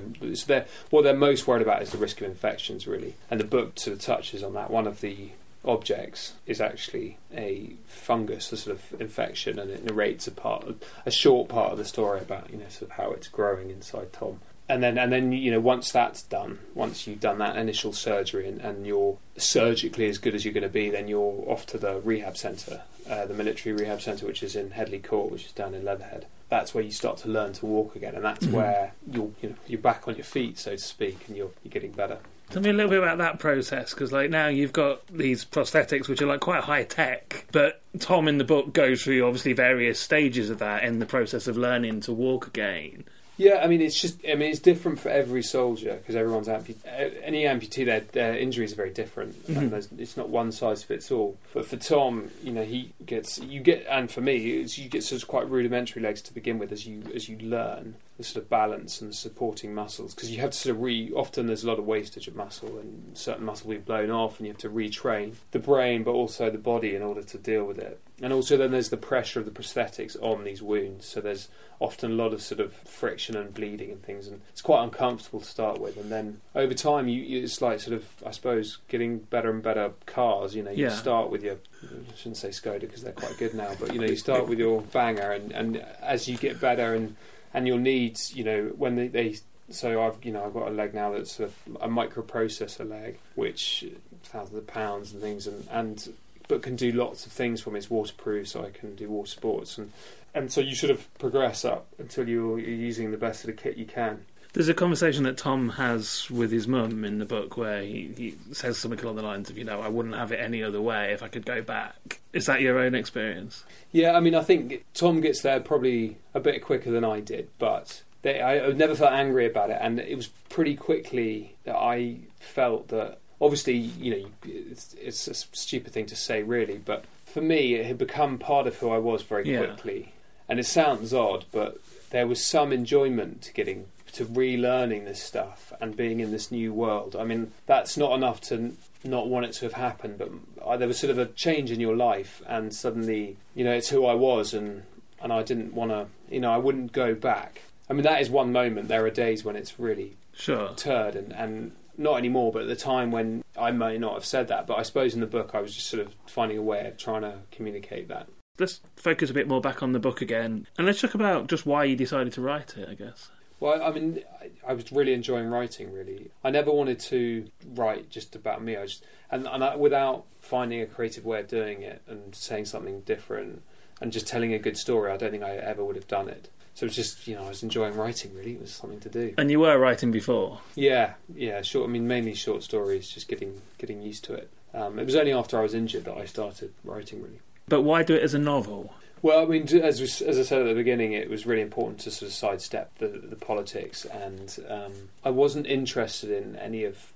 What 0.90 1.04
they're 1.04 1.16
most 1.16 1.48
worried 1.48 1.62
about 1.62 1.82
is 1.82 1.92
the 1.92 1.98
risk 1.98 2.22
of 2.22 2.28
infections, 2.28 2.88
really. 2.88 3.16
And 3.30 3.40
the 3.40 3.46
book 3.46 3.80
sort 3.80 3.96
of 3.96 4.02
touches 4.02 4.44
on 4.44 4.54
that. 4.54 4.72
One 4.72 4.88
of 4.88 5.02
the 5.02 5.32
objects 5.68 6.34
is 6.46 6.62
actually 6.62 7.18
a 7.34 7.76
fungus, 7.86 8.52
a 8.52 8.58
sort 8.58 8.78
of 8.78 9.02
infection, 9.02 9.60
and 9.60 9.70
it 9.70 9.84
narrates 9.84 10.28
a 10.28 10.32
part, 10.32 10.66
a 11.06 11.12
short 11.12 11.50
part 11.50 11.72
of 11.72 11.78
the 11.78 11.86
story 11.86 12.22
about 12.22 12.50
you 12.50 12.58
know 12.58 12.70
sort 12.70 12.92
of 12.92 12.98
how 12.98 13.12
it's 13.12 13.28
growing 13.28 13.70
inside 13.70 14.14
Tom. 14.14 14.40
And 14.70 14.84
then, 14.84 14.98
and 14.98 15.12
then, 15.14 15.32
you 15.32 15.50
know, 15.50 15.62
once 15.62 15.92
that's 15.94 16.24
done, 16.24 16.60
once 16.76 17.08
you've 17.08 17.22
done 17.22 17.38
that 17.38 17.56
initial 17.56 17.94
surgery 17.94 18.50
and, 18.50 18.60
and 18.60 18.86
you're 18.86 19.18
surgically 19.38 20.10
as 20.10 20.18
good 20.18 20.36
as 20.36 20.44
you're 20.44 20.54
going 20.54 20.64
to 20.64 20.70
be, 20.70 20.90
then 20.90 21.08
you're 21.08 21.46
off 21.48 21.66
to 21.68 21.78
the 21.78 22.02
rehab 22.02 22.36
centre, 22.36 22.82
uh, 23.10 23.26
the 23.26 23.34
military 23.34 23.74
rehab 23.74 24.02
centre, 24.02 24.26
which 24.26 24.44
is 24.44 24.58
in 24.58 24.72
Headley 24.72 25.00
Court, 25.00 25.32
which 25.32 25.46
is 25.46 25.52
down 25.54 25.74
in 25.74 25.86
Leatherhead. 25.86 26.26
That's 26.50 26.74
where 26.74 26.84
you 26.84 26.92
start 26.92 27.18
to 27.20 27.30
learn 27.30 27.54
to 27.54 27.66
walk 27.66 27.96
again, 27.96 28.16
and 28.16 28.26
that's 28.26 28.46
mm-hmm. 28.46 28.56
where 28.58 28.94
you're, 29.10 29.32
you 29.42 29.50
know, 29.50 29.56
you're 29.68 29.80
back 29.80 30.06
on 30.06 30.16
your 30.16 30.26
feet, 30.26 30.60
so 30.60 30.72
to 30.72 30.78
speak, 30.78 31.20
and 31.28 31.38
you're 31.38 31.52
you're 31.64 31.72
getting 31.72 31.92
better. 31.92 32.20
Tell 32.50 32.62
me 32.62 32.70
a 32.70 32.74
little 32.74 32.90
bit 32.90 33.00
about 33.00 33.18
that 33.18 33.40
process 33.40 33.94
because, 33.94 34.14
like, 34.14 34.30
now 34.30 34.48
you've 34.48 34.74
got 34.74 35.06
these 35.08 35.44
prosthetics 35.44 36.08
which 36.08 36.22
are 36.22 36.28
like 36.28 36.40
quite 36.40 36.64
high 36.64 36.84
tech, 36.84 37.46
but 37.52 37.82
Tom 38.00 38.28
in 38.28 38.38
the 38.38 38.46
book 38.46 38.74
goes 38.74 39.04
through 39.04 39.26
obviously 39.26 39.54
various 39.54 40.00
stages 40.00 40.50
of 40.50 40.60
that 40.60 40.84
in 40.84 41.00
the 41.00 41.06
process 41.06 41.48
of 41.48 41.58
learning 41.58 42.02
to 42.02 42.14
walk 42.14 42.48
again. 42.48 43.04
Yeah, 43.36 43.60
I 43.64 43.68
mean, 43.68 43.82
it's 43.82 44.02
just, 44.02 44.20
I 44.28 44.34
mean, 44.34 44.50
it's 44.50 44.60
different 44.60 45.00
for 45.00 45.10
every 45.10 45.44
soldier 45.44 45.96
because 45.98 46.16
everyone's 46.16 46.48
amputee. 46.48 46.78
Any 47.22 47.44
amputee, 47.44 47.86
their, 47.86 48.00
their 48.00 48.36
injuries 48.36 48.74
are 48.74 48.78
very 48.78 48.90
different, 48.90 49.36
mm-hmm. 49.46 49.74
and 49.76 50.00
it's 50.00 50.18
not 50.18 50.30
one 50.30 50.52
size 50.52 50.84
fits 50.84 51.12
all. 51.12 51.38
But 51.54 51.68
for 51.68 51.78
Tom, 51.78 52.32
you 52.42 52.52
know, 52.52 52.64
he 52.64 52.94
gets, 53.06 53.38
you 53.38 53.60
get, 53.60 53.86
and 53.88 54.10
for 54.10 54.22
me, 54.22 54.38
you 54.38 54.90
get 54.90 55.04
sort 55.04 55.22
of 55.22 55.28
quite 55.28 55.48
rudimentary 55.50 56.02
legs 56.02 56.22
to 56.24 56.34
begin 56.34 56.58
with 56.58 56.72
as 56.72 56.88
you 56.88 57.04
as 57.14 57.30
you 57.30 57.38
learn 57.38 57.96
the 58.18 58.24
sort 58.24 58.44
of 58.44 58.50
balance 58.50 59.00
and 59.00 59.14
supporting 59.14 59.74
muscles 59.74 60.16
because 60.16 60.32
you 60.32 60.42
have 60.42 60.50
to 60.50 60.58
sort 60.58 60.76
of 60.76 60.82
re. 60.82 61.12
Often 61.16 61.48
there's 61.48 61.64
a 61.64 61.68
lot 61.68 61.78
of 61.78 61.86
wastage 61.86 62.28
of 62.28 62.36
muscle 62.36 62.80
and 62.80 63.16
certain 63.16 63.46
muscle 63.46 63.70
will 63.70 63.78
be 63.78 63.82
blown 63.82 64.10
off, 64.10 64.40
and 64.40 64.48
you 64.48 64.54
have 64.54 64.62
to 64.62 64.70
retrain 64.70 65.36
the 65.52 65.60
brain, 65.60 66.04
but 66.04 66.12
also 66.12 66.50
the 66.50 66.58
body 66.58 66.96
in 66.96 67.04
order 67.04 67.22
to 67.22 67.38
deal 67.38 67.64
with 67.64 67.78
it. 67.78 68.02
And 68.20 68.34
also 68.34 68.58
then 68.58 68.72
there's 68.72 68.90
the 68.90 68.98
pressure 68.98 69.40
of 69.40 69.46
the 69.46 69.52
prosthetics 69.52 70.18
on 70.22 70.44
these 70.44 70.64
wounds. 70.64 71.06
So 71.06 71.22
there's 71.22 71.50
often 71.80 72.12
a 72.12 72.16
lot 72.16 72.34
of 72.34 72.42
sort 72.42 72.60
of 72.60 72.74
friction 72.74 73.38
and 73.38 73.54
bleeding 73.54 73.92
and 73.92 74.02
things, 74.02 74.28
and 74.28 74.42
it's 74.50 74.64
quite 74.64 74.84
uncomfortable 74.84 75.42
to 75.42 75.46
start 75.46 75.80
with. 75.80 75.98
And 75.98 76.12
then 76.12 76.42
over 76.56 76.74
time, 76.74 77.08
you, 77.08 77.44
it's 77.44 77.62
like 77.62 77.80
sort 77.80 77.96
of 77.96 78.06
I 78.26 78.32
suppose 78.32 78.80
getting 78.88 79.20
better 79.20 79.52
and 79.52 79.62
better 79.62 79.92
cars. 80.08 80.56
You 80.56 80.64
know, 80.64 80.72
you 80.72 80.86
yeah. 80.86 80.96
start 80.96 81.30
with 81.30 81.44
your 81.44 81.58
I 81.84 82.16
shouldn't 82.16 82.38
say 82.38 82.50
Skoda 82.50 82.82
because 82.82 83.04
they're 83.04 83.14
quite 83.14 83.38
good 83.38 83.54
now, 83.54 83.74
but 83.80 83.94
you 83.94 84.00
know 84.00 84.08
you 84.08 84.16
start 84.16 84.48
with 84.48 84.58
your 84.58 84.82
banger, 84.82 85.32
and, 85.32 85.52
and 85.52 85.78
as 86.02 86.28
you 86.28 86.38
get 86.38 86.60
better 86.60 86.96
and 86.96 87.16
and 87.54 87.68
your 87.68 87.80
needs, 87.80 88.36
you 88.36 88.44
know, 88.44 88.72
when 88.78 88.96
they, 88.96 89.08
they 89.08 89.36
so 89.70 90.02
I've 90.02 90.24
you 90.24 90.32
know 90.32 90.46
I've 90.46 90.54
got 90.54 90.68
a 90.68 90.72
leg 90.72 90.94
now 90.94 91.12
that's 91.12 91.40
a, 91.40 91.50
a 91.82 91.90
microprocessor 91.90 92.90
leg, 92.90 93.18
which 93.36 93.86
thousands 94.24 94.58
of 94.58 94.68
pounds 94.68 95.12
and 95.12 95.22
things, 95.22 95.48
and 95.48 95.68
and 95.72 96.14
but 96.48 96.62
can 96.62 96.76
do 96.76 96.92
lots 96.92 97.26
of 97.26 97.32
things 97.32 97.62
for 97.62 97.72
me. 97.72 97.80
It's 97.80 97.90
waterproof, 97.90 98.48
so 98.48 98.64
I 98.64 98.70
can 98.70 98.96
do 98.96 99.10
water 99.10 99.30
sports, 99.30 99.78
and 99.78 99.92
and 100.34 100.52
so 100.52 100.62
you 100.62 100.76
sort 100.76 100.92
of 100.92 101.14
progress 101.20 101.66
up 101.66 101.88
until 101.98 102.30
you're, 102.30 102.60
you're 102.60 102.70
using 102.70 103.12
the 103.12 103.18
best 103.18 103.44
of 103.44 103.48
the 103.48 103.54
kit 103.54 103.78
you 103.78 103.86
can. 103.86 104.26
There's 104.58 104.70
a 104.70 104.74
conversation 104.74 105.24
that 105.26 105.38
Tom 105.38 105.70
has 105.70 106.32
with 106.32 106.52
his 106.52 106.68
mum 106.68 107.06
in 107.06 107.20
the 107.20 107.26
book 107.26 107.58
where 107.58 107.84
he, 107.84 108.12
he 108.18 108.36
says 108.54 108.80
something 108.80 109.00
along 109.02 109.18
the 109.18 109.22
lines 109.22 109.52
of, 109.52 109.58
you 109.60 109.64
know, 109.64 109.82
I 109.82 109.88
wouldn't 109.88 110.16
have 110.16 110.32
it 110.32 110.40
any 110.40 110.64
other 110.64 110.82
way 110.82 111.14
if 111.14 111.22
I 111.22 111.28
could 111.28 111.46
go 111.46 111.62
back. 111.62 112.20
Is 112.34 112.48
that 112.48 112.60
your 112.62 112.80
own 112.80 112.96
experience? 112.96 113.66
Yeah, 113.92 114.18
I 114.18 114.20
mean, 114.20 114.34
I 114.34 114.42
think 114.42 114.84
Tom 114.96 115.22
gets 115.22 115.44
there 115.44 115.60
probably 115.60 116.18
a 116.34 116.40
bit 116.40 116.64
quicker 116.64 116.90
than 116.90 117.06
I 117.06 117.20
did, 117.20 117.50
but 117.60 118.02
they, 118.24 118.42
I, 118.42 118.66
I 118.66 118.72
never 118.72 118.96
felt 118.96 119.14
angry 119.14 119.46
about 119.46 119.70
it, 119.70 119.78
and 119.80 120.00
it 120.00 120.16
was 120.16 120.30
pretty 120.50 120.76
quickly 120.76 121.54
that 121.66 121.76
I 121.76 122.16
felt 122.40 122.88
that 122.88 123.20
obviously, 123.40 123.76
you 123.76 124.10
know, 124.10 124.30
it's, 124.44 124.96
it's, 125.00 125.28
a 125.28 125.36
stupid 125.36 125.94
thing 125.94 126.08
to 126.08 126.16
say, 126.16 126.42
really, 126.42 126.80
but 126.80 127.06
for 127.26 127.42
me, 127.42 127.76
it 127.76 127.86
had 127.86 128.00
become 128.00 128.40
part 128.40 128.66
of 128.66 128.78
who 128.78 128.90
I 128.90 128.98
was 128.98 129.22
very 129.22 129.48
yeah. 129.48 129.60
quickly. 129.60 130.14
And 130.50 130.60
it 130.60 130.66
sounds 130.66 131.14
odd, 131.14 131.46
but 131.52 131.78
there 132.10 132.26
was 132.26 132.44
some 132.44 132.74
enjoyment 132.74 133.44
to 133.44 133.54
getting 133.54 133.86
to 134.18 134.26
relearning 134.26 135.06
this 135.06 135.22
stuff 135.22 135.72
and 135.80 135.96
being 135.96 136.20
in 136.20 136.32
this 136.32 136.52
new 136.52 136.74
world. 136.74 137.16
I 137.16 137.24
mean, 137.24 137.52
that's 137.68 137.98
not 137.98 138.14
enough 138.14 138.42
to 138.42 138.74
not 139.04 139.30
want 139.30 139.46
it 139.46 139.54
to 139.54 139.66
have 139.66 139.74
happened, 139.74 140.18
but 140.18 140.32
uh, 140.64 140.76
there 140.76 140.88
was 140.88 140.98
sort 140.98 141.12
of 141.12 141.20
a 141.20 141.28
change 141.28 141.72
in 141.72 141.80
your 141.80 141.96
life, 141.96 142.42
and 142.48 142.74
suddenly, 142.74 143.38
you 143.54 143.64
know, 143.64 143.74
it's 143.74 143.90
who 143.90 144.06
I 144.06 144.16
was, 144.16 144.54
and 144.54 144.84
and 145.22 145.32
I 145.32 145.44
didn't 145.44 145.74
want 145.74 145.92
to, 145.92 146.08
you 146.30 146.40
know, 146.40 146.52
I 146.52 146.58
wouldn't 146.58 146.92
go 146.92 147.16
back. 147.16 147.62
I 147.90 147.94
mean, 147.94 148.04
that 148.04 148.22
is 148.22 148.30
one 148.30 148.52
moment. 148.52 148.88
There 148.88 149.06
are 149.06 149.10
days 149.10 149.44
when 149.44 149.56
it's 149.56 149.80
really 149.80 150.18
sure 150.34 150.74
turd, 150.76 151.16
and 151.16 151.32
and 151.34 151.74
not 151.96 152.18
anymore, 152.18 152.52
but 152.52 152.64
at 152.64 152.68
the 152.68 152.76
time 152.76 153.12
when 153.12 153.44
I 153.58 153.72
may 153.72 153.98
not 154.00 154.16
have 154.16 154.26
said 154.26 154.48
that, 154.48 154.66
but 154.66 154.80
I 154.80 154.84
suppose 154.84 155.14
in 155.14 155.22
the 155.22 155.28
book 155.28 155.52
I 155.54 155.62
was 155.62 155.76
just 155.76 155.88
sort 155.88 156.06
of 156.06 156.16
finding 156.26 156.58
a 156.58 156.62
way 156.62 156.88
of 156.88 156.98
trying 156.98 157.22
to 157.22 157.36
communicate 157.52 158.08
that. 158.08 158.28
Let's 158.60 158.82
focus 158.96 159.30
a 159.30 159.34
bit 159.34 159.48
more 159.48 159.62
back 159.62 159.84
on 159.84 159.92
the 159.92 160.00
book 160.00 160.22
again, 160.22 160.66
and 160.78 160.88
let's 160.88 161.02
talk 161.02 161.14
about 161.14 161.48
just 161.48 161.68
why 161.68 161.84
you 161.84 161.96
decided 161.96 162.34
to 162.34 162.42
write 162.42 162.78
it. 162.78 162.90
I 162.90 162.96
guess. 162.96 163.30
Well, 163.60 163.82
I 163.82 163.92
mean, 163.92 164.24
I, 164.42 164.72
I 164.72 164.74
was 164.74 164.92
really 164.92 165.14
enjoying 165.14 165.48
writing. 165.48 165.92
Really, 165.94 166.30
I 166.44 166.50
never 166.50 166.72
wanted 166.72 167.00
to 167.00 167.48
write 167.74 168.10
just 168.10 168.36
about 168.36 168.64
me. 168.64 168.78
I 168.78 168.86
just 168.86 169.04
and, 169.32 169.48
and 169.48 169.64
I, 169.64 169.76
without 169.76 170.26
finding 170.40 170.82
a 170.82 170.86
creative 170.86 171.26
way 171.26 171.40
of 171.40 171.48
doing 171.48 171.82
it 171.82 172.02
and 172.08 172.34
saying 172.34 172.66
something 172.66 173.02
different 173.02 173.62
and 174.00 174.12
just 174.12 174.28
telling 174.28 174.54
a 174.54 174.60
good 174.60 174.78
story, 174.78 175.12
I 175.12 175.18
don't 175.18 175.32
think 175.32 175.44
I 175.44 175.56
ever 175.56 175.84
would 175.84 175.96
have 175.96 176.08
done 176.08 176.30
it. 176.30 176.50
So 176.76 176.86
it 176.86 176.90
was 176.90 176.96
just, 176.96 177.28
you 177.28 177.36
know, 177.36 177.46
I 177.46 177.50
was 177.50 177.64
enjoying 177.64 177.96
writing. 177.96 178.36
Really, 178.36 178.54
it 178.54 178.62
was 178.62 178.72
something 178.72 179.00
to 179.00 179.10
do. 179.10 179.34
And 179.38 179.50
you 179.50 179.60
were 179.60 179.80
writing 179.80 180.12
before. 180.12 180.60
Yeah, 180.76 181.14
yeah, 181.34 181.64
short. 181.64 181.90
I 181.90 181.92
mean, 181.92 182.08
mainly 182.08 182.36
short 182.36 182.62
stories. 182.62 183.10
Just 183.10 183.28
getting 183.28 183.62
getting 183.80 184.04
used 184.04 184.24
to 184.26 184.36
it. 184.36 184.52
Um, 184.76 185.00
it 185.00 185.06
was 185.06 185.16
only 185.16 185.34
after 185.34 185.58
I 185.58 185.64
was 185.64 185.74
injured 185.74 186.06
that 186.06 186.16
I 186.16 186.26
started 186.26 186.74
writing. 186.84 187.24
Really. 187.24 187.40
But 187.68 187.82
why 187.82 188.04
do 188.04 188.14
it 188.14 188.22
as 188.22 188.36
a 188.36 188.40
novel? 188.40 188.94
Well, 189.22 189.42
I 189.42 189.46
mean, 189.46 189.68
as 189.82 190.00
we, 190.00 190.28
as 190.28 190.38
I 190.38 190.44
said 190.44 190.62
at 190.62 190.68
the 190.68 190.76
beginning, 190.76 191.14
it 191.14 191.30
was 191.30 191.46
really 191.46 191.62
important 191.62 192.00
to 192.02 192.12
sort 192.12 192.30
of 192.30 192.36
sidestep 192.36 192.98
the, 193.00 193.08
the 193.08 193.36
politics, 193.36 194.06
and 194.06 194.58
um, 194.70 194.94
I 195.24 195.32
wasn't 195.32 195.66
interested 195.66 196.30
in 196.30 196.56
any 196.56 196.84
of 196.84 197.14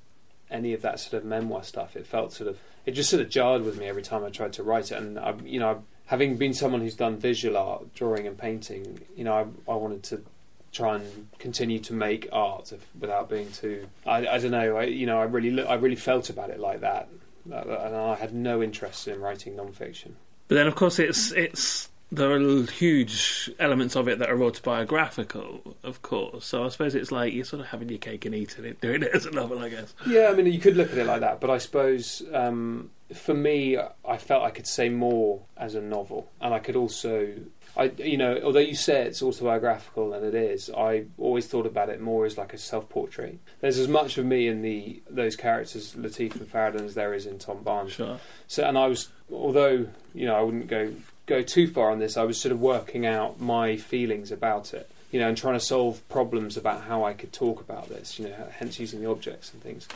any 0.49 0.73
of 0.73 0.81
that 0.81 0.99
sort 0.99 1.21
of 1.21 1.25
memoir 1.25 1.63
stuff. 1.63 1.95
It 1.95 2.05
felt 2.07 2.33
sort 2.33 2.49
of 2.49 2.59
it 2.85 2.91
just 2.91 3.09
sort 3.09 3.21
of 3.21 3.29
jarred 3.29 3.63
with 3.63 3.77
me 3.77 3.87
every 3.87 4.01
time 4.01 4.23
I 4.23 4.29
tried 4.29 4.53
to 4.53 4.63
write 4.63 4.91
it, 4.91 4.97
and 4.97 5.19
I, 5.19 5.35
you 5.43 5.59
know, 5.59 5.83
having 6.07 6.37
been 6.37 6.53
someone 6.53 6.81
who's 6.81 6.95
done 6.95 7.17
visual 7.17 7.55
art, 7.55 7.93
drawing 7.93 8.25
and 8.25 8.37
painting, 8.37 9.01
you 9.15 9.23
know, 9.23 9.33
I, 9.33 9.71
I 9.71 9.75
wanted 9.75 10.03
to 10.03 10.23
try 10.71 10.95
and 10.95 11.27
continue 11.37 11.79
to 11.79 11.93
make 11.93 12.27
art 12.31 12.71
if, 12.71 12.85
without 12.99 13.29
being 13.29 13.51
too. 13.51 13.87
I, 14.05 14.25
I 14.27 14.37
don't 14.39 14.51
know. 14.51 14.77
I, 14.77 14.83
you 14.83 15.05
know, 15.05 15.19
I 15.19 15.25
really 15.25 15.63
I 15.63 15.75
really 15.75 15.95
felt 15.95 16.29
about 16.31 16.49
it 16.49 16.59
like 16.59 16.81
that, 16.81 17.09
and 17.45 17.95
I 17.95 18.15
had 18.15 18.33
no 18.33 18.63
interest 18.63 19.07
in 19.07 19.21
writing 19.21 19.55
non-fiction. 19.55 20.15
But 20.51 20.55
then, 20.55 20.67
of 20.67 20.75
course, 20.75 20.99
it's 20.99 21.31
it's 21.31 21.87
there 22.11 22.29
are 22.33 22.63
huge 22.63 23.49
elements 23.57 23.95
of 23.95 24.09
it 24.09 24.19
that 24.19 24.29
are 24.29 24.43
autobiographical, 24.43 25.77
of 25.81 26.01
course. 26.01 26.45
So 26.45 26.65
I 26.65 26.67
suppose 26.67 26.93
it's 26.93 27.09
like 27.09 27.33
you're 27.33 27.45
sort 27.45 27.61
of 27.61 27.67
having 27.67 27.87
your 27.87 27.99
cake 27.99 28.25
and 28.25 28.35
eating 28.35 28.65
it, 28.65 28.81
doing 28.81 29.01
it 29.01 29.11
as 29.13 29.25
a 29.25 29.31
novel, 29.31 29.59
I 29.59 29.69
guess. 29.69 29.95
Yeah, 30.05 30.27
I 30.29 30.33
mean, 30.33 30.47
you 30.47 30.59
could 30.59 30.75
look 30.75 30.91
at 30.91 30.97
it 30.97 31.05
like 31.05 31.21
that, 31.21 31.39
but 31.39 31.49
I 31.49 31.57
suppose 31.57 32.21
um, 32.33 32.89
for 33.13 33.33
me, 33.33 33.77
I 33.77 34.17
felt 34.17 34.43
I 34.43 34.49
could 34.49 34.67
say 34.67 34.89
more 34.89 35.39
as 35.55 35.73
a 35.73 35.81
novel, 35.81 36.29
and 36.41 36.53
I 36.53 36.59
could 36.59 36.75
also. 36.75 37.29
I, 37.77 37.85
you 37.97 38.17
know, 38.17 38.39
although 38.43 38.59
you 38.59 38.75
say 38.75 39.03
it's 39.03 39.21
autobiographical 39.21 40.13
and 40.13 40.25
it 40.25 40.35
is, 40.35 40.69
I 40.69 41.05
always 41.17 41.47
thought 41.47 41.65
about 41.65 41.89
it 41.89 42.01
more 42.01 42.25
as 42.25 42.37
like 42.37 42.53
a 42.53 42.57
self-portrait. 42.57 43.39
There's 43.61 43.77
as 43.77 43.87
much 43.87 44.17
of 44.17 44.25
me 44.25 44.47
in 44.47 44.61
the 44.61 45.01
those 45.09 45.35
characters, 45.35 45.93
Latif 45.95 46.35
and 46.35 46.51
Faridun, 46.51 46.85
as 46.85 46.95
there 46.95 47.13
is 47.13 47.25
in 47.25 47.39
Tom 47.39 47.63
Barnes. 47.63 47.93
Sure. 47.93 48.19
So, 48.47 48.63
and 48.63 48.77
I 48.77 48.87
was, 48.87 49.07
although 49.31 49.87
you 50.13 50.25
know, 50.25 50.35
I 50.35 50.41
wouldn't 50.41 50.67
go 50.67 50.93
go 51.27 51.41
too 51.41 51.67
far 51.67 51.91
on 51.91 51.99
this. 51.99 52.17
I 52.17 52.23
was 52.23 52.39
sort 52.39 52.51
of 52.51 52.59
working 52.59 53.05
out 53.05 53.39
my 53.39 53.77
feelings 53.77 54.31
about 54.31 54.73
it, 54.73 54.89
you 55.11 55.19
know, 55.19 55.29
and 55.29 55.37
trying 55.37 55.53
to 55.53 55.65
solve 55.65 56.07
problems 56.09 56.57
about 56.57 56.83
how 56.83 57.05
I 57.05 57.13
could 57.13 57.31
talk 57.31 57.61
about 57.61 57.87
this, 57.87 58.19
you 58.19 58.27
know, 58.27 58.47
hence 58.51 58.79
using 58.79 59.01
the 59.01 59.09
objects 59.09 59.53
and 59.53 59.61
things. 59.61 59.87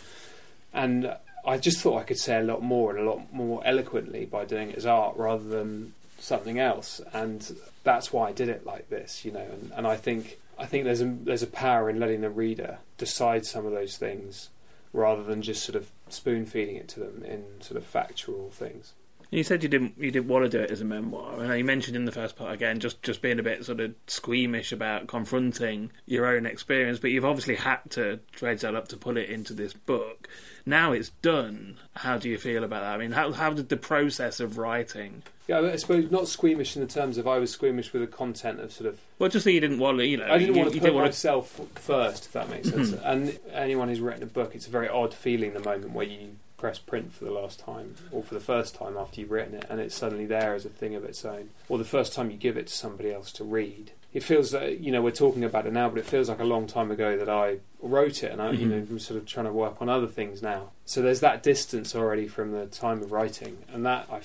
And 0.73 1.13
I 1.45 1.57
just 1.57 1.81
thought 1.81 1.99
I 1.99 2.03
could 2.03 2.19
say 2.19 2.39
a 2.39 2.43
lot 2.43 2.63
more 2.63 2.95
and 2.95 3.05
a 3.05 3.09
lot 3.09 3.33
more 3.33 3.61
eloquently 3.65 4.25
by 4.25 4.45
doing 4.45 4.71
it 4.71 4.77
as 4.77 4.85
art 4.85 5.17
rather 5.17 5.43
than 5.43 5.93
something 6.17 6.59
else. 6.59 7.01
And 7.13 7.55
that's 7.83 8.11
why 8.11 8.29
I 8.29 8.31
did 8.31 8.49
it 8.49 8.65
like 8.65 8.89
this, 8.89 9.25
you 9.25 9.31
know. 9.31 9.47
And, 9.51 9.71
and 9.75 9.87
I 9.87 9.95
think 9.95 10.39
I 10.57 10.65
think 10.65 10.85
there's 10.85 11.01
a 11.01 11.05
there's 11.05 11.43
a 11.43 11.47
power 11.47 11.89
in 11.89 11.99
letting 11.99 12.21
the 12.21 12.29
reader 12.29 12.79
decide 12.97 13.45
some 13.45 13.65
of 13.65 13.71
those 13.71 13.97
things 13.97 14.49
rather 14.93 15.23
than 15.23 15.41
just 15.41 15.63
sort 15.63 15.75
of 15.75 15.91
spoon 16.09 16.45
feeding 16.45 16.77
it 16.77 16.87
to 16.87 16.99
them 16.99 17.23
in 17.23 17.43
sort 17.59 17.77
of 17.77 17.85
factual 17.85 18.49
things. 18.51 18.93
You 19.31 19.43
said 19.43 19.63
you 19.63 19.69
didn't 19.69 19.95
you 19.97 20.11
didn't 20.11 20.27
want 20.27 20.45
to 20.45 20.57
do 20.57 20.63
it 20.63 20.71
as 20.71 20.81
a 20.81 20.85
memoir, 20.85 21.39
and 21.39 21.57
you 21.57 21.63
mentioned 21.63 21.95
in 21.95 22.05
the 22.05 22.11
first 22.11 22.35
part 22.35 22.53
again 22.53 22.79
just 22.79 23.01
just 23.03 23.21
being 23.21 23.39
a 23.39 23.43
bit 23.43 23.65
sort 23.65 23.79
of 23.79 23.93
squeamish 24.07 24.71
about 24.71 25.07
confronting 25.07 25.91
your 26.05 26.25
own 26.25 26.45
experience. 26.45 26.99
But 26.99 27.11
you've 27.11 27.25
obviously 27.25 27.55
had 27.55 27.79
to 27.91 28.19
trade 28.31 28.59
that 28.59 28.75
up 28.75 28.87
to 28.89 28.97
put 28.97 29.17
it 29.17 29.29
into 29.29 29.53
this 29.53 29.73
book. 29.73 30.27
Now 30.65 30.91
it's 30.91 31.09
done. 31.21 31.77
How 31.95 32.17
do 32.17 32.29
you 32.29 32.37
feel 32.37 32.63
about 32.63 32.81
that? 32.81 32.95
I 32.95 32.97
mean, 32.97 33.11
how 33.11 33.31
how 33.31 33.51
did 33.51 33.69
the 33.69 33.77
process 33.77 34.39
of 34.39 34.57
writing? 34.57 35.23
Yeah, 35.47 35.59
I 35.59 35.75
suppose 35.75 36.09
not 36.09 36.27
squeamish 36.27 36.75
in 36.75 36.81
the 36.81 36.87
terms 36.87 37.19
of 37.19 37.27
I 37.27 37.37
was 37.37 37.51
squeamish 37.51 37.93
with 37.93 38.01
the 38.01 38.07
content 38.07 38.59
of 38.59 38.71
sort 38.71 38.89
of. 38.89 38.99
Well, 39.19 39.29
just 39.29 39.45
that 39.45 39.51
you 39.51 39.59
didn't 39.59 39.77
want 39.77 39.99
to, 39.99 40.07
you 40.07 40.17
know. 40.17 40.25
I 40.25 40.39
didn't 40.39 40.55
you, 40.55 40.59
want 40.59 40.71
to 40.71 40.75
you 40.75 40.81
put 40.81 40.93
want 40.93 41.05
myself 41.05 41.61
first, 41.75 42.25
if 42.25 42.31
that 42.31 42.49
makes 42.49 42.69
sense. 42.69 42.93
and 43.03 43.37
anyone 43.53 43.89
who's 43.89 43.99
written 43.99 44.23
a 44.23 44.27
book, 44.27 44.55
it's 44.55 44.65
a 44.65 44.71
very 44.71 44.89
odd 44.89 45.13
feeling 45.13 45.53
the 45.53 45.59
moment 45.59 45.91
where 45.91 46.07
you 46.07 46.37
press 46.57 46.79
print 46.79 47.13
for 47.13 47.25
the 47.25 47.31
last 47.31 47.59
time 47.59 47.95
or 48.11 48.23
for 48.23 48.33
the 48.33 48.39
first 48.39 48.75
time 48.75 48.95
after 48.97 49.19
you've 49.19 49.31
written 49.31 49.55
it 49.55 49.65
and 49.69 49.79
it's 49.81 49.93
suddenly 49.95 50.25
there 50.25 50.53
as 50.55 50.65
a 50.65 50.69
thing 50.69 50.95
of 50.95 51.03
its 51.03 51.25
own 51.25 51.49
or 51.67 51.77
the 51.77 51.83
first 51.83 52.13
time 52.13 52.31
you 52.31 52.37
give 52.37 52.55
it 52.57 52.67
to 52.67 52.73
somebody 52.73 53.11
else 53.11 53.31
to 53.33 53.43
read. 53.43 53.91
It 54.13 54.23
feels 54.23 54.53
like 54.53 54.81
you 54.81 54.91
know 54.93 55.01
we're 55.01 55.11
talking 55.11 55.43
about 55.43 55.65
it 55.67 55.73
now 55.73 55.89
but 55.89 55.99
it 55.99 56.05
feels 56.05 56.29
like 56.29 56.39
a 56.39 56.45
long 56.45 56.67
time 56.67 56.89
ago 56.91 57.17
that 57.17 57.27
I 57.29 57.57
wrote 57.81 58.23
it 58.23 58.31
and 58.31 58.41
I 58.41 58.51
you 58.51 58.65
know 58.67 58.77
I'm 58.77 58.99
sort 58.99 59.19
of 59.19 59.25
trying 59.25 59.45
to 59.47 59.51
work 59.51 59.81
on 59.81 59.89
other 59.89 60.07
things 60.07 60.41
now. 60.41 60.71
So 60.85 61.01
there's 61.01 61.19
that 61.19 61.43
distance 61.43 61.93
already 61.95 62.27
from 62.27 62.51
the 62.53 62.65
time 62.67 63.01
of 63.03 63.11
writing 63.11 63.57
and 63.73 63.85
that 63.85 64.07
I 64.09 64.21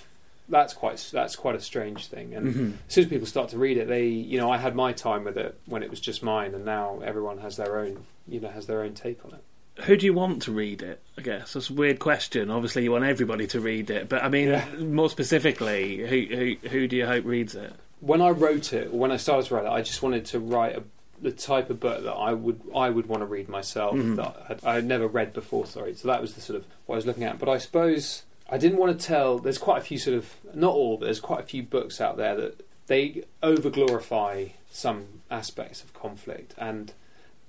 that's 0.49 0.73
quite 0.75 1.11
that's 1.12 1.35
quite 1.35 1.57
a 1.57 1.61
strange 1.61 2.07
thing. 2.07 2.35
And 2.35 2.55
Mhm. 2.55 2.73
as 2.88 2.95
soon 2.95 3.05
as 3.05 3.11
people 3.11 3.27
start 3.27 3.49
to 3.51 3.59
read 3.59 3.77
it 3.77 3.88
they 3.88 4.07
you 4.07 4.38
know 4.38 4.51
I 4.53 4.59
had 4.59 4.77
my 4.77 4.93
time 4.93 5.25
with 5.25 5.37
it 5.37 5.59
when 5.66 5.83
it 5.83 5.90
was 5.90 5.99
just 6.01 6.23
mine 6.23 6.55
and 6.55 6.64
now 6.64 7.01
everyone 7.05 7.38
has 7.38 7.57
their 7.57 7.77
own 7.79 8.05
you 8.29 8.38
know 8.38 8.49
has 8.49 8.66
their 8.69 8.83
own 8.83 8.95
take 8.95 9.25
on 9.25 9.33
it 9.35 9.43
Who 9.85 9.97
do 9.97 10.07
you 10.07 10.12
want 10.14 10.43
to 10.43 10.53
read 10.53 10.83
it? 10.83 11.01
I 11.19 11.23
guess 11.23 11.53
that's 11.55 11.71
a 11.71 11.73
weird 11.75 11.99
question. 11.99 12.51
Obviously, 12.51 12.83
you 12.85 12.93
want 12.93 13.05
everybody 13.05 13.47
to 13.49 13.61
read 13.61 13.90
it, 13.90 14.09
but 14.09 14.23
I 14.23 14.29
mean, 14.29 14.49
Yeah. 14.49 14.66
more 14.79 15.11
specifically, 15.11 15.99
who 16.07 16.35
who 16.37 16.69
who 16.69 16.88
do 16.88 16.97
you 16.97 17.07
hope 17.07 17.25
reads 17.25 17.55
it? 17.55 17.73
when 18.01 18.23
I 18.23 18.31
wrote 18.31 18.73
it, 18.73 18.87
or 18.93 18.99
when 18.99 19.12
I 19.12 19.19
started 19.19 19.47
to 19.49 19.55
write 19.55 19.66
it, 19.66 19.71
I 19.71 19.83
just 19.83 20.03
wanted 20.03 20.25
to 20.27 20.38
write 20.40 20.75
a, 20.75 20.83
the 21.21 21.31
type 21.31 21.69
of 21.69 21.81
book 21.81 22.03
that 22.05 22.12
I 22.14 22.33
would 22.33 22.61
I 22.75 22.88
would 22.88 23.07
want 23.07 23.21
to 23.21 23.27
read 23.27 23.49
myself 23.49 23.95
Mhm. 23.95 24.16
that 24.16 24.37
I 24.43 24.47
had, 24.49 24.61
I 24.64 24.75
had 24.77 24.87
never 24.87 25.07
read 25.07 25.33
before. 25.35 25.66
Sorry, 25.66 25.95
so 25.95 26.09
that 26.09 26.21
was 26.23 26.33
the 26.35 26.40
sort 26.40 26.57
of 26.59 26.64
what 26.87 26.95
I 26.95 26.97
was 26.97 27.07
looking 27.07 27.25
at. 27.25 27.38
But 27.38 27.49
I 27.51 27.59
suppose 27.59 28.23
I 28.49 28.57
didn't 28.59 28.79
want 28.79 28.99
to 28.99 29.07
tell. 29.07 29.38
There's 29.38 29.59
quite 29.59 29.79
a 29.83 29.85
few 29.85 29.99
sort 29.99 30.16
of 30.16 30.35
not 30.55 30.73
all, 30.73 30.97
but 30.97 31.05
there's 31.07 31.21
quite 31.21 31.40
a 31.40 31.47
few 31.47 31.62
books 31.62 32.01
out 32.01 32.16
there 32.16 32.35
that 32.37 32.64
they 32.87 33.23
over 33.43 33.69
glorify 33.71 34.47
some 34.71 35.21
aspects 35.31 35.83
of 35.85 35.93
conflict 35.93 36.55
and 36.59 36.93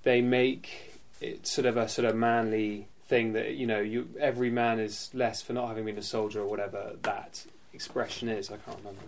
they 0.04 0.20
make 0.22 0.90
it 1.21 1.47
sort 1.47 1.65
of 1.65 1.77
a 1.77 1.88
sort 1.88 2.07
of 2.07 2.15
manly 2.15 2.88
thing 3.05 3.34
that 3.34 3.55
you 3.55 3.67
know 3.67 3.79
you 3.79 4.10
every 4.19 4.49
man 4.49 4.79
is 4.79 5.10
less 5.13 5.41
for 5.41 5.53
not 5.53 5.67
having 5.67 5.86
been 5.86 5.97
a 5.97 6.03
soldier 6.03 6.41
or 6.41 6.47
whatever 6.47 6.93
that 7.03 7.45
expression 7.73 8.29
is. 8.29 8.49
I 8.49 8.57
can't 8.57 8.77
remember. 8.79 9.01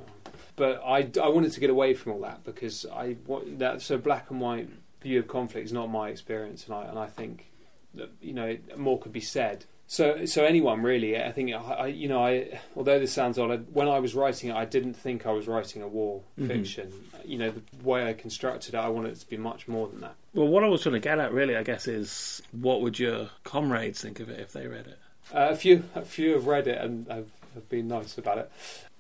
But 0.56 0.82
I, 0.86 1.10
I 1.22 1.30
wanted 1.30 1.52
to 1.54 1.60
get 1.60 1.70
away 1.70 1.94
from 1.96 2.12
all 2.12 2.22
that 2.22 2.44
because 2.44 2.86
I 2.86 3.18
want 3.26 3.60
that 3.60 3.82
so 3.82 3.98
black 3.98 4.30
and 4.30 4.40
white 4.40 4.70
view 5.02 5.20
of 5.20 5.28
conflict 5.28 5.66
is 5.66 5.74
not 5.74 5.90
my 5.90 6.10
experience, 6.10 6.66
and 6.66 6.76
I 6.76 6.84
and 6.84 6.98
I 6.98 7.08
think 7.08 7.52
that 7.96 8.10
you 8.22 8.34
know 8.34 8.58
more 8.78 9.00
could 9.00 9.14
be 9.14 9.22
said. 9.22 9.66
So 9.88 10.26
so 10.26 10.44
anyone 10.46 10.82
really, 10.82 11.18
I 11.22 11.32
think 11.32 11.54
I, 11.54 11.58
I 11.58 11.88
you 11.88 12.08
know 12.08 12.24
I 12.26 12.60
although 12.76 13.00
this 13.00 13.12
sounds 13.12 13.38
odd, 13.38 13.68
when 13.74 13.88
I 13.88 14.00
was 14.00 14.16
writing 14.16 14.50
it, 14.50 14.56
I 14.56 14.66
didn't 14.66 14.94
think 14.96 15.26
I 15.26 15.32
was 15.32 15.48
writing 15.48 15.82
a 15.82 15.88
war 15.88 16.22
Mhm. 16.40 16.48
fiction. 16.48 16.92
You 17.26 17.38
know 17.38 17.52
the 17.52 17.62
way 17.88 18.08
I 18.08 18.14
constructed 18.14 18.74
it, 18.74 18.78
I 18.78 18.88
wanted 18.90 19.14
it 19.14 19.20
to 19.20 19.30
be 19.30 19.38
much 19.38 19.68
more 19.68 19.88
than 19.88 20.02
that. 20.02 20.16
Well, 20.34 20.48
what 20.48 20.64
I 20.64 20.68
was 20.68 20.82
trying 20.82 20.94
to 20.94 21.00
get 21.00 21.20
at, 21.20 21.32
really, 21.32 21.56
I 21.56 21.64
guess, 21.64 21.88
is 21.88 22.42
what 22.52 22.82
would 22.82 22.98
your 22.98 23.30
comrades 23.44 24.02
think 24.02 24.20
of 24.20 24.30
it 24.30 24.40
if 24.40 24.52
they 24.52 24.68
read 24.68 24.88
it? 24.88 24.98
Uh, 25.34 25.50
a 25.52 25.56
few, 25.56 25.84
a 25.96 26.02
few 26.04 26.34
have 26.34 26.48
read 26.48 26.68
it 26.68 26.80
and 26.82 27.08
have, 27.08 27.28
have 27.54 27.70
been 27.70 27.88
nice 27.88 28.18
about 28.18 28.40
it. 28.40 28.52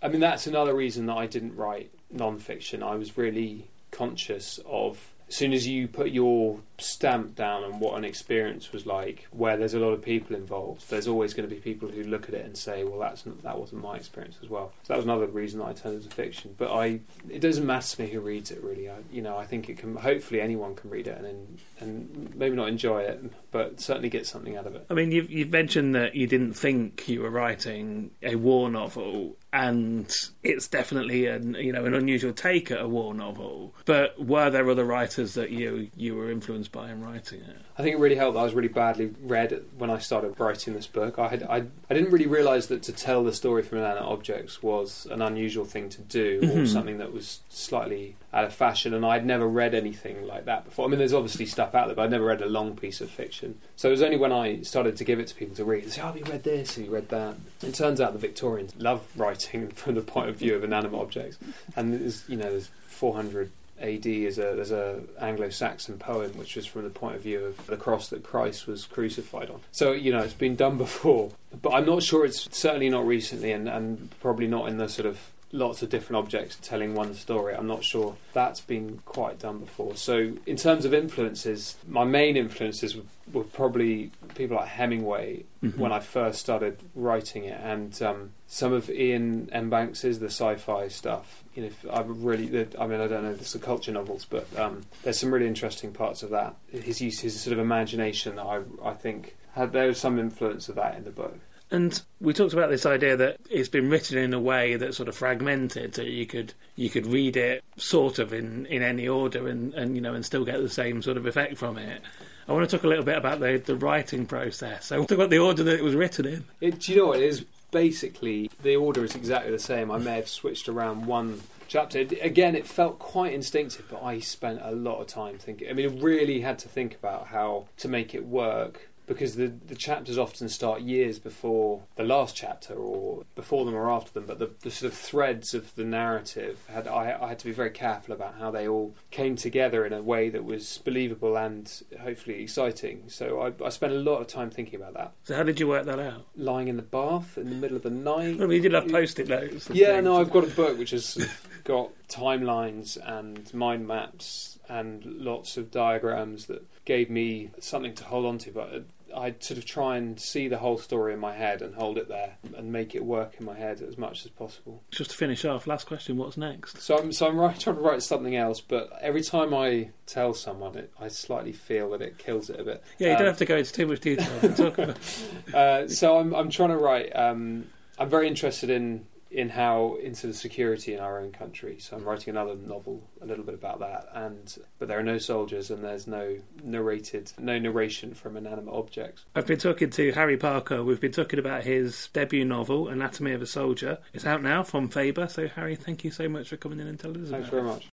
I 0.01 0.09
mean, 0.09 0.21
that's 0.21 0.45
another 0.47 0.73
reason 0.75 1.07
that 1.07 1.17
I 1.17 1.25
didn't 1.27 1.55
write 1.55 1.89
non-fiction. 2.11 2.83
I 2.83 2.95
was 2.95 3.17
really 3.17 3.67
conscious 3.91 4.59
of 4.65 5.12
as 5.33 5.37
soon 5.37 5.51
as 5.51 5.67
you 5.67 5.87
put 5.87 6.11
your 6.11 6.59
stamp 6.77 7.33
down 7.33 7.63
on 7.63 7.79
what 7.79 7.97
an 7.97 8.05
experience 8.05 8.71
was 8.71 8.85
like, 8.85 9.27
where 9.31 9.57
there's 9.57 9.73
a 9.73 9.79
lot 9.79 9.89
of 9.89 9.99
people 9.99 10.35
involved, 10.35 10.87
there's 10.91 11.07
always 11.07 11.33
going 11.33 11.49
to 11.49 11.53
be 11.53 11.59
people 11.59 11.89
who 11.89 12.03
look 12.03 12.29
at 12.29 12.35
it 12.35 12.45
and 12.45 12.55
say, 12.55 12.83
"Well, 12.83 12.99
that's 12.99 13.25
not, 13.25 13.41
that 13.41 13.57
wasn't 13.57 13.81
my 13.81 13.95
experience 13.95 14.37
as 14.43 14.49
well." 14.49 14.71
So 14.83 14.93
that 14.93 14.97
was 14.97 15.05
another 15.05 15.25
reason 15.25 15.57
that 15.57 15.65
I 15.65 15.73
turned 15.73 15.95
it 15.95 16.03
to 16.07 16.15
fiction. 16.15 16.53
But 16.55 16.71
I, 16.71 16.99
it 17.27 17.39
doesn't 17.39 17.65
matter 17.65 17.95
to 17.95 18.01
me 18.03 18.09
who 18.09 18.19
reads 18.19 18.51
it 18.51 18.61
really. 18.63 18.91
I, 18.91 18.97
you 19.11 19.23
know, 19.23 19.35
I 19.35 19.47
think 19.47 19.69
it 19.69 19.79
can. 19.79 19.95
Hopefully, 19.95 20.39
anyone 20.39 20.75
can 20.75 20.91
read 20.91 21.07
it 21.07 21.17
and 21.17 21.57
and 21.79 22.35
maybe 22.35 22.55
not 22.55 22.67
enjoy 22.67 23.01
it, 23.01 23.23
but 23.49 23.81
certainly 23.81 24.09
get 24.09 24.27
something 24.27 24.55
out 24.55 24.67
of 24.67 24.75
it. 24.75 24.85
I 24.91 24.93
mean, 24.93 25.11
you've, 25.11 25.31
you've 25.31 25.51
mentioned 25.51 25.95
that 25.95 26.13
you 26.13 26.27
didn't 26.27 26.53
think 26.53 27.07
you 27.07 27.21
were 27.21 27.31
writing 27.31 28.11
a 28.21 28.35
war 28.35 28.69
novel, 28.69 29.35
and 29.53 30.11
it's 30.41 30.67
definitely 30.67 31.27
an 31.27 31.53
you 31.53 31.71
know 31.71 31.85
an 31.85 31.93
unusual 31.93 32.33
take 32.33 32.71
at 32.71 32.81
a 32.81 32.87
war 32.87 33.13
novel. 33.13 33.73
But 33.85 34.19
were 34.19 34.49
there 34.49 34.67
other 34.69 34.83
writers 34.83 35.35
that 35.35 35.51
you 35.51 35.89
you 35.95 36.15
were 36.15 36.31
influenced 36.31 36.71
by 36.71 36.89
in 36.89 37.01
writing 37.01 37.41
it? 37.41 37.61
I 37.77 37.81
think 37.81 37.95
it 37.95 37.99
really 37.99 38.15
helped. 38.15 38.35
that 38.35 38.41
I 38.41 38.43
was 38.43 38.53
really 38.53 38.67
badly 38.67 39.13
read 39.23 39.63
when 39.79 39.89
I 39.89 39.97
started 39.97 40.39
writing 40.39 40.75
this 40.75 40.85
book. 40.85 41.17
I 41.17 41.27
had 41.29 41.41
I, 41.43 41.63
I 41.89 41.93
didn't 41.95 42.11
really 42.11 42.27
realise 42.27 42.67
that 42.67 42.83
to 42.83 42.91
tell 42.91 43.23
the 43.23 43.33
story 43.33 43.63
from 43.63 43.79
inanimate 43.79 44.03
objects 44.07 44.61
was 44.61 45.07
an 45.09 45.23
unusual 45.23 45.65
thing 45.65 45.89
to 45.89 46.01
do, 46.01 46.39
or 46.43 46.47
Mhm. 46.61 46.67
something 46.67 46.97
that 46.99 47.11
was 47.11 47.39
slightly 47.49 48.15
out 48.31 48.43
of 48.43 48.53
fashion. 48.53 48.93
And 48.93 49.03
I'd 49.03 49.25
never 49.25 49.47
read 49.47 49.73
anything 49.73 50.27
like 50.27 50.45
that 50.45 50.65
before. 50.65 50.85
I 50.85 50.87
mean, 50.87 50.99
there's 50.99 51.13
obviously 51.13 51.47
stuff 51.47 51.73
out 51.73 51.87
there, 51.87 51.95
but 51.95 52.03
I'd 52.03 52.11
never 52.11 52.25
read 52.25 52.41
a 52.43 52.47
long 52.47 52.75
piece 52.75 53.01
of 53.01 53.09
fiction. 53.09 53.57
So 53.75 53.87
it 53.87 53.91
was 53.91 54.01
only 54.03 54.17
when 54.17 54.31
I 54.31 54.61
started 54.61 54.95
to 54.97 55.03
give 55.03 55.19
it 55.19 55.27
to 55.27 55.35
people 55.35 55.55
to 55.55 55.65
read, 55.65 55.85
they 55.85 55.89
say, 55.89 56.01
"Oh, 56.03 56.05
have 56.07 56.17
you 56.17 56.25
read 56.25 56.43
this? 56.43 56.75
Have 56.75 56.85
you 56.85 56.91
read 56.91 57.09
that?" 57.09 57.35
It 57.63 57.73
turns 57.73 57.99
out 57.99 58.13
the 58.13 58.19
Victorians 58.19 58.73
love 58.77 59.01
writing 59.15 59.67
from 59.75 59.95
the 59.95 60.01
point 60.01 60.29
of 60.29 60.35
view 60.35 60.55
of 60.55 60.63
inanimate 60.63 60.99
objects, 61.01 61.39
and 61.75 61.93
there's 61.93 62.23
you 62.29 62.37
know 62.37 62.51
there's 62.51 62.69
400 62.87 63.49
AD 63.83 64.05
is 64.05 64.37
a 64.37 64.55
there's 64.55 64.71
a 64.71 65.01
Anglo-Saxon 65.19 65.99
poem 65.99 66.31
which 66.37 66.55
was 66.55 66.65
from 66.65 66.83
the 66.83 66.89
point 66.89 67.17
of 67.17 67.21
view 67.21 67.43
of 67.45 67.67
the 67.67 67.77
cross 67.77 68.07
that 68.09 68.23
Christ 68.23 68.65
was 68.65 68.85
crucified 68.85 69.49
on. 69.49 69.59
So 69.71 69.91
you 69.91 70.11
know 70.11 70.19
it's 70.19 70.33
been 70.33 70.55
done 70.55 70.77
before, 70.77 71.31
but 71.61 71.71
I'm 71.71 71.85
not 71.85 72.01
sure 72.01 72.25
it's 72.25 72.47
certainly 72.55 72.89
not 72.89 73.05
recently, 73.05 73.51
and, 73.51 73.67
and 73.67 74.09
probably 74.21 74.47
not 74.47 74.69
in 74.69 74.77
the 74.77 74.87
sort 74.87 75.05
of 75.05 75.19
lots 75.53 75.81
of 75.83 75.89
different 75.89 76.17
objects 76.17 76.57
telling 76.61 76.95
one 76.95 77.13
story. 77.13 77.53
I'm 77.55 77.67
not 77.67 77.83
sure 77.83 78.15
that's 78.33 78.59
been 78.59 78.99
quite 79.05 79.37
done 79.39 79.59
before. 79.59 79.95
So, 79.95 80.33
in 80.45 80.57
terms 80.57 80.83
of 80.83 80.93
influences, 80.93 81.77
my 81.87 82.03
main 82.03 82.35
influences 82.35 82.95
were, 82.95 83.03
were 83.31 83.43
probably 83.43 84.11
people 84.35 84.57
like 84.57 84.67
Hemingway 84.67 85.45
Mhm. 85.63 85.77
when 85.77 85.91
I 85.93 85.99
first 86.01 86.39
started 86.41 86.79
writing 86.95 87.45
it, 87.45 87.57
and 87.63 88.01
um, 88.01 88.31
some 88.47 88.73
of 88.73 88.89
Iain 88.89 89.47
M. 89.53 89.69
Banks's 89.69 90.19
the 90.19 90.25
sci-fi 90.25 90.89
stuff. 90.89 91.43
You 91.55 91.63
know, 91.63 91.91
I 91.91 92.01
really, 92.01 92.67
I 92.77 92.87
mean, 92.87 92.99
I 92.99 93.07
don't 93.07 93.23
know, 93.23 93.31
if 93.31 93.39
it's 93.39 93.53
the 93.53 93.59
culture 93.59 93.91
novels, 93.93 94.25
but 94.25 94.45
um, 94.59 94.81
there's 95.03 95.19
some 95.19 95.33
really 95.33 95.47
interesting 95.47 95.93
parts 95.93 96.21
of 96.23 96.31
that. 96.31 96.55
His 96.69 96.99
use, 96.99 97.19
his 97.21 97.39
sort 97.39 97.53
of 97.53 97.59
imagination, 97.59 98.39
I, 98.39 98.61
I 98.83 98.93
think, 98.93 99.37
had 99.53 99.71
there 99.71 99.87
was 99.87 99.99
some 99.99 100.17
influence 100.19 100.67
of 100.67 100.75
that 100.75 100.97
in 100.97 101.03
the 101.05 101.11
book. 101.11 101.37
And 101.71 101.99
we 102.21 102.33
talked 102.33 102.53
about 102.53 102.69
this 102.69 102.85
idea 102.85 103.17
that 103.17 103.37
it's 103.49 103.69
been 103.69 103.89
written 103.89 104.17
in 104.17 104.33
a 104.33 104.39
way 104.39 104.75
that's 104.75 104.95
sort 104.95 105.09
of 105.09 105.15
fragmented, 105.15 105.95
so 105.95 106.03
you 106.03 106.27
could 106.27 106.53
you 106.75 106.89
could 106.89 107.07
read 107.07 107.35
it 107.35 107.63
sort 107.77 108.19
of 108.19 108.31
in, 108.31 108.65
in 108.67 108.83
any 108.83 109.07
order, 109.07 109.47
and, 109.47 109.73
and 109.73 109.95
you 109.95 110.01
know, 110.01 110.13
and 110.13 110.25
still 110.25 110.45
get 110.45 110.61
the 110.61 110.69
same 110.69 111.01
sort 111.01 111.17
of 111.17 111.25
effect 111.25 111.57
from 111.57 111.77
it. 111.77 112.01
I 112.47 112.51
want 112.51 112.69
to 112.69 112.77
talk 112.77 112.83
a 112.83 112.87
little 112.87 113.05
bit 113.05 113.17
about 113.17 113.39
the 113.39 113.57
the 113.57 113.75
writing 113.75 114.25
process. 114.25 114.91
I 114.91 114.97
want 114.97 115.09
to 115.09 115.15
talk 115.15 115.23
about 115.23 115.29
the 115.31 115.39
order 115.39 115.63
that 115.63 115.79
it 115.79 115.83
was 115.83 115.95
written 115.95 116.25
in. 116.25 116.45
It, 116.61 116.79
do 116.81 116.91
you 116.91 116.99
know 116.99 117.07
what 117.07 117.19
it 117.19 117.25
is? 117.25 117.45
Basically, 117.71 118.51
the 118.61 118.75
order 118.75 119.03
is 119.03 119.15
exactly 119.15 119.51
the 119.51 119.57
same. 119.57 119.89
I 119.89 119.97
may 119.97 120.17
have 120.17 120.29
switched 120.29 120.69
around 120.69 121.07
one 121.07 121.41
chapter. 121.67 121.99
Again, 122.21 122.55
it 122.55 122.67
felt 122.67 122.99
quite 122.99 123.33
instinctive, 123.33 123.85
but 123.89 124.03
I 124.03 124.19
spent 124.19 124.59
a 124.61 124.71
lot 124.71 125.01
of 125.01 125.07
time 125.07 125.39
thinking. 125.39 125.69
I 125.69 125.73
mean, 125.73 125.89
I 125.89 126.01
really 126.03 126.41
had 126.41 126.59
to 126.59 126.69
think 126.69 126.93
about 126.93 127.27
how 127.27 127.65
to 127.77 127.87
make 127.87 128.13
it 128.13 128.27
work 128.27 128.89
because 129.05 129.35
the 129.35 129.47
the 129.47 129.75
chapters 129.75 130.17
often 130.17 130.49
start 130.49 130.81
years 130.81 131.19
before 131.19 131.83
the 131.95 132.03
last 132.03 132.35
chapter, 132.35 132.73
or 132.73 133.23
before 133.35 133.65
them 133.65 133.75
or 133.75 133.89
after 133.91 134.11
them. 134.11 134.25
But 134.25 134.39
the, 134.39 134.51
the 134.61 134.71
sort 134.71 134.91
of 134.91 134.97
threads 134.97 135.53
of 135.53 135.75
the 135.75 135.83
narrative 135.83 136.59
had 136.69 136.87
I, 136.87 137.17
I 137.21 137.27
had 137.29 137.39
to 137.39 137.45
be 137.45 137.51
very 137.51 137.69
careful 137.71 138.13
about 138.13 138.35
how 138.39 138.51
they 138.51 138.67
all 138.67 138.95
came 139.11 139.35
together 139.35 139.85
in 139.85 139.93
a 139.93 140.01
way 140.01 140.29
that 140.29 140.43
was 140.43 140.79
believable 140.83 141.35
and 141.37 141.71
hopefully 142.01 142.41
exciting. 142.41 143.03
So 143.07 143.41
I, 143.41 143.65
I 143.65 143.69
spent 143.69 143.93
a 143.93 143.97
lot 143.97 144.19
of 144.19 144.27
time 144.27 144.49
thinking 144.49 144.75
about 144.79 144.93
that 144.93 145.13
So, 145.23 145.35
how 145.35 145.43
did 145.43 145.59
you 145.59 145.67
work 145.67 145.85
that 145.85 145.99
out? 145.99 146.25
lying 146.35 146.67
in 146.67 146.75
the 146.77 146.81
bath 146.83 147.37
in 147.37 147.49
the 147.49 147.55
middle 147.55 147.77
of 147.77 147.83
the 147.83 147.89
night. 147.89 148.37
Mean, 148.39 148.51
you 148.51 148.61
did 148.61 148.73
have 148.73 148.87
post-it 148.89 149.27
notes. 149.27 149.69
Yeah, 149.71 149.93
things. 149.93 150.05
no, 150.05 150.19
I've 150.19 150.31
got 150.31 150.43
a 150.43 150.47
book 150.47 150.77
which 150.77 150.91
has 150.91 151.27
got 151.63 151.89
timelines 152.07 152.97
and 153.05 153.53
mind 153.53 153.87
maps 153.87 154.59
and 154.69 155.03
lots 155.05 155.57
of 155.57 155.71
diagrams 155.71 156.45
that 156.47 156.63
gave 156.85 157.09
me 157.09 157.49
something 157.59 157.93
to 157.95 158.03
hold 158.05 158.25
on 158.25 158.37
to. 158.39 158.51
But 158.51 158.83
I'd 159.15 159.43
sort 159.43 159.59
of 159.59 159.65
try 159.65 159.97
and 159.97 160.19
see 160.19 160.47
the 160.47 160.57
whole 160.57 160.77
story 160.79 161.13
in 161.13 161.19
my 161.19 161.33
head 161.33 161.61
and 161.61 161.75
hold 161.75 161.97
it 161.99 162.07
there 162.07 162.37
and 162.57 162.71
make 162.71 162.95
it 162.95 163.05
work 163.05 163.35
in 163.39 163.45
my 163.45 163.53
head 163.55 163.79
as 163.81 163.95
much 163.97 164.25
as 164.25 164.31
possible. 164.31 164.81
Just 164.89 165.11
to 165.11 165.15
finish 165.17 165.45
off, 165.45 165.67
last 165.67 165.85
question: 165.85 166.17
What's 166.17 166.35
next? 166.35 166.81
So 166.81 166.97
I'm 166.97 167.11
so 167.11 167.27
I'm 167.27 167.37
right, 167.37 167.59
trying 167.59 167.75
to 167.75 167.81
write 167.81 168.01
something 168.03 168.35
else, 168.35 168.59
but 168.61 168.91
every 169.01 169.21
time 169.21 169.53
I 169.53 169.89
tell 170.07 170.33
someone 170.33 170.75
it, 170.77 170.91
I 170.99 171.07
slightly 171.09 171.51
feel 171.53 171.91
that 171.91 172.01
it 172.01 172.17
kills 172.17 172.49
it 172.49 172.59
a 172.59 172.63
bit. 172.63 172.83
Yeah, 172.97 173.07
you 173.09 173.13
Um, 173.13 173.19
don't 173.19 173.27
have 173.27 173.37
to 173.37 173.45
go 173.45 173.57
into 173.57 173.71
too 173.71 173.85
much 173.87 173.99
detail. 173.99 174.39
about. 174.41 174.97
Uh, 175.53 175.87
so 175.87 176.17
I'm 176.17 176.33
I'm 176.33 176.49
trying 176.49 176.69
to 176.69 176.77
write. 176.77 177.15
Um, 177.15 177.67
I'm 177.99 178.09
very 178.09 178.27
interested 178.27 178.71
in 178.71 179.05
in 179.33 179.49
how 179.49 179.97
into 180.01 180.27
the 180.27 180.33
security 180.33 180.93
in 180.93 180.99
our 180.99 181.19
own 181.19 181.31
country. 181.31 181.77
So 181.79 181.97
I'm 181.97 182.03
writing 182.03 182.31
another 182.31 182.55
novel, 182.55 183.09
a 183.21 183.25
little 183.25 183.43
bit 183.43 183.55
about 183.55 183.79
that. 183.79 184.07
And 184.13 184.55
but 184.77 184.87
there 184.87 184.99
are 184.99 185.03
no 185.03 185.17
soldiers 185.17 185.71
and 185.71 185.83
there's 185.83 186.07
no 186.07 186.37
narrated, 186.63 187.31
no 187.39 187.57
narration 187.57 188.13
from 188.13 188.37
inanimate 188.37 188.73
objects. 188.73 189.25
I've 189.35 189.47
been 189.47 189.59
talking 189.59 189.89
to 189.91 190.11
Harry 190.11 190.37
Parker. 190.37 190.83
We've 190.83 191.01
been 191.01 191.11
talking 191.11 191.39
about 191.39 191.63
his 191.63 192.09
debut 192.13 192.45
novel, 192.45 192.87
Anatomy 192.87 193.33
of 193.33 193.41
a 193.41 193.47
Soldier. 193.47 193.97
It's 194.13 194.25
out 194.25 194.43
now 194.43 194.63
from 194.63 194.89
Faber. 194.89 195.27
So, 195.27 195.47
Harry, 195.47 195.75
thank 195.75 196.03
you 196.03 196.11
so 196.11 196.29
much 196.29 196.49
for 196.49 196.57
coming 196.57 196.79
in 196.79 196.87
and 196.87 196.99
telling 196.99 197.23
us 197.23 197.29
Thanks 197.29 197.49
about 197.49 197.61
very 197.61 197.69
it. 197.69 197.73
much. 197.73 197.89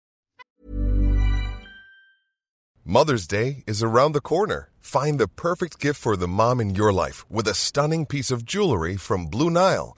Mother's 2.88 3.26
Day 3.28 3.64
is 3.66 3.82
around 3.82 4.12
the 4.12 4.22
corner. 4.22 4.70
Find 4.80 5.20
the 5.20 5.28
perfect 5.28 5.80
gift 5.80 6.00
for 6.00 6.16
the 6.16 6.28
mom 6.28 6.62
in 6.62 6.76
your 6.76 6.94
life 6.94 7.30
with 7.30 7.48
a 7.48 7.56
stunning 7.56 8.06
piece 8.06 8.30
of 8.30 8.46
jewelry 8.46 8.96
from 8.96 9.26
Blue 9.26 9.50
Nile. 9.50 9.98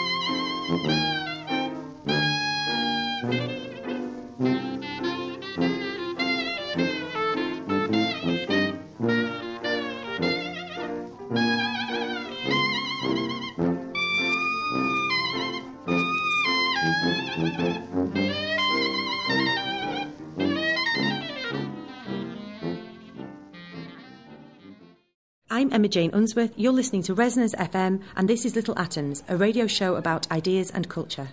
I'm 25.53 25.73
Emma 25.73 25.89
Jane 25.89 26.11
Unsworth. 26.13 26.53
You're 26.55 26.71
listening 26.71 27.03
to 27.03 27.13
Resonance 27.13 27.53
FM, 27.55 28.01
and 28.15 28.29
this 28.29 28.45
is 28.45 28.55
Little 28.55 28.79
Atoms, 28.79 29.21
a 29.27 29.35
radio 29.35 29.67
show 29.67 29.97
about 29.97 30.31
ideas 30.31 30.71
and 30.71 30.87
culture. 30.87 31.27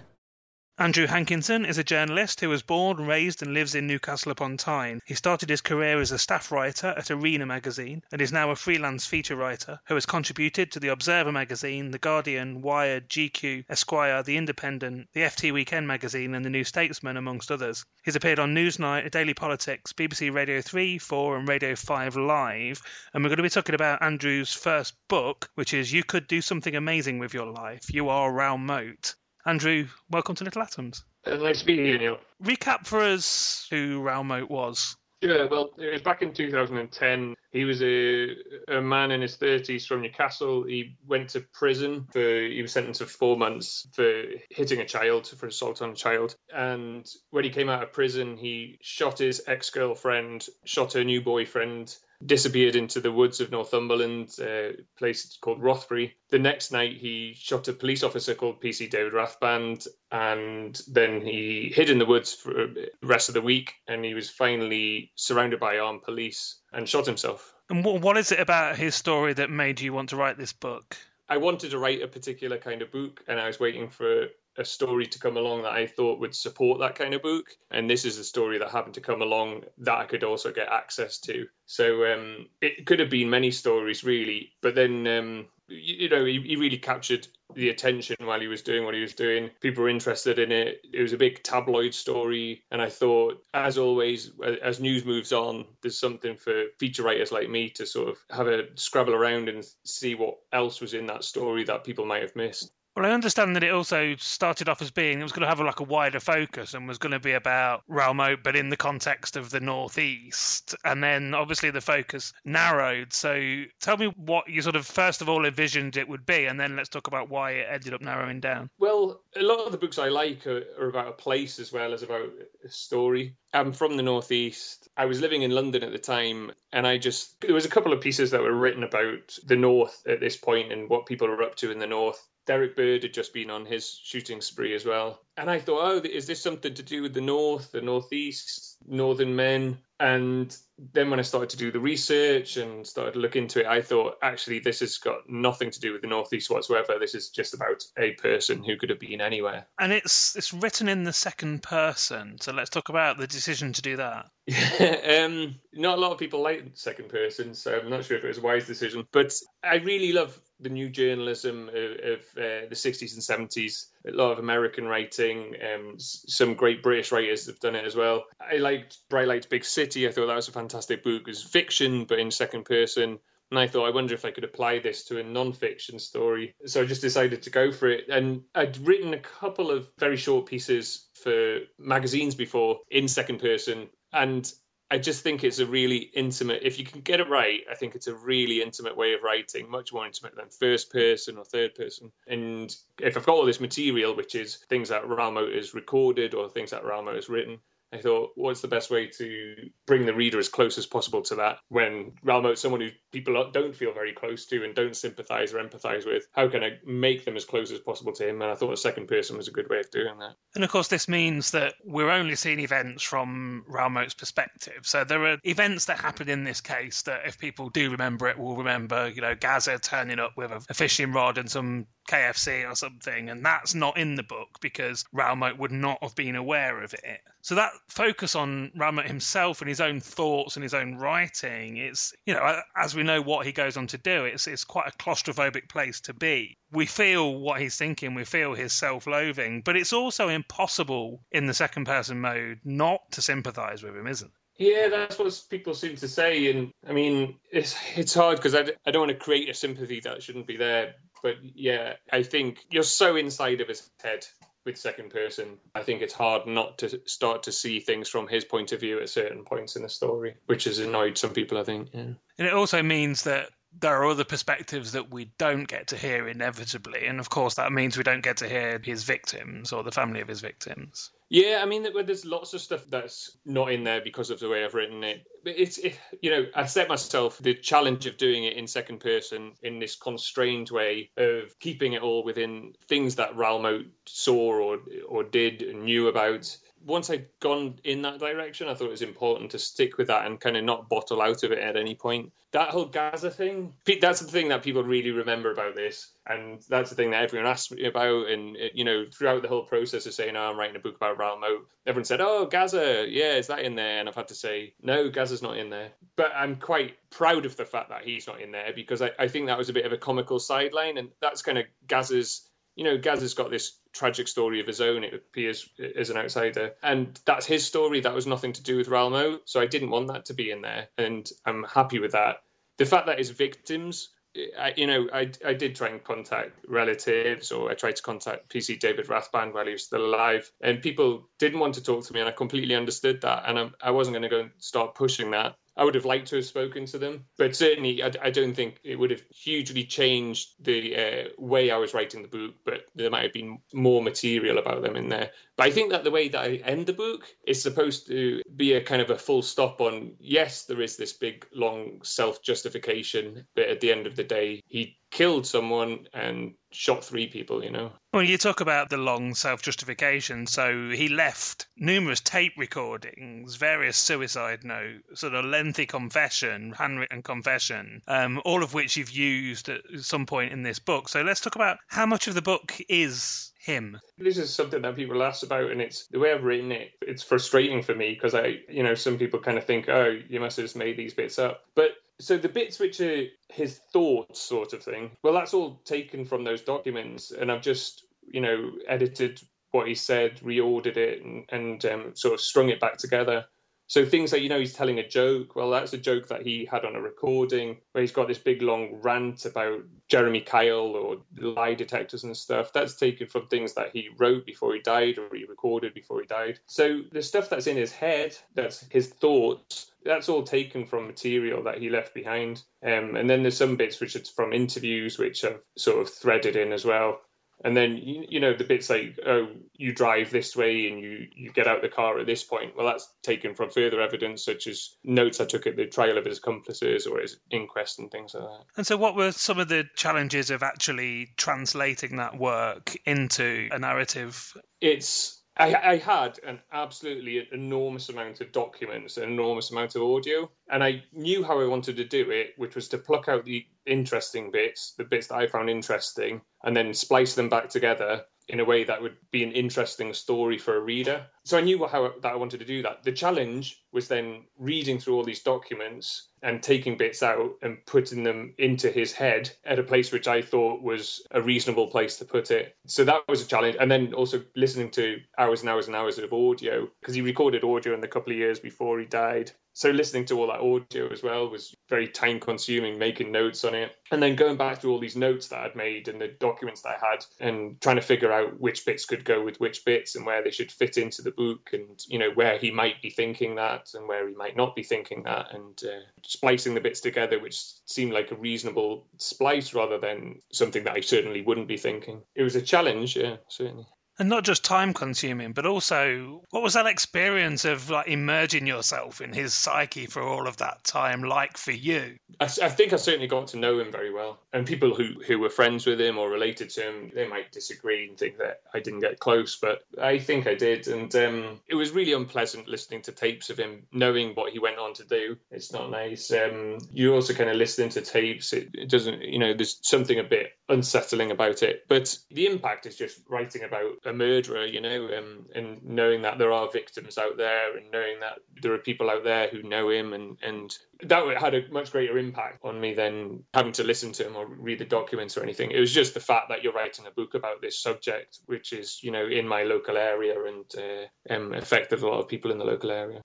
Andrew 0.81 1.09
Hankinson 1.09 1.65
is 1.65 1.77
a 1.77 1.83
journalist 1.83 2.41
who 2.41 2.49
was 2.49 2.63
born, 2.63 3.05
raised, 3.05 3.43
and 3.43 3.53
lives 3.53 3.75
in 3.75 3.89
Newcastle 3.89 4.31
upon 4.31 4.57
Tyne. 4.57 5.03
He 5.05 5.15
started 5.15 5.51
his 5.51 5.61
career 5.61 6.01
as 6.01 6.13
a 6.13 6.21
staff 6.21 6.53
writer 6.53 6.95
at 6.97 7.11
Arena 7.11 7.47
magazine 7.47 8.05
and 8.13 8.23
is 8.23 8.33
now 8.33 8.53
a 8.53 8.55
freelance 8.55 9.05
feature 9.05 9.35
writer 9.35 9.81
who 9.87 9.95
has 9.95 10.07
contributed 10.07 10.71
to 10.71 10.79
the 10.79 10.93
Observer 10.93 11.33
magazine, 11.33 11.91
The 11.91 11.99
Guardian, 11.99 12.63
Wired, 12.63 13.09
GQ, 13.09 13.65
Esquire, 13.69 14.23
The 14.23 14.37
Independent, 14.37 15.09
the 15.15 15.23
FT 15.23 15.53
Weekend 15.53 15.89
magazine, 15.89 16.33
and 16.37 16.45
The 16.45 16.51
New 16.51 16.63
Statesman, 16.63 17.17
amongst 17.17 17.51
others. 17.51 17.85
He's 18.05 18.15
appeared 18.15 18.39
on 18.39 18.55
Newsnight, 18.55 19.11
Daily 19.11 19.35
Politics, 19.35 19.93
BBC 19.93 20.33
Radio 20.33 20.61
3, 20.63 20.97
4, 20.99 21.39
and 21.39 21.49
Radio 21.49 21.75
5 21.75 22.15
Live. 22.15 22.81
And 23.13 23.25
we're 23.25 23.31
going 23.31 23.39
to 23.39 23.43
be 23.43 23.51
talking 23.51 23.75
about 23.75 24.01
Andrew's 24.01 24.53
first 24.53 24.95
book, 25.09 25.51
which 25.57 25.75
is 25.75 25.93
You 25.93 26.05
Could 26.05 26.29
Do 26.29 26.41
Something 26.41 26.77
Amazing 26.77 27.19
with 27.19 27.35
Your 27.35 27.47
Life. 27.47 27.93
You 27.93 28.11
Are 28.11 28.33
Raoul 28.33 28.59
Moat. 28.59 29.17
Andrew, 29.47 29.87
welcome 30.11 30.35
to 30.37 30.45
Little 30.45 30.63
Atoms. 30.63 31.05
Uh, 31.25 31.37
nice 31.37 31.63
to 31.63 31.67
meet 31.67 31.79
you, 31.79 31.99
Neil. 31.99 32.19
Recap 32.43 32.87
for 32.87 33.01
us 33.01 33.67
who 33.71 34.01
Raoul 34.01 34.47
was. 34.47 34.97
Yeah, 35.21 35.47
Well, 35.51 35.71
it 35.79 35.93
was 35.93 36.03
back 36.03 36.23
in 36.23 36.33
2010. 36.33 37.35
He 37.51 37.65
was 37.65 37.83
a, 37.83 38.37
a 38.69 38.81
man 38.81 39.11
in 39.11 39.21
his 39.21 39.37
30s 39.37 39.87
from 39.87 40.03
Newcastle. 40.03 40.63
He 40.65 40.97
went 41.07 41.31
to 41.31 41.41
prison 41.53 42.07
for, 42.13 42.21
he 42.21 42.63
was 42.63 42.73
sentenced 42.73 43.01
to 43.01 43.07
four 43.07 43.37
months 43.37 43.89
for 43.93 44.25
hitting 44.51 44.81
a 44.81 44.87
child, 44.87 45.27
for 45.27 45.47
assault 45.47 45.83
on 45.83 45.91
a 45.91 45.95
child. 45.95 46.37
And 46.55 47.05
when 47.31 47.43
he 47.43 47.51
came 47.51 47.69
out 47.69 47.83
of 47.83 47.93
prison, 47.93 48.37
he 48.37 48.79
shot 48.81 49.19
his 49.19 49.43
ex 49.49 49.71
girlfriend, 49.71 50.47
shot 50.65 50.93
her 50.93 51.03
new 51.03 51.21
boyfriend, 51.21 51.97
disappeared 52.25 52.77
into 52.77 53.01
the 53.01 53.13
woods 53.13 53.41
of 53.41 53.51
Northumberland, 53.51 54.35
a 54.41 54.75
place 54.97 55.39
called 55.41 55.63
Rothbury. 55.63 56.17
The 56.31 56.39
next 56.39 56.73
night, 56.73 56.97
he 56.97 57.35
shot 57.37 57.69
a 57.69 57.73
police 57.73 58.03
officer 58.03 58.35
called 58.35 58.61
PC 58.61 58.91
David 58.91 59.13
Rathband, 59.13 59.87
and 60.11 60.81
then 60.89 61.21
he 61.21 61.73
hid 61.75 61.91
in 61.91 61.99
the 61.99 62.07
woods 62.07 62.35
for 62.35 62.53
the 62.53 62.91
rest 63.03 63.29
of 63.29 63.35
the 63.35 63.41
week. 63.41 63.75
And 63.87 64.05
he 64.05 64.15
was 64.15 64.31
finally 64.31 65.13
surrounded 65.15 65.61
by 65.61 65.79
armed 65.79 66.03
police 66.03 66.59
and 66.73 66.89
shot 66.89 67.07
himself. 67.07 67.55
And 67.71 67.85
what 67.85 68.17
is 68.17 68.33
it 68.33 68.41
about 68.41 68.77
his 68.77 68.95
story 68.95 69.35
that 69.35 69.51
made 69.51 69.81
you 69.81 69.93
want 69.93 70.09
to 70.11 70.17
write 70.17 70.39
this 70.39 70.53
book? 70.53 70.97
I 71.29 71.37
wanted 71.37 71.73
to 71.73 71.79
write 71.79 72.03
a 72.03 72.09
particular 72.09 72.57
kind 72.57 72.81
of 72.81 72.91
book, 72.91 73.23
and 73.29 73.39
I 73.39 73.47
was 73.47 73.61
waiting 73.61 73.91
for 73.91 74.29
a 74.59 74.65
story 74.65 75.07
to 75.07 75.19
come 75.19 75.37
along 75.37 75.63
that 75.63 75.73
I 75.73 75.87
thought 75.87 76.19
would 76.19 76.35
support 76.35 76.81
that 76.81 76.97
kind 76.97 77.15
of 77.15 77.23
book. 77.23 77.47
And 77.71 77.89
this 77.89 78.05
is 78.05 78.19
a 78.19 78.25
story 78.25 78.59
that 78.59 78.71
happened 78.71 78.95
to 78.95 79.01
come 79.01 79.23
along 79.23 79.63
that 79.79 79.97
I 79.97 80.05
could 80.05 80.25
also 80.25 80.53
get 80.53 80.69
access 80.69 81.19
to. 81.21 81.47
So 81.67 82.13
um, 82.13 82.47
it 82.61 82.85
could 82.85 82.99
have 82.99 83.11
been 83.11 83.31
many 83.31 83.51
stories, 83.53 84.03
really. 84.03 84.53
But 84.61 84.75
then, 84.75 85.07
um, 85.07 85.47
you, 85.69 85.95
you, 85.95 86.09
know, 86.09 86.25
he, 86.25 86.41
he, 86.41 86.57
really 86.57 86.79
captured 86.79 87.29
the 87.55 87.69
attention 87.69 88.17
while 88.25 88.41
he 88.41 88.49
was 88.49 88.63
doing 88.63 88.85
what 88.85 88.95
he 88.95 89.01
was 89.01 89.15
doing. 89.15 89.51
People 89.61 89.85
were 89.85 89.89
interested 89.89 90.39
in 90.39 90.51
it. 90.51 90.81
It 90.93 91.03
was 91.03 91.13
a 91.13 91.19
big 91.19 91.43
tabloid 91.43 91.95
story. 91.95 92.65
And 92.71 92.83
I 92.83 92.89
thought, 92.89 93.43
as 93.55 93.79
always, 93.79 94.33
as 94.63 94.81
news 94.81 95.05
moves 95.05 95.33
on, 95.33 95.67
there's 95.83 96.01
something 96.01 96.37
for 96.37 96.65
feature 96.81 97.05
writers 97.05 97.31
like 97.31 97.49
me 97.49 97.71
to 97.71 97.87
sort 97.87 98.09
of 98.09 98.17
have 98.31 98.49
a 98.49 98.65
scrabble 98.75 99.15
around 99.15 99.49
and 99.49 99.65
see 99.85 100.15
what 100.15 100.39
else 100.53 100.81
was 100.81 100.95
in 100.95 101.07
that 101.07 101.23
story 101.23 101.65
that 101.65 101.85
people 101.85 102.07
might 102.07 102.23
have 102.23 102.35
missed. 102.35 102.73
Well, 102.99 103.09
I 103.09 103.15
understand 103.15 103.55
that 103.55 103.63
it 103.63 103.71
also 103.73 104.17
started 104.17 104.69
off 104.69 104.83
as 104.83 104.91
being 104.91 105.21
it 105.21 105.23
was 105.23 105.31
going 105.31 105.43
to 105.43 105.49
have 105.49 105.61
like 105.61 105.79
a 105.79 105.85
wider 105.85 106.19
focus 106.19 106.75
and 106.75 106.89
was 106.89 106.99
going 106.99 107.13
to 107.13 107.21
be 107.21 107.31
about 107.31 107.85
Moat, 107.89 108.41
but 108.43 108.57
in 108.57 108.71
the 108.71 108.77
context 108.77 109.37
of 109.37 109.51
the 109.51 109.61
Northeast. 109.61 110.75
And 110.85 111.01
then 111.01 111.33
obviously 111.33 111.71
the 111.71 111.81
focus 111.81 112.33
narrowed. 112.45 113.13
So 113.13 113.63
tell 113.81 113.99
me 113.99 114.07
what 114.17 114.49
you 114.49 114.63
sort 114.63 114.75
of 114.75 114.85
first 114.85 115.23
of 115.23 115.29
all 115.29 115.47
envisioned 115.47 115.97
it 115.97 116.09
would 116.09 116.27
be, 116.27 116.47
and 116.47 116.59
then 116.59 116.75
let's 116.75 116.89
talk 116.89 117.07
about 117.07 117.29
why 117.29 117.53
it 117.53 117.69
ended 117.71 117.95
up 117.95 118.01
narrowing 118.01 118.41
down. 118.41 118.69
Well, 118.81 119.21
a 119.37 119.43
lot 119.43 119.65
of 119.65 119.71
the 119.71 119.79
books 119.79 120.01
I 120.01 120.09
like 120.09 120.45
are, 120.49 120.65
are 120.77 120.89
about 120.89 121.07
a 121.07 121.13
place 121.13 121.61
as 121.61 121.73
well 121.73 121.95
as 121.95 122.03
about 122.03 122.31
a 122.65 122.69
story. 122.69 123.37
I'm 123.53 123.73
from 123.73 123.97
the 123.97 124.03
Northeast. 124.03 124.89
I 124.97 125.07
was 125.07 125.21
living 125.21 125.43
in 125.43 125.51
London 125.51 125.83
at 125.83 125.93
the 125.93 125.99
time, 125.99 126.53
and 126.73 126.87
I 126.87 126.99
just, 126.99 127.41
there 127.41 127.55
was 127.55 127.65
a 127.65 127.71
couple 127.71 127.93
of 127.93 128.01
pieces 128.01 128.31
that 128.31 128.43
were 128.43 128.55
written 128.55 128.85
about 128.85 129.39
the 129.47 129.57
North 129.57 130.03
at 130.07 130.21
this 130.21 130.37
point 130.37 130.73
and 130.73 130.89
what 130.89 131.07
people 131.07 131.29
are 131.29 131.43
up 131.43 131.57
to 131.57 131.71
in 131.71 131.79
the 131.79 131.87
North. 131.87 132.23
Derrick 132.47 132.77
Bird 132.77 133.03
had 133.03 133.15
just 133.15 133.33
been 133.33 133.51
on 133.51 133.67
his 133.67 134.01
shooting 134.03 134.41
spree 134.41 134.75
as 134.75 134.85
well. 134.85 135.21
And 135.37 135.51
I 135.51 135.59
thought, 135.59 135.83
oh, 135.83 135.99
is 135.99 136.27
this 136.27 136.43
something 136.43 136.75
to 136.75 136.83
do 136.83 137.03
with 137.03 137.15
the 137.15 137.21
North, 137.21 137.73
the 137.73 137.83
Northeast, 137.83 138.77
Northern 138.87 139.37
men? 139.37 139.79
And 140.01 140.57
then 140.93 141.11
when 141.11 141.19
I 141.19 141.23
started 141.23 141.51
to 141.51 141.57
do 141.57 141.73
the 141.73 141.81
research 141.81 142.57
and 142.57 142.87
started 142.87 143.15
to 143.15 143.19
look 143.19 143.35
into 143.35 143.61
it, 143.61 143.67
I 143.67 143.83
thought, 143.83 144.17
actually, 144.23 144.61
this 144.61 144.79
has 144.81 144.97
got 144.97 145.29
nothing 145.29 145.73
to 145.73 145.81
do 145.81 145.93
with 145.93 146.03
the 146.03 146.09
Northeast 146.09 146.51
whatsoever. 146.51 146.99
This 147.01 147.17
is 147.17 147.31
just 147.31 147.53
about 147.53 147.83
a 147.99 148.13
person 148.13 148.63
who 148.63 148.77
could 148.77 148.91
have 148.91 149.01
been 149.01 149.21
anywhere. 149.21 149.67
And 149.81 149.93
it's 149.93 150.37
it's 150.37 150.53
written 150.53 150.89
in 150.89 151.03
the 151.03 151.13
second 151.13 151.63
person. 151.63 152.37
So 152.41 152.53
let's 152.53 152.71
talk 152.71 152.91
about 152.91 153.19
the 153.19 153.27
decision 153.27 153.73
to 153.73 153.83
do 153.83 153.97
that. 153.97 154.27
um, 155.25 155.57
not 155.73 155.99
a 155.99 156.01
lot 156.01 156.13
of 156.13 156.19
people 156.19 156.43
like 156.43 156.65
second 156.75 157.09
person, 157.09 157.55
so 157.55 157.81
I'm 157.81 157.91
not 157.91 158.05
sure 158.05 158.17
if 158.17 158.25
it 158.25 158.29
was 158.29 158.39
a 158.39 158.43
wise 158.43 158.67
decision. 158.67 159.07
But 159.11 159.35
I 159.65 159.77
really 159.77 160.13
love 160.13 160.41
the 160.61 160.69
new 160.69 160.89
journalism 160.89 161.69
of, 161.69 161.75
of 161.75 162.21
uh, 162.37 162.67
the 162.69 162.75
60s 162.75 163.15
and 163.15 163.49
70s. 163.49 163.87
A 164.07 164.13
lot 164.13 164.33
of 164.33 164.39
American 164.39 164.87
writing, 164.87 165.55
um, 165.63 165.95
some 165.99 166.55
great 166.55 166.83
British 166.83 167.13
writers 167.13 167.47
have 167.47 167.61
done 167.61 167.77
it 167.77 167.85
as 167.85 167.95
well. 167.95 168.25
I 168.41 168.57
liked 168.57 168.99
Bright 169.09 169.29
Lights 169.29 169.47
Big 169.47 169.65
City. 169.65 170.09
I 170.09 170.13
thought 170.13 170.27
that 170.27 170.37
was 170.37 170.49
a 170.49 170.53
fantastic 170.53 171.05
book. 171.05 171.23
It 171.23 171.27
was 171.27 171.43
fiction, 171.43 172.05
but 172.05 172.19
in 172.19 172.31
second 172.31 172.65
person. 172.65 173.19
And 173.51 173.59
I 173.59 173.67
thought, 173.67 173.87
I 173.87 173.95
wonder 173.95 174.15
if 174.15 174.25
I 174.25 174.31
could 174.31 174.45
apply 174.45 174.81
this 174.81 175.05
to 175.05 175.19
a 175.19 175.23
non-fiction 175.23 175.99
story. 175.99 176.55
So 176.67 176.83
I 176.83 176.87
just 176.87 177.01
decided 177.01 177.43
to 177.43 177.51
go 177.51 177.73
for 177.73 177.89
it. 177.89 178.09
And 178.11 178.43
I'd 178.55 178.77
written 178.79 179.15
a 179.15 179.19
couple 179.19 179.71
of 179.71 179.89
very 179.99 180.19
short 180.19 180.47
pieces 180.47 181.09
for 181.15 181.61
magazines 181.79 182.35
before 182.35 182.81
in 182.91 183.09
second 183.09 183.41
person. 183.41 183.89
And 184.13 184.51
I 184.91 184.97
just 184.97 185.23
think 185.23 185.45
it's 185.45 185.59
a 185.59 185.67
really 185.67 185.97
intimate. 186.15 186.63
If 186.63 186.79
you 186.79 186.85
can 186.85 187.03
get 187.03 187.21
it 187.21 187.29
right, 187.29 187.61
I 187.71 187.75
think 187.75 187.95
it's 187.95 188.07
a 188.07 188.15
really 188.15 188.63
intimate 188.63 188.97
way 188.97 189.13
of 189.13 189.23
writing, 189.23 189.71
much 189.71 189.93
more 189.93 190.07
intimate 190.07 190.35
than 190.35 190.49
first 190.49 190.91
person 190.91 191.37
or 191.37 191.45
third 191.45 191.75
person. 191.75 192.11
And 192.27 192.75
if 192.99 193.17
I've 193.17 193.27
got 193.27 193.35
all 193.35 193.45
this 193.45 193.61
material, 193.61 194.17
which 194.17 194.35
is 194.35 194.57
things 194.57 194.89
that 194.89 195.07
Raoul 195.07 195.33
Moat 195.33 195.55
has 195.55 195.75
recorded 195.75 196.33
or 196.33 196.49
things 196.49 196.71
that 196.71 196.85
Raoul 196.85 197.03
Moat 197.03 197.17
has 197.17 197.29
written, 197.29 197.59
I 197.93 197.99
thought, 197.99 198.33
what's 198.35 198.61
the 198.61 198.69
best 198.69 198.91
way 198.91 199.07
to 199.19 199.71
bring 199.87 200.05
the 200.05 200.15
reader 200.15 200.39
as 200.39 200.49
close 200.49 200.77
as 200.77 200.87
possible 200.87 201.23
to 201.23 201.37
that 201.37 201.59
when 201.69 202.13
Raoul 202.23 202.43
Moat's 202.43 202.61
someone 202.61 202.81
who 202.81 202.91
people 203.13 203.51
don't 203.53 203.75
feel 203.75 203.93
very 203.93 204.13
close 204.13 204.45
to 204.47 204.65
and 204.65 204.75
don't 204.75 204.97
sympathise 204.97 205.55
or 205.55 205.59
empathise 205.59 206.07
with? 206.07 206.27
How 206.33 206.49
can 206.49 206.63
I 206.63 206.79
make 206.85 207.25
them 207.25 207.37
as 207.37 207.45
close 207.45 207.73
as 207.73 207.79
possible 207.79 208.13
to 208.13 208.29
him? 208.29 208.43
And 208.43 208.51
I 208.51 208.55
thought 208.55 208.73
a 208.73 208.77
second 208.77 209.09
person 209.09 209.37
was 209.37 209.49
a 209.49 209.53
good 209.53 209.71
way 209.71 209.81
of 209.81 209.91
doing 209.91 210.19
that. 210.19 210.35
And 210.55 210.65
of 210.65 210.71
course, 210.71 210.89
this 210.89 211.09
means 211.09 211.51
that 211.53 211.75
we're 211.85 212.11
only 212.11 212.35
seeing 212.35 212.61
events 212.61 213.03
from 213.03 213.65
Raoul 213.67 213.91
Moat's 213.91 214.15
perspective. 214.15 214.81
So 214.83 215.05
there 215.05 215.25
are 215.25 215.39
events 215.45 215.87
that 215.87 215.99
happen 215.99 216.29
in 216.29 216.45
this 216.45 216.61
case 216.61 217.03
that, 217.03 217.23
if 217.27 217.39
people 217.39 217.71
do 217.71 217.91
remember 217.91 218.29
it, 218.29 218.39
will 218.39 218.57
remember, 218.57 219.09
you 219.09 219.23
know, 219.23 219.35
Gazza 219.35 219.79
turning 219.79 220.19
up 220.19 220.33
with 220.37 220.51
a 220.51 220.75
fishing 220.75 221.13
rod 221.13 221.39
and 221.39 221.51
some 221.51 221.87
KFC 222.09 222.71
or 222.71 222.75
something, 222.75 223.29
and 223.29 223.45
that's 223.45 223.75
not 223.75 223.99
in 223.99 224.15
the 224.15 224.23
book 224.23 224.49
because 224.61 225.05
Raoul 225.13 225.37
Moat 225.37 225.59
would 225.59 225.73
not 225.73 226.03
have 226.03 226.15
been 226.15 226.37
aware 226.37 226.83
of 226.83 226.95
it. 226.95 227.21
So 227.49 227.55
that 227.55 227.73
focus 227.89 228.35
on 228.35 228.71
Moat 228.75 229.07
himself 229.07 229.63
and 229.63 229.71
his 229.71 229.81
own 229.81 230.01
thoughts 230.01 230.57
and 230.57 230.63
his 230.63 230.75
own 230.75 230.97
writing, 230.97 231.79
it's 231.79 232.13
you 232.27 232.35
know 232.35 232.61
as 232.77 232.95
we 232.95 233.03
know 233.03 233.23
what 233.23 233.47
he 233.47 233.53
goes 233.53 233.79
on 233.79 233.87
to 233.87 233.97
do, 233.97 234.27
it's 234.27 234.47
it's 234.47 234.65
quite 234.65 234.87
a 234.87 234.97
claustrophobic 234.99 235.67
place 235.67 235.99
to 236.03 236.13
be. 236.13 236.59
We 236.73 236.85
feel 236.85 237.39
what 237.39 237.59
he's 237.63 237.75
thinking, 237.75 238.13
we 238.13 238.25
feel 238.25 238.53
his 238.53 238.75
self-loathing, 238.75 239.63
but 239.63 239.79
it's 239.79 239.95
also 239.95 240.29
impossible 240.29 241.23
in 241.33 241.47
the 241.47 241.55
second 241.55 241.87
person 241.87 242.21
mode 242.21 242.61
not 242.67 243.01
to 243.13 243.23
sympathise 243.23 243.83
with 243.83 243.97
him, 243.97 244.07
isn't 244.07 244.29
it? 244.29 244.33
Yeah, 244.59 244.89
that's 244.91 245.19
what 245.19 245.43
people 245.49 245.73
seem 245.73 245.97
to 245.97 246.09
say, 246.09 246.51
and 246.51 246.71
I 246.87 246.93
mean, 246.93 247.37
it's 247.51 247.75
it's 247.97 248.13
hard 248.13 248.37
because 248.37 248.55
I, 248.55 248.73
I 248.85 248.91
don't 248.91 249.07
want 249.07 249.19
to 249.19 249.25
create 249.25 249.49
a 249.49 249.55
sympathy 249.55 250.01
that 250.01 250.23
shouldn't 250.23 250.47
be 250.47 250.59
there. 250.59 250.97
But 251.23 251.37
yeah, 251.43 251.95
I 252.13 252.25
think 252.25 252.59
you're 252.71 252.83
so 252.83 253.17
inside 253.17 253.63
of 253.63 253.69
his 253.69 253.89
head 254.03 254.27
with 254.69 254.77
second 254.77 255.11
person. 255.11 255.57
I 255.75 255.83
think 255.83 256.03
it's 256.03 256.13
hard 256.13 256.47
not 256.47 256.77
to 256.79 257.01
start 257.07 257.43
to 257.45 257.53
see 257.53 257.81
things 257.81 258.07
from 258.07 258.29
his 258.29 258.45
point 258.45 258.73
of 258.73 258.81
view 258.81 259.01
at 259.01 259.09
certain 259.09 259.43
points 259.43 259.77
in 259.77 259.83
the 259.83 259.89
story, 259.89 260.35
which 260.45 260.65
has 260.65 260.79
annoyed 260.79 261.17
some 261.17 261.33
people, 261.33 261.57
I 261.57 261.65
think. 261.65 261.89
Yeah. 261.93 262.01
And 262.01 262.47
it 262.47 262.53
also 262.53 262.83
means 262.83 263.23
that 263.23 263.49
there 263.81 263.97
are 263.97 264.07
other 264.07 264.25
perspectives 264.25 264.93
that 264.93 265.11
we 265.11 265.31
don't 265.39 265.65
get 265.65 265.87
to 265.89 265.97
hear 265.97 266.29
inevitably. 266.29 267.07
And 267.07 267.19
of 267.19 267.31
course, 267.31 267.55
that 267.55 267.73
means 267.73 267.97
we 267.97 268.03
don't 268.03 268.23
get 268.23 268.37
to 268.39 268.49
hear 268.49 268.79
his 268.85 269.05
victims 269.05 269.73
or 269.73 269.83
the 269.83 269.91
family 269.91 270.21
of 270.21 270.29
his 270.29 270.41
victims. 270.41 271.11
Yeah, 271.31 271.61
I 271.63 271.67
mean, 271.67 271.87
there's 272.05 272.25
lots 272.25 272.53
of 272.55 272.61
stuff 272.61 272.85
that's 272.89 273.37
not 273.47 273.73
in 273.73 273.85
there 273.85 274.03
because 274.03 274.31
of 274.31 274.41
the 274.41 274.49
way 274.49 274.65
I've 274.65 274.75
written 274.75 275.03
it. 275.05 275.27
It's, 275.57 275.79
it, 275.79 275.99
you 276.21 276.31
know, 276.31 276.47
I 276.55 276.67
set 276.67 276.89
myself 276.89 277.39
the 277.39 277.55
challenge 277.55 278.07
of 278.07 278.17
doing 278.17 278.45
it 278.45 278.55
in 278.55 278.67
second 278.67 279.01
person 279.01 279.53
in 279.63 279.79
this 279.79 279.97
constrained 279.97 280.71
way 280.71 281.11
of 281.17 281.59
keeping 281.59 281.95
it 281.95 282.03
all 282.03 282.25
within 282.25 282.75
things 282.89 283.17
that 283.17 283.37
Raoul 283.37 283.61
Moat 283.61 283.87
saw 284.07 284.53
or 284.53 284.79
or 285.07 285.25
did 285.25 285.63
and 285.63 285.85
knew 285.85 286.09
about 286.09 286.57
once 286.85 287.11
I'd 287.11 287.27
gone 287.41 287.79
in 287.85 288.03
that 288.03 288.19
direction, 288.19 288.69
I 288.69 288.75
thought 288.75 288.87
it 288.87 288.91
was 288.91 289.03
important 289.03 289.51
to 289.53 289.59
stick 289.59 289.99
with 289.99 290.07
that 290.09 290.27
and 290.27 290.41
kind 290.41 290.57
of 290.57 290.65
not 290.65 290.89
bottle 290.89 291.21
out 291.21 291.43
of 291.43 291.53
it 291.53 291.59
at 291.59 291.77
any 291.77 291.95
point. 291.95 292.33
That 292.53 292.71
whole 292.71 292.87
Gazza 292.87 293.31
thing, 293.31 293.75
that's 294.01 294.21
the 294.21 294.31
thing 294.31 294.49
that 294.49 294.63
people 294.63 294.83
really 294.83 295.11
remember 295.11 295.51
about 295.51 295.75
this. 295.75 296.13
And 296.29 296.63
that's 296.69 296.91
the 296.91 296.97
thing 296.97 297.11
that 297.13 297.23
everyone 297.23 297.49
asked 297.49 297.73
me 297.73 297.85
about. 297.85 298.29
And, 298.29 298.57
you 298.75 298.85
know, 298.85 299.07
throughout 299.11 299.43
the 299.43 299.49
whole 299.49 299.65
process 299.65 300.07
of 300.07 300.15
saying, 300.15 300.37
oh, 300.37 300.41
I'm 300.41 300.59
writing 300.59 300.77
a 300.77 300.81
book 300.81 300.97
about 300.97 301.19
Raoul 301.19 301.41
Moat, 301.41 301.67
everyone 301.87 302.05
said, 302.05 302.21
oh, 302.21 302.47
Gazza, 302.47 303.07
yeah, 303.09 303.37
is 303.37 303.47
that 303.47 303.61
in 303.61 303.75
there? 303.75 303.99
And 303.99 304.09
I've 304.09 304.15
had 304.15 304.29
to 304.29 304.35
say, 304.35 304.75
no, 304.83 305.09
Gazza's 305.09 305.43
not 305.43 305.57
in 305.57 305.71
there. 305.71 305.91
But 306.17 306.33
I'm 306.35 306.57
quite 306.57 306.97
proud 307.11 307.47
of 307.47 307.57
the 307.57 307.65
fact 307.65 307.89
that 307.89 308.05
he's 308.05 308.27
not 308.27 308.41
in 308.41 308.53
there 308.53 308.73
because 308.75 309.01
I, 309.01 309.11
I 309.19 309.29
think 309.29 309.47
that 309.47 309.59
was 309.59 309.71
a 309.71 309.73
bit 309.73 309.87
of 309.87 309.93
a 309.93 309.99
comical 309.99 310.39
sideline. 310.39 310.99
And 310.99 311.09
that's 311.21 311.43
kind 311.43 311.59
of 311.59 311.65
Gazza's 311.87 312.49
you 312.79 312.85
know, 312.85 312.97
Gazza's 312.97 313.35
got 313.35 313.51
this 313.51 313.77
tragic 313.93 314.29
story 314.29 314.61
of 314.61 314.67
his 314.69 314.81
own, 314.81 315.03
it 315.03 315.13
appears 315.13 315.69
as 315.97 316.11
an 316.11 316.17
outsider. 316.17 316.75
And 316.81 317.19
that's 317.25 317.45
his 317.45 317.67
story. 317.67 317.99
That 317.99 318.15
was 318.15 318.25
nothing 318.25 318.53
to 318.53 318.63
do 318.63 318.77
with 318.77 318.87
Raoul 318.87 319.11
Moat, 319.11 319.43
So 319.47 319.61
I 319.61 319.67
didn't 319.67 319.91
want 319.91 320.07
that 320.09 320.27
to 320.27 320.35
be 320.35 320.53
in 320.53 320.63
there. 320.63 320.87
And 320.97 321.29
I'm 321.45 321.65
happy 321.65 321.99
with 321.99 322.13
that. 322.13 322.45
The 322.77 322.87
fact 322.87 323.07
that 323.07 323.19
his 323.19 323.31
victims 323.31 324.11
I, 324.59 324.73
you 324.77 324.87
know, 324.87 325.09
I, 325.13 325.31
I 325.45 325.55
did 325.55 325.75
try 325.75 325.89
and 325.89 326.03
contact 326.03 326.65
relatives, 326.67 327.51
or 327.53 327.71
I 327.71 327.75
tried 327.75 327.97
to 327.97 328.03
contact 328.03 328.49
PC 328.49 328.79
David 328.79 329.07
Rathband 329.07 329.55
while 329.55 329.67
he 329.67 329.73
was 329.73 329.85
still 329.85 330.05
alive, 330.05 330.51
and 330.61 330.83
people 330.83 331.29
didn't 331.39 331.61
want 331.61 331.75
to 331.75 331.83
talk 331.83 332.05
to 332.07 332.13
me, 332.13 332.21
and 332.21 332.29
I 332.29 332.33
completely 332.33 332.75
understood 332.75 333.21
that, 333.23 333.45
and 333.47 333.59
I, 333.59 333.71
I 333.83 333.91
wasn't 333.91 334.15
going 334.15 334.23
to 334.23 334.29
go 334.29 334.41
and 334.41 334.51
start 334.59 334.95
pushing 334.95 335.31
that. 335.33 335.57
I 335.79 335.85
would 335.85 335.95
have 335.95 336.05
liked 336.05 336.27
to 336.29 336.37
have 336.37 336.45
spoken 336.45 336.87
to 336.87 336.99
them, 336.99 337.25
but 337.37 337.55
certainly 337.55 338.03
I, 338.03 338.11
I 338.21 338.31
don't 338.31 338.55
think 338.55 338.81
it 338.83 338.99
would 338.99 339.13
have 339.13 339.23
hugely 339.31 339.85
changed 339.85 340.49
the 340.61 340.97
uh, 340.97 341.29
way 341.39 341.71
I 341.71 341.77
was 341.77 341.95
writing 341.95 342.23
the 342.23 342.29
book. 342.29 342.55
But 342.65 342.87
there 342.97 343.11
might 343.11 343.23
have 343.23 343.33
been 343.33 343.61
more 343.73 344.03
material 344.03 344.59
about 344.59 344.83
them 344.83 344.97
in 344.97 345.09
there. 345.09 345.31
But 345.57 345.67
I 345.69 345.71
think 345.71 345.91
that 345.91 346.03
the 346.03 346.11
way 346.11 346.29
that 346.29 346.43
I 346.45 346.55
end 346.65 346.87
the 346.87 346.93
book 346.93 347.27
is 347.47 347.63
supposed 347.63 348.09
to 348.09 348.43
be 348.57 348.73
a 348.73 348.83
kind 348.83 349.01
of 349.01 349.11
a 349.11 349.19
full 349.19 349.43
stop 349.43 349.81
on 349.81 350.15
yes, 350.19 350.65
there 350.65 350.81
is 350.81 350.97
this 350.97 351.13
big 351.13 351.47
long 351.55 352.01
self 352.03 352.43
justification, 352.43 353.47
but 353.55 353.69
at 353.69 353.81
the 353.81 353.93
end 353.93 354.09
of 354.09 354.17
the 354.17 354.25
day, 354.25 354.63
he 354.67 354.99
killed 355.11 355.47
someone 355.47 356.07
and 356.13 356.55
shot 356.71 357.05
three 357.05 357.27
people, 357.27 357.65
you 357.65 357.71
know. 357.71 357.93
Well, 358.13 358.23
you 358.23 358.39
talk 358.39 358.61
about 358.61 358.91
the 358.91 358.97
long 358.97 359.35
self 359.35 359.63
justification. 359.63 360.47
So 360.47 360.91
he 360.91 361.09
left 361.09 361.67
numerous 361.77 362.21
tape 362.21 362.53
recordings, 362.57 363.57
various 363.57 363.97
suicide 363.97 364.65
notes, 364.65 365.21
sort 365.21 365.35
of 365.35 365.45
lengthy 365.45 365.87
confession, 365.87 366.73
handwritten 366.73 367.23
confession, 367.23 368.03
um, 368.07 368.41
all 368.45 368.63
of 368.63 368.75
which 368.75 368.97
you've 368.97 369.11
used 369.11 369.69
at 369.69 369.81
some 369.99 370.27
point 370.27 370.53
in 370.53 370.63
this 370.63 370.79
book. 370.79 371.09
So 371.09 371.23
let's 371.23 371.41
talk 371.41 371.55
about 371.55 371.79
how 371.89 372.07
much 372.07 372.29
of 372.29 372.35
the 372.35 372.43
book 372.43 372.79
is 372.89 373.53
him. 373.69 374.01
This 374.17 374.39
is 374.39 374.53
something 374.53 374.83
that 374.83 374.97
people 374.97 375.23
ask 375.23 375.45
about, 375.45 375.71
and 375.71 375.81
it's 375.81 376.07
the 376.09 376.19
way 376.19 376.33
I've 376.33 376.43
written 376.43 376.73
it. 376.73 376.93
It's 377.03 377.23
frustrating 377.23 377.83
for 377.83 377.95
me 377.95 378.15
because 378.15 378.35
I, 378.35 378.61
you 378.69 378.83
know, 378.83 378.95
some 378.95 379.19
people 379.19 379.41
kind 379.41 379.59
of 379.59 379.65
think, 379.65 379.89
oh, 379.89 380.19
you 380.29 380.41
must 380.41 380.57
have 380.57 380.65
just 380.65 380.77
made 380.77 380.97
these 380.97 381.15
bits 381.15 381.39
up. 381.39 381.65
But 381.75 381.91
so 382.19 382.39
the 382.39 382.49
bits 382.49 382.81
which 382.81 383.01
are 383.01 383.25
his 383.51 383.79
thoughts, 383.93 384.41
sort 384.41 384.73
of 384.73 384.83
thing, 384.83 385.13
well, 385.23 385.35
that's 385.35 385.55
all 385.55 385.81
taken 385.85 386.25
from 386.25 386.45
those 386.45 386.63
documents, 386.63 387.31
and 387.31 387.53
I've 387.53 387.63
just, 387.63 388.07
you 388.27 388.41
know, 388.41 388.73
edited 388.89 389.41
what 389.71 389.87
he 389.87 389.95
said, 389.95 390.41
reordered 390.41 390.97
it, 390.97 391.23
and, 391.23 391.45
and 391.51 391.85
um, 391.85 392.17
sort 392.17 392.35
of 392.35 392.41
strung 392.41 392.71
it 392.71 392.81
back 392.81 392.97
together. 392.97 393.45
So 393.89 394.05
things 394.05 394.33
like, 394.33 394.43
you 394.43 394.51
know, 394.51 394.61
he's 394.61 394.75
telling 394.75 394.99
a 394.99 395.09
joke. 395.09 395.57
Well, 395.57 395.71
that's 395.71 395.95
a 395.95 395.99
joke 395.99 396.29
that 396.29 396.43
he 396.43 396.69
had 396.71 396.85
on 396.85 396.95
a 396.95 397.01
recording 397.01 397.79
where 397.93 398.03
he's 398.03 398.13
got 398.13 398.29
this 398.29 398.39
big 398.39 398.61
long 398.61 398.99
rant 399.03 399.47
about 399.47 399.81
Jeremy 400.09 400.43
Kyle 400.43 400.95
or 400.95 401.17
lie 401.39 401.75
detectors 401.75 402.23
and 402.23 402.37
stuff. 402.37 402.73
That's 402.73 402.97
taken 402.97 403.27
from 403.27 403.47
things 403.47 403.73
that 403.75 403.91
he 403.93 404.11
wrote 404.19 404.45
before 404.45 404.75
he 404.75 404.81
died 404.81 405.19
or 405.19 405.35
he 405.35 405.47
recorded 405.47 405.95
before 405.95 406.21
he 406.21 406.27
died. 406.27 406.61
So 406.67 407.01
the 407.11 407.23
stuff 407.23 407.49
that's 407.49 407.67
in 407.67 407.79
his 407.79 407.91
head, 407.91 408.37
that's 408.55 408.87
his 408.91 409.09
thoughts, 409.09 409.91
that's 410.05 410.29
all 410.29 410.43
taken 410.43 410.85
from 410.85 411.07
material 411.07 411.63
that 411.65 411.79
he 411.79 411.89
left 411.89 412.13
behind. 412.13 412.63
Um, 412.85 413.17
and 413.17 413.29
then 413.29 413.43
there's 413.43 413.57
some 413.57 413.77
bits 413.77 414.01
which 414.01 414.17
are 414.17 414.25
from 414.25 414.53
interviews 414.53 415.19
which 415.19 415.45
are 415.45 415.61
sort 415.77 416.01
of 416.01 416.11
threaded 416.11 416.57
in 416.57 416.73
as 416.73 416.85
well 416.85 417.21
and 417.65 417.77
then 417.77 417.97
you, 417.97 418.25
you 418.29 418.41
know 418.41 418.55
the 418.55 418.65
bits 418.65 418.89
like 418.91 419.19
oh 419.27 419.49
you 419.75 419.93
drive 419.93 420.31
this 420.31 420.57
way 420.57 420.89
and 420.89 421.01
you 421.01 421.27
you 421.35 421.51
get 421.53 421.67
out 421.67 421.83
the 421.83 421.89
car 421.89 422.19
at 422.19 422.27
this 422.27 422.45
point. 422.45 422.77
Well 422.77 422.87
that's 422.87 423.09
taken 423.23 423.55
from 423.55 423.71
further 423.71 424.01
evidence 424.01 424.45
such 424.45 424.67
as 424.67 424.97
notes 425.05 425.41
i 425.41 425.45
took 425.45 425.67
at 425.67 425.77
the 425.77 425.87
trial 425.87 426.19
of 426.19 426.25
his 426.25 426.39
accomplices 426.39 427.07
or 427.07 427.21
his 427.21 427.39
inquest 427.51 427.99
and 427.99 428.11
things 428.11 428.35
like 428.35 428.45
that. 428.45 428.65
And 428.77 428.87
so 428.87 428.97
what 428.97 429.17
were 429.17 429.33
some 429.33 429.59
of 429.59 429.69
the 429.69 429.85
challenges 429.97 430.51
of 430.51 430.63
actually 430.63 431.29
translating 431.37 432.17
that 432.17 432.39
work 432.39 432.97
into 433.07 433.69
a 433.73 433.79
narrative? 433.79 434.57
It's 434.81 435.38
I, 435.59 435.75
I, 435.75 435.97
had 435.97 436.39
an 436.47 436.61
absolutely 436.73 437.49
enormous 437.51 438.09
amount 438.09 438.41
of 438.41 438.53
documents, 438.53 439.17
an 439.17 439.25
enormous 439.25 439.73
amount 439.73 439.97
of 439.97 440.03
audio, 440.03 440.51
and 440.71 440.85
I 440.85 441.03
knew 441.13 441.43
how 441.43 441.61
I 441.61 441.67
wanted 441.67 441.97
to 441.97 442.05
do 442.05 442.31
it, 442.31 442.55
which 442.57 442.77
was 442.77 442.89
to 442.91 442.99
pluck 442.99 443.29
out 443.29 443.45
the 443.45 443.67
interesting 443.85 444.53
bits, 444.53 444.93
the 444.93 445.05
bits 445.05 445.27
that 445.29 445.37
I 445.37 445.49
found 445.49 445.69
interesting, 445.69 446.43
and 446.63 446.77
then 446.77 446.95
splice 446.95 447.35
them 447.35 447.49
back 447.49 447.71
together 447.71 448.25
in 448.49 448.61
a 448.61 448.65
way 448.65 448.85
that 448.85 449.03
would 449.03 449.17
be 449.31 449.45
an 449.45 449.53
interesting 449.53 450.15
story 450.15 450.59
for 450.59 450.77
a 450.77 450.81
reader. 450.81 451.27
So 451.45 451.59
I 451.59 451.61
knew 451.61 451.87
how 451.87 452.13
that 452.23 452.33
I 452.33 452.37
wanted 452.37 452.61
to 452.61 452.67
do 452.67 452.83
that. 452.83 453.03
The 453.03 453.13
challenge 453.13 453.83
was 453.93 454.09
then 454.09 454.45
reading 454.59 454.99
through 454.99 455.17
all 455.17 455.25
these 455.25 455.43
documents 455.43 456.29
and 456.43 456.63
taking 456.63 456.97
bits 456.97 457.23
out 457.23 457.53
and 457.63 457.85
putting 457.87 458.23
them 458.23 458.55
into 458.59 458.91
his 458.91 459.13
head 459.13 459.51
at 459.65 459.79
a 459.79 459.83
place 459.83 460.13
which 460.13 460.29
I 460.29 460.41
thought 460.41 460.83
was 460.83 461.27
a 461.31 461.43
reasonable 461.43 461.89
place 461.89 462.17
to 462.19 462.25
put 462.25 462.51
it. 462.51 462.77
So 462.87 463.05
that 463.05 463.23
was 463.29 463.43
a 463.43 463.49
challenge. 463.49 463.77
And 463.79 463.91
then 463.91 464.15
also 464.15 464.43
listening 464.55 464.91
to 464.93 465.21
hours 465.37 465.61
and 465.61 465.69
hours 465.69 465.87
and 465.87 465.97
hours 465.97 466.19
of 466.19 466.33
audio 466.33 466.89
because 467.01 467.15
he 467.15 467.23
recorded 467.23 467.65
audio 467.65 467.95
in 467.95 468.01
the 468.01 468.09
couple 468.09 468.33
of 468.33 468.39
years 468.39 468.59
before 468.59 468.99
he 468.99 469.07
died 469.07 469.51
so 469.79 469.91
listening 469.91 470.25
to 470.25 470.35
all 470.35 470.49
that 470.49 470.59
audio 470.59 471.09
as 471.13 471.23
well 471.23 471.49
was 471.49 471.73
very 471.89 472.09
time 472.09 472.41
consuming 472.41 472.99
making 472.99 473.31
notes 473.31 473.65
on 473.65 473.77
it. 473.77 473.95
And 474.11 474.21
then 474.21 474.35
going 474.35 474.57
back 474.57 474.81
through 474.81 474.91
all 474.91 474.99
these 474.99 475.15
notes 475.15 475.47
that 475.49 475.61
i'd 475.61 475.77
made 475.77 476.09
and 476.09 476.21
the 476.21 476.27
documents 476.27 476.83
that 476.83 476.97
i 477.01 477.11
had 477.11 477.25
and 477.39 477.81
trying 477.81 477.95
to 477.95 478.03
figure 478.03 478.33
out 478.33 478.59
which 478.59 478.85
bits 478.85 479.05
could 479.05 479.25
go 479.25 479.41
with 479.45 479.61
which 479.61 479.85
bits 479.85 480.17
and 480.17 480.27
where 480.27 480.43
they 480.43 480.51
should 480.51 480.73
fit 480.73 480.97
into 480.97 481.23
the 481.23 481.31
book 481.31 481.71
and 481.73 482.03
you 482.09 482.19
know 482.19 482.33
where 482.35 482.59
he 482.59 482.73
might 482.73 483.01
be 483.01 483.11
thinking 483.11 483.55
that 483.55 483.91
and 483.95 484.09
where 484.09 484.29
he 484.29 484.35
might 484.35 484.57
not 484.57 484.75
be 484.75 484.83
thinking 484.83 485.23
that 485.23 485.55
and 485.55 485.81
uh, 485.85 486.01
splicing 486.25 486.75
the 486.75 486.81
bits 486.81 487.01
together 487.01 487.39
which 487.39 487.63
seemed 487.87 488.13
like 488.13 488.33
a 488.33 488.37
reasonable 488.37 489.07
splice 489.19 489.75
rather 489.75 490.01
than 490.01 490.43
something 490.53 490.83
that 490.83 490.95
i 490.97 491.01
certainly 491.01 491.43
wouldn't 491.43 491.69
be 491.69 491.77
thinking. 491.77 492.21
It 492.35 492.43
was 492.43 492.57
a 492.57 492.63
challenge 492.63 493.17
yeah 493.17 493.37
certainly 493.47 493.87
and 494.19 494.29
not 494.29 494.45
just 494.45 494.65
time 494.65 494.93
consuming 494.93 495.53
but 495.53 495.67
also 495.67 496.43
what 496.51 496.63
was 496.63 496.75
that 496.75 496.87
experience 496.87 497.65
of 497.65 497.91
like 497.91 498.09
immersing 498.09 498.67
yourself 498.67 499.21
in 499.21 499.33
his 499.33 499.55
psyche 499.55 500.07
for 500.07 500.23
all 500.23 500.47
of 500.47 500.57
that 500.57 500.83
time 500.85 501.23
like 501.23 501.57
for 501.57 501.73
you? 501.73 502.17
I, 502.41 502.45
I, 502.45 502.69
think 502.69 502.93
i 502.93 502.97
certainly 502.97 503.27
got 503.27 503.49
to 503.49 503.59
know 503.59 503.79
him 503.79 503.91
very 503.91 504.13
well. 504.13 504.39
And 504.53 504.67
people 504.67 504.95
who 504.95 505.15
who 505.27 505.39
were 505.39 505.51
friends 505.51 505.87
with 505.87 506.01
him 506.01 506.19
or 506.19 506.31
related 506.31 506.71
to 506.71 506.83
him 506.83 507.11
they 507.15 507.27
might 507.27 507.53
disagree 507.53 508.09
and 508.09 508.17
think 508.17 508.39
that 508.39 508.61
i 508.75 508.81
didn't 508.81 509.01
get 509.01 509.19
close 509.19 509.57
but 509.57 509.83
i 510.01 510.19
think 510.19 510.47
i 510.47 510.55
did. 510.55 510.89
And 510.89 511.15
um, 511.17 511.61
it 511.69 511.75
was 511.75 511.91
really 511.91 512.13
unpleasant 512.13 512.69
listening 512.69 513.03
to 513.03 513.13
tapes 513.13 513.51
of 513.51 513.59
him 513.59 513.87
knowing 513.93 514.35
what 514.35 514.53
he 514.53 514.59
went 514.59 514.79
on 514.79 514.95
to 514.95 515.05
do. 515.05 515.37
It's 515.51 515.73
not 515.73 515.91
nice. 515.91 516.33
Um, 516.33 516.79
you're 516.93 517.15
also 517.15 517.35
kind 517.35 517.51
of 517.51 517.57
listening 517.57 517.91
to 517.91 518.01
tapes. 518.01 518.53
It, 518.53 518.71
it 518.75 518.89
doesn't 518.89 519.23
you 519.23 519.39
know 519.39 519.55
there's 519.55 519.79
something 519.83 520.19
a 520.19 520.25
bit 520.25 520.53
unsettling 520.69 521.31
about 521.31 521.63
it. 521.63 521.85
But 521.89 522.17
the 522.31 522.47
impact 522.47 522.87
is 522.87 522.97
just 522.97 523.21
writing 523.29 523.65
about 523.65 523.95
a 524.09 524.13
murderer, 524.13 524.65
you 524.65 524.81
know, 524.81 525.09
um, 525.17 525.47
and 525.55 525.83
knowing 525.85 526.23
that 526.23 526.39
there 526.39 526.53
are 526.53 526.71
victims 526.71 527.19
out 527.19 527.37
there 527.37 527.77
and 527.77 527.91
knowing 527.91 528.21
that 528.21 528.39
there 528.63 528.73
are 528.73 528.79
people 528.79 529.11
out 529.11 529.25
there 529.25 529.49
who 529.49 529.63
know 529.63 529.91
him 529.91 530.13
and, 530.13 530.37
and 530.43 530.77
that 531.03 531.25
had 531.39 531.55
a 531.55 531.69
much 531.71 531.93
greater 531.93 532.19
impact 532.19 532.65
on 532.65 532.81
me 532.81 532.95
than 532.95 533.45
having 533.55 533.73
to 533.73 533.85
listen 533.85 534.13
to 534.13 534.27
him 534.27 534.37
or 534.37 534.47
read 534.47 534.79
the 534.79 534.85
documents 534.85 535.37
or 535.37 535.43
anything. 535.43 535.71
It 535.71 535.81
was 535.81 535.93
just 535.93 536.15
the 536.15 536.21
fact 536.21 536.49
that 536.49 536.65
you're 536.65 536.73
writing 536.73 537.07
a 537.07 537.11
book 537.11 537.35
about 537.35 537.61
this 537.61 537.79
subject, 537.79 538.39
which 538.47 538.73
is, 538.73 539.01
you 539.03 539.11
know, 539.11 539.27
in 539.27 539.47
my 539.47 539.63
local 539.63 539.97
area 539.97 540.35
and 540.45 540.65
uh, 540.77 541.35
um, 541.35 541.55
affected 541.55 542.03
a 542.03 542.07
lot 542.07 542.21
of 542.21 542.29
people 542.29 542.51
in 542.51 542.59
the 542.59 542.65
local 542.65 542.91
area. 542.91 543.23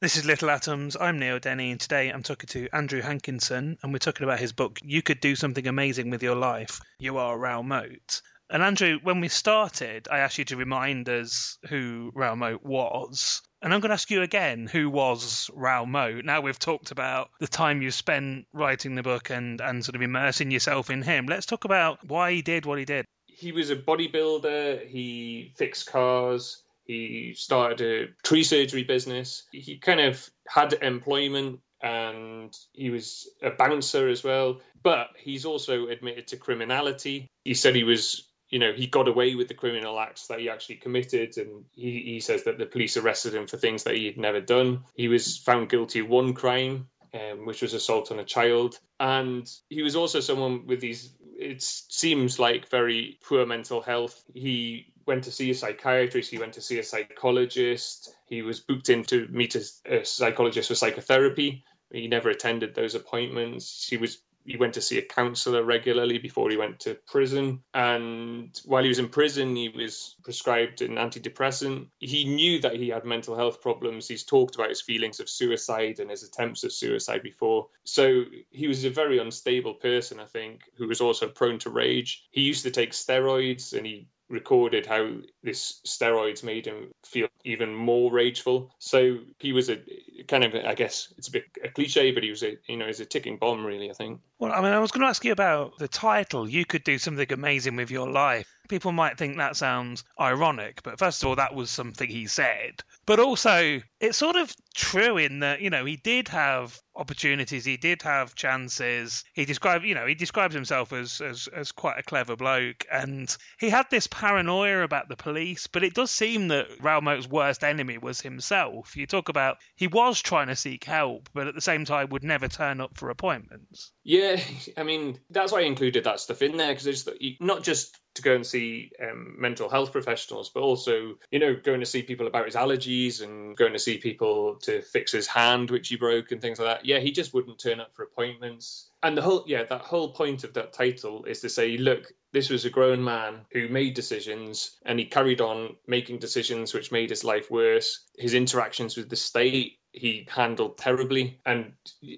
This 0.00 0.16
is 0.16 0.24
Little 0.24 0.48
Atoms. 0.48 0.96
I'm 0.98 1.18
Neil 1.18 1.38
Denny, 1.38 1.70
and 1.70 1.78
today 1.78 2.08
I'm 2.08 2.22
talking 2.22 2.46
to 2.48 2.70
Andrew 2.72 3.02
Hankinson, 3.02 3.76
and 3.82 3.92
we're 3.92 3.98
talking 3.98 4.24
about 4.24 4.40
his 4.40 4.54
book, 4.54 4.78
You 4.82 5.02
Could 5.02 5.20
Do 5.20 5.36
Something 5.36 5.66
Amazing 5.66 6.08
with 6.08 6.22
Your 6.22 6.36
Life. 6.36 6.80
You 6.98 7.18
Are 7.18 7.36
Raoul 7.36 7.64
Moat. 7.64 8.22
And 8.48 8.62
Andrew, 8.62 8.98
when 9.02 9.20
we 9.20 9.28
started, 9.28 10.08
I 10.10 10.20
asked 10.20 10.38
you 10.38 10.46
to 10.46 10.56
remind 10.56 11.10
us 11.10 11.58
who 11.68 12.12
Raoul 12.14 12.36
Moat 12.36 12.64
was. 12.64 13.42
And 13.60 13.74
I'm 13.74 13.80
going 13.80 13.90
to 13.90 13.92
ask 13.92 14.10
you 14.10 14.22
again, 14.22 14.66
who 14.66 14.88
was 14.88 15.50
Raoul 15.52 15.84
Moat? 15.84 16.24
Now 16.24 16.40
we've 16.40 16.58
talked 16.58 16.92
about 16.92 17.28
the 17.38 17.46
time 17.46 17.82
you 17.82 17.90
spent 17.90 18.46
writing 18.54 18.94
the 18.94 19.02
book 19.02 19.28
and, 19.28 19.60
and 19.60 19.84
sort 19.84 19.96
of 19.96 20.02
immersing 20.02 20.50
yourself 20.50 20.88
in 20.88 21.02
him. 21.02 21.26
Let's 21.26 21.44
talk 21.44 21.66
about 21.66 22.02
why 22.06 22.32
he 22.32 22.40
did 22.40 22.64
what 22.64 22.78
he 22.78 22.86
did. 22.86 23.04
He 23.26 23.52
was 23.52 23.68
a 23.68 23.76
bodybuilder, 23.76 24.86
he 24.86 25.52
fixed 25.56 25.88
cars, 25.88 26.62
he 26.90 27.34
started 27.34 27.80
a 27.80 28.26
tree 28.26 28.42
surgery 28.42 28.84
business. 28.84 29.44
He 29.52 29.78
kind 29.78 30.00
of 30.00 30.28
had 30.48 30.72
employment 30.82 31.60
and 31.82 32.54
he 32.72 32.90
was 32.90 33.28
a 33.42 33.50
bouncer 33.50 34.08
as 34.08 34.24
well. 34.24 34.60
But 34.82 35.08
he's 35.16 35.44
also 35.44 35.88
admitted 35.88 36.26
to 36.28 36.36
criminality. 36.36 37.28
He 37.44 37.54
said 37.54 37.74
he 37.74 37.84
was, 37.84 38.28
you 38.48 38.58
know, 38.58 38.72
he 38.72 38.86
got 38.86 39.08
away 39.08 39.34
with 39.34 39.48
the 39.48 39.54
criminal 39.54 40.00
acts 40.00 40.26
that 40.26 40.40
he 40.40 40.50
actually 40.50 40.76
committed. 40.76 41.36
And 41.36 41.64
he, 41.72 42.02
he 42.04 42.20
says 42.20 42.44
that 42.44 42.58
the 42.58 42.66
police 42.66 42.96
arrested 42.96 43.34
him 43.34 43.46
for 43.46 43.56
things 43.56 43.84
that 43.84 43.96
he 43.96 44.06
had 44.06 44.18
never 44.18 44.40
done. 44.40 44.84
He 44.94 45.08
was 45.08 45.38
found 45.38 45.68
guilty 45.68 46.00
of 46.00 46.08
one 46.08 46.34
crime 46.34 46.88
um, 47.14 47.46
which 47.46 47.62
was 47.62 47.74
assault 47.74 48.10
on 48.10 48.18
a 48.18 48.24
child. 48.24 48.78
And 48.98 49.50
he 49.68 49.82
was 49.82 49.96
also 49.96 50.20
someone 50.20 50.66
with 50.66 50.80
these, 50.80 51.12
it 51.50 51.62
seems 51.62 52.38
like 52.38 52.68
very 52.68 53.18
poor 53.26 53.44
mental 53.44 53.82
health. 53.82 54.22
He 54.32 54.92
went 55.06 55.24
to 55.24 55.32
see 55.32 55.50
a 55.50 55.54
psychiatrist, 55.54 56.30
he 56.30 56.38
went 56.38 56.52
to 56.54 56.60
see 56.60 56.78
a 56.78 56.84
psychologist, 56.84 58.14
he 58.26 58.42
was 58.42 58.60
booked 58.60 58.88
in 58.88 59.02
to 59.04 59.26
meet 59.28 59.56
a, 59.56 59.62
a 59.86 60.04
psychologist 60.04 60.68
for 60.68 60.76
psychotherapy. 60.76 61.64
He 61.92 62.06
never 62.06 62.30
attended 62.30 62.74
those 62.74 62.94
appointments. 62.94 63.88
He 63.88 63.96
was 63.96 64.18
he 64.44 64.56
went 64.56 64.74
to 64.74 64.80
see 64.80 64.98
a 64.98 65.02
counselor 65.02 65.62
regularly 65.62 66.18
before 66.18 66.50
he 66.50 66.56
went 66.56 66.80
to 66.80 66.96
prison. 67.06 67.62
And 67.74 68.58
while 68.64 68.82
he 68.82 68.88
was 68.88 68.98
in 68.98 69.08
prison, 69.08 69.54
he 69.54 69.68
was 69.68 70.16
prescribed 70.24 70.82
an 70.82 70.96
antidepressant. 70.96 71.86
He 71.98 72.24
knew 72.24 72.60
that 72.60 72.76
he 72.76 72.88
had 72.88 73.04
mental 73.04 73.36
health 73.36 73.60
problems. 73.60 74.08
He's 74.08 74.24
talked 74.24 74.54
about 74.54 74.70
his 74.70 74.80
feelings 74.80 75.20
of 75.20 75.28
suicide 75.28 76.00
and 76.00 76.10
his 76.10 76.22
attempts 76.22 76.64
of 76.64 76.72
suicide 76.72 77.22
before. 77.22 77.68
So 77.84 78.24
he 78.50 78.66
was 78.66 78.84
a 78.84 78.90
very 78.90 79.18
unstable 79.18 79.74
person, 79.74 80.20
I 80.20 80.26
think, 80.26 80.62
who 80.76 80.88
was 80.88 81.00
also 81.00 81.28
prone 81.28 81.58
to 81.60 81.70
rage. 81.70 82.24
He 82.30 82.42
used 82.42 82.64
to 82.64 82.70
take 82.70 82.92
steroids 82.92 83.76
and 83.76 83.86
he 83.86 84.08
recorded 84.30 84.86
how 84.86 85.16
this 85.42 85.80
steroids 85.84 86.44
made 86.44 86.64
him 86.64 86.92
feel 87.04 87.28
even 87.44 87.74
more 87.74 88.12
rageful. 88.12 88.72
So 88.78 89.18
he 89.38 89.52
was 89.52 89.68
a 89.68 89.82
kind 90.28 90.44
of, 90.44 90.54
I 90.54 90.74
guess 90.74 91.12
it's 91.18 91.28
a 91.28 91.32
bit 91.32 91.44
a 91.62 91.68
cliche, 91.68 92.12
but 92.12 92.22
he 92.22 92.30
was 92.30 92.42
a, 92.44 92.56
you 92.68 92.76
know, 92.76 92.86
he's 92.86 93.00
a 93.00 93.04
ticking 93.04 93.36
bomb, 93.36 93.66
really. 93.66 93.90
I 93.90 93.94
think. 93.94 94.20
Well, 94.40 94.52
I 94.52 94.62
mean, 94.62 94.72
I 94.72 94.78
was 94.78 94.90
going 94.90 95.02
to 95.02 95.08
ask 95.08 95.22
you 95.22 95.32
about 95.32 95.76
the 95.76 95.86
title. 95.86 96.48
You 96.48 96.64
could 96.64 96.82
do 96.82 96.96
something 96.96 97.30
amazing 97.30 97.76
with 97.76 97.90
your 97.90 98.08
life. 98.08 98.50
People 98.70 98.90
might 98.90 99.18
think 99.18 99.36
that 99.36 99.54
sounds 99.54 100.02
ironic, 100.18 100.82
but 100.82 100.98
first 100.98 101.22
of 101.22 101.28
all, 101.28 101.36
that 101.36 101.54
was 101.54 101.70
something 101.70 102.08
he 102.08 102.26
said. 102.26 102.82
But 103.04 103.20
also, 103.20 103.82
it's 104.00 104.16
sort 104.16 104.36
of 104.36 104.54
true 104.74 105.18
in 105.18 105.40
that, 105.40 105.60
you 105.60 105.68
know, 105.68 105.84
he 105.84 105.96
did 105.96 106.28
have 106.28 106.80
opportunities, 106.96 107.64
he 107.64 107.76
did 107.76 108.02
have 108.02 108.34
chances. 108.34 109.24
He 109.32 109.44
described, 109.44 109.84
you 109.84 109.94
know, 109.94 110.06
he 110.06 110.14
describes 110.14 110.54
himself 110.54 110.92
as, 110.92 111.20
as, 111.20 111.48
as 111.54 111.72
quite 111.72 111.98
a 111.98 112.02
clever 112.02 112.36
bloke. 112.36 112.84
And 112.92 113.34
he 113.58 113.68
had 113.70 113.86
this 113.90 114.06
paranoia 114.06 114.82
about 114.82 115.08
the 115.08 115.16
police, 115.16 115.66
but 115.66 115.82
it 115.82 115.94
does 115.94 116.10
seem 116.10 116.48
that 116.48 116.68
Raoul 116.80 117.20
worst 117.28 117.64
enemy 117.64 117.98
was 117.98 118.20
himself. 118.20 118.96
You 118.96 119.06
talk 119.06 119.28
about 119.28 119.58
he 119.76 119.86
was 119.86 120.20
trying 120.20 120.48
to 120.48 120.56
seek 120.56 120.84
help, 120.84 121.28
but 121.34 121.46
at 121.46 121.54
the 121.54 121.60
same 121.60 121.84
time 121.84 122.10
would 122.10 122.24
never 122.24 122.48
turn 122.48 122.80
up 122.80 122.96
for 122.96 123.10
appointments. 123.10 123.92
Yeah, 124.04 124.29
I 124.76 124.82
mean, 124.82 125.18
that's 125.30 125.52
why 125.52 125.60
I 125.60 125.64
included 125.64 126.04
that 126.04 126.20
stuff 126.20 126.42
in 126.42 126.56
there 126.56 126.72
because 126.72 126.86
it's 126.86 127.08
not 127.40 127.62
just 127.62 127.96
to 128.14 128.22
go 128.22 128.34
and 128.34 128.46
see 128.46 128.90
um, 129.02 129.34
mental 129.38 129.68
health 129.68 129.92
professionals, 129.92 130.50
but 130.50 130.62
also, 130.62 131.14
you 131.30 131.38
know, 131.38 131.54
going 131.54 131.80
to 131.80 131.86
see 131.86 132.02
people 132.02 132.26
about 132.26 132.46
his 132.46 132.54
allergies 132.54 133.22
and 133.22 133.56
going 133.56 133.72
to 133.72 133.78
see 133.78 133.98
people 133.98 134.56
to 134.56 134.82
fix 134.82 135.12
his 135.12 135.26
hand, 135.26 135.70
which 135.70 135.88
he 135.88 135.96
broke, 135.96 136.32
and 136.32 136.40
things 136.40 136.58
like 136.58 136.68
that. 136.68 136.84
Yeah, 136.84 136.98
he 136.98 137.12
just 137.12 137.34
wouldn't 137.34 137.58
turn 137.58 137.80
up 137.80 137.94
for 137.94 138.02
appointments. 138.02 138.90
And 139.02 139.16
the 139.16 139.22
whole, 139.22 139.44
yeah, 139.46 139.62
that 139.64 139.80
whole 139.82 140.12
point 140.12 140.44
of 140.44 140.52
that 140.54 140.72
title 140.72 141.24
is 141.24 141.40
to 141.40 141.48
say, 141.48 141.76
look, 141.78 142.12
this 142.32 142.50
was 142.50 142.64
a 142.64 142.70
grown 142.70 143.02
man 143.02 143.40
who 143.52 143.68
made 143.68 143.94
decisions 143.94 144.78
and 144.84 144.98
he 144.98 145.04
carried 145.04 145.40
on 145.40 145.76
making 145.86 146.18
decisions 146.18 146.74
which 146.74 146.92
made 146.92 147.10
his 147.10 147.24
life 147.24 147.50
worse. 147.50 148.04
His 148.16 148.34
interactions 148.34 148.96
with 148.96 149.08
the 149.08 149.16
state 149.16 149.78
he 149.92 150.26
handled 150.30 150.78
terribly. 150.78 151.40
And 151.44 151.72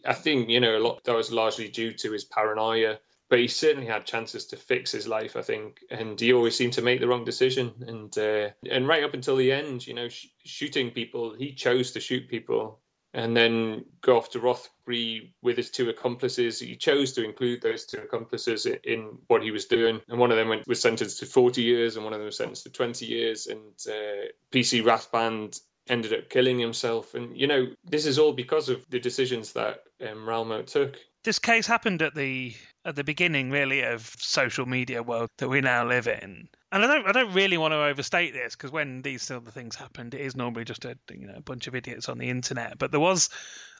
I 0.04 0.12
think, 0.12 0.50
you 0.50 0.60
know, 0.60 0.76
a 0.76 0.80
lot 0.80 1.02
that 1.04 1.14
was 1.14 1.32
largely 1.32 1.68
due 1.68 1.92
to 1.92 2.12
his 2.12 2.24
paranoia 2.24 2.98
but 3.32 3.38
he 3.38 3.48
certainly 3.48 3.86
had 3.86 4.04
chances 4.04 4.44
to 4.44 4.58
fix 4.58 4.92
his 4.92 5.08
life, 5.08 5.36
I 5.36 5.40
think, 5.40 5.80
and 5.90 6.20
he 6.20 6.34
always 6.34 6.54
seemed 6.54 6.74
to 6.74 6.82
make 6.82 7.00
the 7.00 7.08
wrong 7.08 7.24
decision. 7.24 7.72
And 7.86 8.18
uh, 8.18 8.50
and 8.70 8.86
right 8.86 9.02
up 9.02 9.14
until 9.14 9.36
the 9.36 9.50
end, 9.50 9.86
you 9.86 9.94
know, 9.94 10.10
sh- 10.10 10.26
shooting 10.44 10.90
people, 10.90 11.34
he 11.34 11.54
chose 11.54 11.92
to 11.92 12.00
shoot 12.00 12.28
people, 12.28 12.78
and 13.14 13.34
then 13.34 13.86
go 14.02 14.18
off 14.18 14.28
to 14.32 14.38
Rothbury 14.40 15.32
with 15.40 15.56
his 15.56 15.70
two 15.70 15.88
accomplices. 15.88 16.60
He 16.60 16.76
chose 16.76 17.14
to 17.14 17.24
include 17.24 17.62
those 17.62 17.86
two 17.86 18.00
accomplices 18.00 18.66
in, 18.66 18.76
in 18.84 19.18
what 19.28 19.42
he 19.42 19.50
was 19.50 19.64
doing, 19.64 20.02
and 20.10 20.18
one 20.20 20.30
of 20.30 20.36
them 20.36 20.50
went, 20.50 20.68
was 20.68 20.82
sentenced 20.82 21.20
to 21.20 21.24
40 21.24 21.62
years, 21.62 21.96
and 21.96 22.04
one 22.04 22.12
of 22.12 22.18
them 22.18 22.26
was 22.26 22.36
sentenced 22.36 22.64
to 22.64 22.70
20 22.70 23.06
years. 23.06 23.46
And 23.46 23.72
uh, 23.88 24.28
PC 24.50 24.84
Rathband 24.84 25.58
ended 25.88 26.12
up 26.12 26.28
killing 26.28 26.58
himself. 26.58 27.14
And, 27.14 27.34
you 27.34 27.46
know, 27.46 27.68
this 27.82 28.04
is 28.04 28.18
all 28.18 28.34
because 28.34 28.68
of 28.68 28.84
the 28.90 29.00
decisions 29.00 29.54
that 29.54 29.84
um, 30.06 30.28
Raoul 30.28 30.44
Moat 30.44 30.66
took. 30.66 30.98
This 31.24 31.38
case 31.38 31.66
happened 31.66 32.02
at 32.02 32.14
the 32.14 32.54
at 32.84 32.96
the 32.96 33.04
beginning, 33.04 33.50
really, 33.50 33.82
of 33.82 34.14
social 34.18 34.66
media 34.66 35.02
world 35.02 35.30
that 35.38 35.48
we 35.48 35.60
now 35.60 35.86
live 35.86 36.06
in. 36.06 36.48
And 36.72 36.84
I 36.84 36.86
don't, 36.86 37.06
I 37.06 37.12
don't 37.12 37.34
really 37.34 37.58
want 37.58 37.72
to 37.72 37.84
overstate 37.84 38.32
this 38.32 38.56
because 38.56 38.72
when 38.72 39.02
these 39.02 39.22
sort 39.22 39.46
of 39.46 39.52
things 39.52 39.76
happened, 39.76 40.14
it 40.14 40.20
is 40.20 40.34
normally 40.34 40.64
just 40.64 40.84
a, 40.84 40.96
you 41.10 41.26
know, 41.26 41.34
a 41.36 41.42
bunch 41.42 41.66
of 41.66 41.74
idiots 41.74 42.08
on 42.08 42.18
the 42.18 42.30
internet. 42.30 42.78
But 42.78 42.90
there 42.90 43.00
was 43.00 43.28